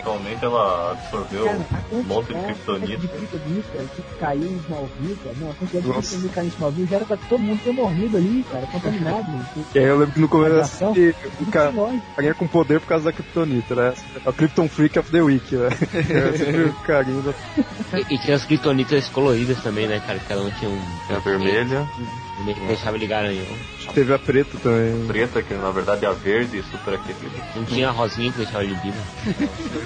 [0.00, 1.58] Atualmente ela absorveu Cara,
[1.92, 5.18] um monte de de que caiu em Smallville.
[5.38, 6.00] Não, a quantidade de Nossa.
[6.00, 9.46] kryptonita que caiu em Smallville já era pra todo mundo ter morrido ali, cara, contaminado.
[9.74, 11.72] E aí eu lembro que no começo assisti o cara
[12.14, 13.94] carinha com poder por causa da Kryptonita, né?
[14.24, 15.68] A Krypton Freak of the Week, né?
[16.06, 17.98] É da...
[17.98, 20.18] E, e tinha as criptonitas coloridas também, né, cara?
[20.26, 20.80] Cada um tinha um.
[21.10, 21.86] A vermelha,
[22.44, 23.46] que deixava ele garanhão.
[23.94, 25.06] Teve a preta também.
[25.06, 27.30] preta, que na verdade é a verde e super aquecida.
[27.54, 28.98] Não tinha a rosinha que deixava ele vivo.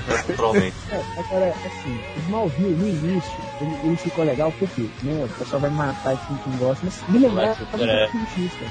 [0.09, 0.77] Naturalmente.
[0.91, 5.71] É, agora, assim, Smallville no início, ele, ele ficou legal porque, né, o pessoal vai
[5.71, 8.71] matar quem, quem gosta, mas me lembrava é- Arquivo X, cara.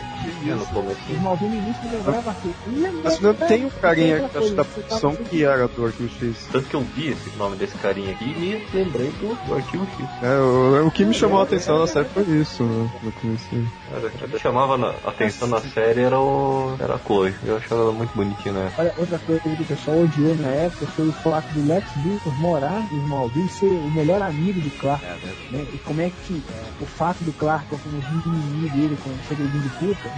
[0.52, 1.00] É, no começo.
[1.10, 2.36] Smallville no início me lembrava
[2.68, 6.48] lembrava- Mas não tem um carinha que acho da produção que era do Arquivo X.
[6.52, 8.36] Tanto que eu vi esse nome desse carinha aqui e
[8.74, 10.06] me lembrei do, do arquivo X.
[10.22, 12.90] É, o, o que me chamou a atenção na série foi isso, né?
[13.04, 13.48] No começo.
[13.92, 14.94] O que chamava na-
[15.26, 17.36] atenção na série era, o, era a Chloe.
[17.44, 18.72] Eu achava ela muito bonitinha, né?
[18.78, 22.34] Olha, outra coisa que o pessoal odiou na época foi o fato do Lex Luthor
[22.40, 25.06] morar em Smallville ser o melhor amigo do Clark.
[25.52, 25.66] né?
[25.74, 29.64] E como é que é, o fato do Clark, como o inimigo dele, como segredinho
[29.64, 30.10] de puta,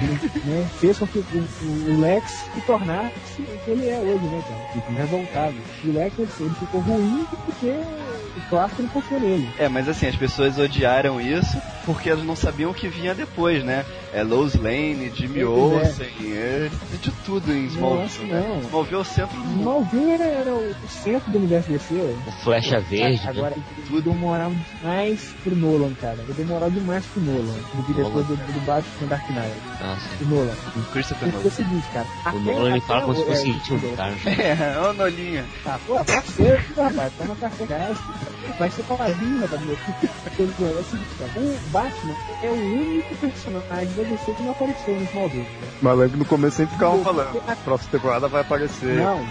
[0.46, 1.24] né, fez com que o,
[1.64, 4.62] o- o Lex se tornasse o que ele é hoje, né, cara?
[5.02, 5.56] Revoltado.
[5.84, 7.68] E o Lex, ele, ele ficou ruim porque
[8.38, 9.50] o Clark não confiou nele.
[9.58, 13.64] É, mas assim, as pessoas odiaram isso porque elas não sabiam o que vinha depois,
[13.64, 13.86] né?
[14.14, 15.46] É Lois Lane, Jimmy é.
[15.46, 16.70] Olsen, é
[17.02, 18.26] de tudo em Smallville.
[18.32, 18.46] Né?
[18.48, 18.60] não.
[18.62, 19.60] Smallville é o centro do mundo.
[19.62, 21.94] Smallville era, era o centro do universo DC.
[21.96, 22.30] ó.
[22.30, 23.22] O Flecha Verde.
[23.26, 23.56] Agora,
[23.90, 24.52] ele deu moral
[24.82, 26.18] demais pro Nolan, cara.
[26.24, 28.24] Ele deu moral demais pro Nolan, do diretor Nolan.
[28.26, 29.62] do, do Batman Dark Knight.
[29.82, 30.10] Nossa.
[30.24, 30.56] O Nolan.
[30.92, 32.08] Christopher Porque é o seguinte, cara.
[32.26, 34.14] O até- Nolan ele fala como se o- fosse é, íntimo, cara.
[34.26, 35.46] É, ô Nolinha.
[35.64, 37.98] Tá, pô, parceiro, rapaz, toma café gás.
[38.60, 39.62] Vai ser sozinho, rapaz.
[40.42, 44.96] É o seguinte, cara, o Batman é o único personagem da DC que não apareceu
[44.96, 45.44] no Smallville.
[45.44, 45.68] né?
[45.82, 47.42] Mas lembro que no começo sempre ficavam falando.
[47.64, 48.96] Próxima temporada vai aparecer.
[48.96, 49.26] Não.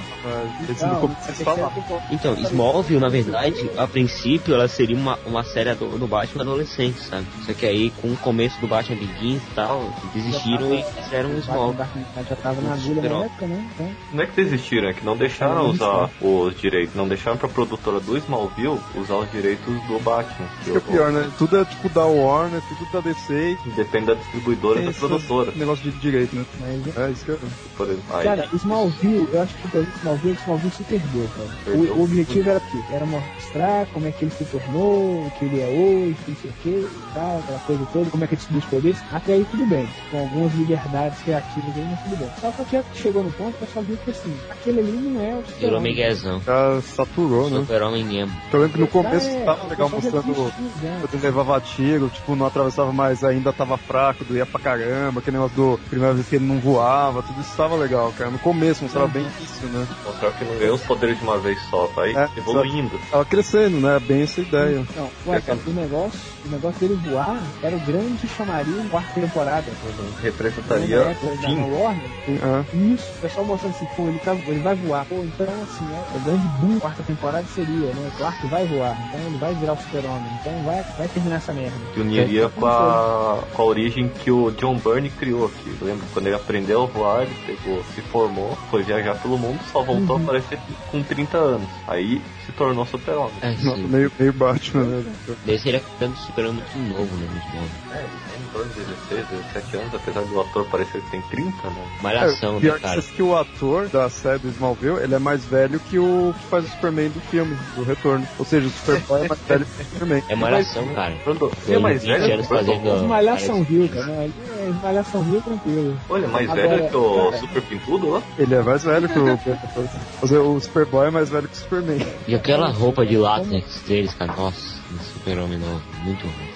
[0.68, 1.72] Mas Não, começo eles falavam.
[2.10, 7.00] Então, Smallville, na verdade, a princípio ela seria uma, uma série do, do Batman adolescente,
[7.00, 7.26] sabe?
[7.46, 11.36] Só que aí, com o começo do Batman Begins e tal, desistiram e fizeram um
[11.36, 11.86] O Smallville.
[12.28, 13.70] Já tava na agulha na época, né?
[13.74, 17.48] Então, Não é que desistiram, é que não deixaram usar os direitos, não deixaram pra
[17.48, 20.46] produtora do Smallville usar os direitos do Batman.
[20.62, 21.30] Isso que é pior, né?
[21.38, 23.58] Tudo é tipo da Warner, tudo da DC.
[23.76, 25.52] Depende da distribuidora e da Esse produtora.
[25.56, 26.44] Negócio de direito, né?
[26.60, 27.38] mas É isso que eu.
[27.76, 31.48] Por exemplo, aí, Cara, Smallville, eu acho que o projeto Smallville, Smallville se perdeu, cara.
[31.64, 31.92] Perdeu.
[31.94, 32.78] O, o objetivo era o quê?
[32.92, 36.50] Era mostrar como é que ele se tornou, o que ele é hoje, não sei
[36.50, 38.98] o quê, e tal, aquela coisa toda, como é que ele subiu os poderes.
[39.12, 42.30] Até aí tudo bem, com algumas liberdades criativas aí, mas tudo bem.
[42.40, 45.28] Só que aqui chegou no ponto, o pessoal viu que assim, aquele ali não é
[45.34, 45.82] o Virou super-homem.
[45.94, 46.40] miguezão.
[46.40, 47.60] Já saturou, né?
[47.60, 48.36] Super-Homem mesmo.
[48.52, 52.46] Eu lembro que no começo É, tava legal mostrando quando ele levava tiro, tipo, não
[52.46, 56.46] atravessava mais, ainda tava fraco, doía pra caramba, aquele negócio do primeira vez que ele
[56.46, 58.30] não voava, tudo isso tava legal, cara.
[58.30, 59.86] No começo mostrava bem isso, né?
[60.04, 62.98] mostrar que não ganhou os poderes de uma vez só, vai É, evoluindo.
[63.10, 63.98] Tava crescendo, né?
[64.00, 64.84] Bem essa ideia.
[64.96, 69.20] Não, ué, cara, o negócio, o negócio dele voar era o grande chamariz da quarta
[69.20, 69.66] temporada.
[69.70, 71.76] Na Representaria época, o da.
[71.76, 72.76] Warner, É.
[72.76, 75.04] Isso, o pessoal mostrando assim, pô, ele, tá, ele vai voar.
[75.06, 78.10] Pô, então assim, é, o grande boom da quarta temporada seria, né?
[78.16, 81.52] Claro que vai voar, então ele vai virar o super-homem, então vai, vai terminar essa
[81.52, 81.76] merda.
[81.94, 85.76] Que uniria com a, com a origem que o John Byrne criou aqui.
[85.82, 86.06] Lembra?
[86.12, 90.16] Quando ele aprendeu a voar, ele pegou, se formou, foi viajar pelo mundo, só voltou
[90.16, 90.22] Uhum.
[90.22, 90.58] a aparecer
[90.90, 91.68] com 30 anos.
[91.88, 93.32] Aí se tornou super-homem.
[93.42, 95.12] É, Nossa, meio, meio Batman, né?
[95.44, 97.28] Daí seria ficando Super-Homem muito novo, né?
[97.30, 97.70] Muito novo.
[97.92, 98.06] É,
[98.52, 101.86] torno de 16, 17 anos, apesar do ator parecer que tem 30, né?
[102.02, 103.02] Malhação, É, pior né, que cara?
[103.02, 106.64] que o ator da série do Smallville, ele é mais velho que o que faz
[106.64, 108.26] o Superman do filme, do Retorno.
[108.38, 110.22] Ou seja, o Superboy é mais velho que o Superman.
[110.28, 111.14] É malhação, cara.
[111.24, 114.06] Quando, Ele é mais 20 velho que fazendo- Esmalhação viu, cara.
[114.06, 114.30] né?
[114.58, 115.96] É, Esmalhação viu tranquilo.
[116.08, 118.22] Olha, mais Agora, velho que o cara, Super Pintudo lá?
[118.38, 119.30] Ele é mais velho que o
[120.56, 122.06] o Superboy é mais velho que o Superman.
[122.26, 126.50] E aquela roupa de látex deles, cara, nossa, um super-homem novo, muito ruim.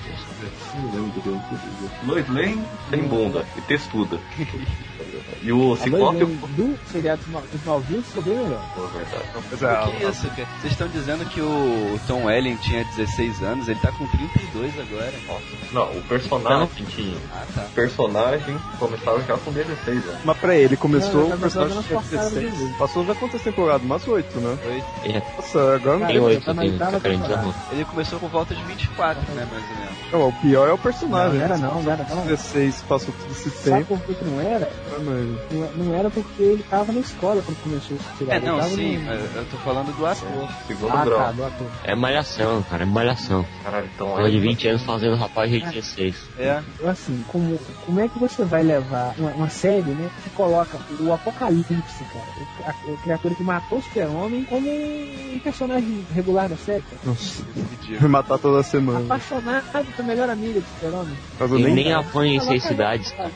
[2.04, 4.18] Lois Lane tem bunda e textuda.
[5.42, 5.74] E o.
[5.74, 6.24] Lane
[6.56, 8.62] do seriado Small- Smallville ficou bem melhor.
[8.74, 9.24] Pô, verdade.
[9.50, 10.48] Mas é, Que isso, cara?
[10.60, 15.12] Vocês estão dizendo que o Tom Welling tinha 16 anos, ele tá com 32 agora.
[15.72, 17.16] Não, o personagem tinha.
[17.34, 17.62] Ah, tá.
[17.62, 20.20] O personagem começava já com 16 anos.
[20.24, 22.58] Mas pra ele, começou Não, o personagem cortaram 16.
[22.58, 22.74] dele.
[22.78, 23.82] Passou já quantas temporadas?
[23.84, 24.58] Umas 8, né?
[25.04, 27.54] Ele já Nossa, agora não tem Cara, oito, eu tem, tava tá.
[27.72, 29.94] Ele começou com volta de 24, né, mais ou menos.
[30.12, 31.38] Não, o pior é o Não, personagem.
[31.38, 32.24] não era não, não era não.
[32.26, 33.98] 16 passou todo esse Sabe tempo.
[33.98, 34.70] por que não era?
[35.04, 35.13] mas-
[35.50, 38.46] Não, não era porque ele tava na escola quando começou esse É, seriado.
[38.46, 40.48] não, sim, no- mas eu tô falando do ator.
[40.66, 41.18] Segundo Ah, grau.
[41.18, 41.66] tá, do ator.
[41.84, 43.46] É malhação, cara, é malhação.
[43.62, 46.16] Caralho, então Pessoa de 20 anos fazendo rapaz de 16.
[46.38, 50.78] É, assim, como, como é que você vai levar uma, uma série, né, que coloca
[51.00, 56.48] o Apocalipse, cara, o, a, a criatura que matou o super-homem, como um personagem regular
[56.48, 57.00] da série, cara.
[57.04, 57.42] Nossa,
[58.00, 59.00] vai matar toda semana.
[59.04, 59.64] Apaixonado
[59.96, 61.16] pela melhor amiga do super-homem.
[61.40, 61.74] Ele nem...
[61.84, 63.30] nem apanha em seis cidades, cara.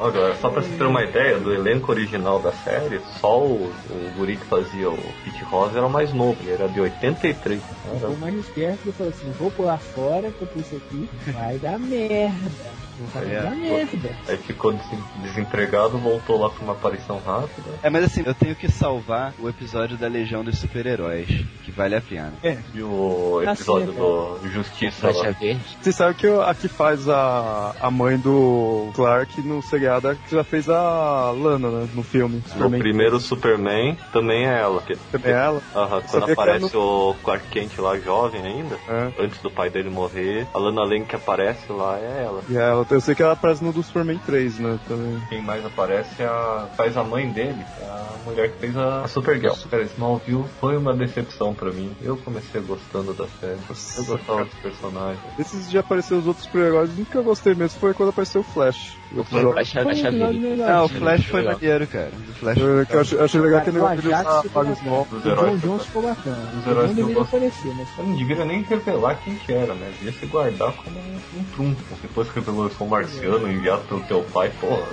[0.00, 3.66] Ó, galera, só pra você ter uma ideia do elenco original da série, só o,
[3.66, 7.60] o guri que fazia o Pete Rosa era o mais novo, ele era de 83.
[7.86, 12.87] Eu fui mais esperto falou assim, vou pular fora, porque isso aqui vai dar merda.
[13.14, 14.08] Vai É, pô.
[14.28, 17.70] Aí ficou des- desempregado, voltou lá pra uma aparição rápida.
[17.82, 21.28] É, mas assim, eu tenho que salvar o episódio da Legião dos Super-Heróis,
[21.64, 22.32] que vale a pena.
[22.74, 25.56] E o episódio do Justiça Flecha lá.
[25.80, 30.34] Você sabe que a que faz a, a mãe do Clark no seriado é que
[30.34, 31.88] já fez a Lana, né?
[31.94, 32.36] No filme.
[32.36, 32.78] No Superman.
[32.80, 34.80] primeiro Superman também é ela.
[34.82, 35.62] Que, Também é ela?
[35.74, 39.12] Aham, quando que aparece ela o Clark Kent lá jovem ainda, É.
[39.22, 42.42] antes do pai dele morrer, a Lana Lang que aparece lá é ela.
[42.48, 44.78] E ela, eu sei que ela aparece no do Superman 3, né?
[44.88, 45.20] Também.
[45.28, 49.02] Quem mais aparece é a, faz a mãe dele, é a mulher que fez a,
[49.02, 49.54] a Supergirl.
[49.70, 51.94] Cara, Smallville foi uma decepção pra mim.
[52.02, 53.58] Eu comecei gostando da série.
[53.96, 55.22] Eu gostava dos personagens.
[55.38, 58.96] Esses de aparecer os outros super-heróis, eu gostei mesmo foi quando apareceu o Flash.
[59.10, 60.68] O um melhor.
[60.68, 62.10] Ah, o Flash foi maneiro, cara.
[62.28, 64.42] O Flash Eu, eu achei, eu achei legal que ele O não ele Ajax usar
[64.52, 64.90] vários bacana.
[64.96, 65.10] novos.
[65.22, 66.36] Dos O heróis John ficou- Jones ficou bacana.
[66.52, 69.90] Ele heróis não deveria aparecer, mas não deveria nem revelar quem que era, né?
[69.98, 71.94] Devia se guardar como um, um trunfo.
[72.02, 74.86] Depois que revelou que um marciano enviado pelo teu pai, porra.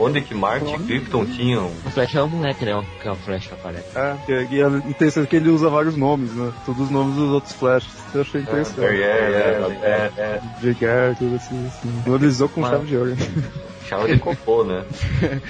[0.00, 1.66] Onde que Marte e Krypton tinham?
[1.84, 2.80] O Flash é o moleque, né?
[3.02, 3.88] Que é o Flash que aparece.
[3.96, 6.52] É, que- e a intenção é que ele usa vários nomes, né?
[6.64, 7.90] Todos os nomes dos outros Flashes.
[8.14, 8.80] Eu achei interessante.
[8.80, 10.40] É, é, é, é,
[10.70, 10.72] é.
[10.80, 12.02] Garrett, tudo assim, assim.
[12.06, 13.16] Valorizou com chave de ouro.
[13.88, 14.84] Chave de cocô, né?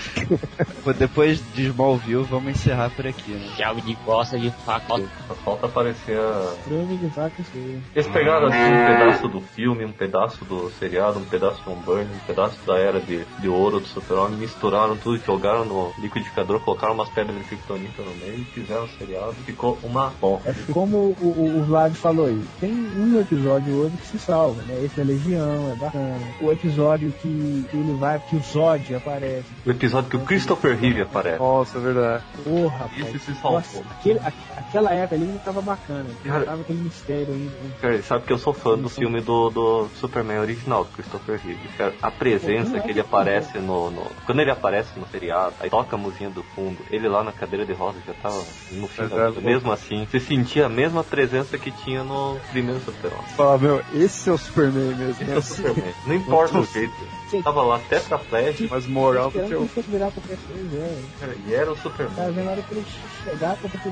[0.85, 3.49] Pô, Depois de Smallville, vamos encerrar por aqui, né?
[3.57, 4.87] Chave de costa de faca.
[5.27, 6.55] Só falta aparecer a...
[6.65, 7.81] Trame de vaca feia.
[7.95, 12.05] Eles pegaram assim um pedaço do filme, um pedaço do seriado, um pedaço do Burn,
[12.05, 16.95] um pedaço da era de, de ouro do Super-Homem, misturaram tudo, jogaram no liquidificador, colocaram
[16.95, 20.41] umas pedras de kryptonita no meio, fizeram o seriado, ficou uma bom.
[20.45, 24.63] É como o, o, o Vlad falou aí, tem um episódio outro que se salva,
[24.63, 24.81] né?
[24.85, 26.19] Esse da Legião, é bacana.
[26.41, 29.45] O episódio que ele vai, que o Zod aparece.
[29.65, 31.39] O episódio que o Christopher Reeve aparece.
[31.39, 32.25] Nossa, é verdade.
[32.45, 33.15] Porra, rapaz.
[33.15, 33.53] Isso se salvou.
[33.61, 36.07] Nossa, aquele, a- aquela época ali não tava bacana.
[36.25, 37.51] Cara- Tava aquele mistério ainda.
[37.51, 37.71] né?
[37.81, 41.69] Cara, sabe que eu sou fã do filme do, do Superman original, do Christopher Reeve.
[41.77, 45.97] Cara, a presença que ele aparece no, no- Quando ele aparece no seriado, aí toca
[45.97, 48.37] a musiquinha do fundo, ele lá na cadeira de rodas já tava
[48.73, 49.41] no fim da É, vida.
[49.41, 53.25] é, Mesmo assim, você sentia a mesma presença que tinha no primeiro Super-Homem.
[53.37, 55.11] Fala, meu, esse é o Superman mesmo.
[55.13, 55.35] Esse né?
[55.35, 55.95] é o Superman.
[56.07, 56.95] Não importa o jeito.
[57.31, 57.43] Sim.
[57.43, 59.69] Tava lá tetraplégico, Mas moral do que ele eu.
[59.69, 60.99] fosse virar qualquer coisa, é.
[61.21, 62.33] cara, e era o Tá Superman.
[62.33, 62.87] vendo a hora que ele
[63.25, 63.91] chegar pra ter que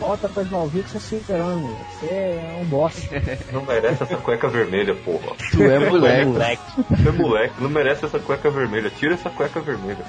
[0.00, 1.76] volta pra Smallville que você é super-homem.
[2.00, 3.22] Você é um bosta.
[3.52, 5.36] Não merece essa cueca vermelha, porra.
[5.52, 6.24] Tu é moleque.
[6.26, 6.62] Moleque.
[6.90, 8.90] Você é moleque, não merece essa cueca vermelha.
[8.90, 10.04] Tira essa cueca vermelha.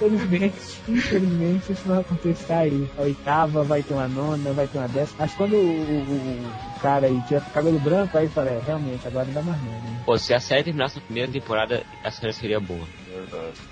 [0.00, 2.90] Infelizmente, infelizmente isso vai acontecer aí.
[2.98, 5.16] A oitava vai ter uma nona, vai ter uma décima.
[5.20, 9.26] Mas quando o, o- o cara aí tiver cabelo branco, aí fala, é, realmente, agora
[9.26, 10.00] não dá mais não, né?
[10.06, 12.86] Pô, se a série terminasse na primeira temporada, a série seria boa.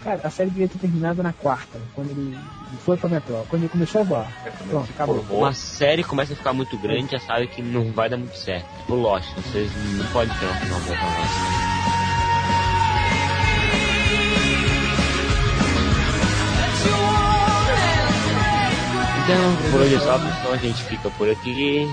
[0.03, 2.37] Cara, a série devia ter terminado na quarta, quando ele
[2.85, 4.33] foi pra Metrópole, quando ele começou a voar.
[4.69, 5.25] Pronto, acabou.
[5.31, 8.67] Uma série começa a ficar muito grande, já sabe que não vai dar muito certo.
[8.81, 11.69] Tipo Lost, vocês não podem ter um final bom pra Lost.
[19.25, 21.87] Então, por hoje é só, pessoal, a gente fica por aqui.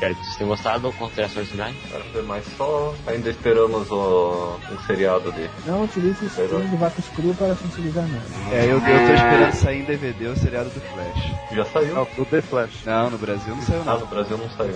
[0.00, 0.92] Espero que vocês tenham gostado.
[0.92, 1.76] Considerações finais?
[2.10, 2.94] Foi mais só.
[3.06, 5.50] Ainda esperamos o, um seriado de.
[5.66, 8.24] Não utilize esse filme de vacas cru para sensibilizar nada.
[8.50, 11.32] É, eu, eu tô esperando sair em DVD o seriado do Flash.
[11.52, 11.94] Já saiu?
[11.94, 12.84] Não, do The Flash.
[12.86, 14.00] Não, no Brasil não saiu Ah, não.
[14.00, 14.74] no Brasil não saiu.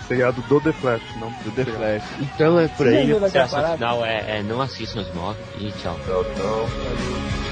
[0.00, 2.02] O seriado do The Flash, não Do The Flash.
[2.20, 3.12] Então é por aí.
[3.12, 5.96] A consideração final é, é não assistam os móveis e tchau.
[6.04, 7.45] Tchau, tchau.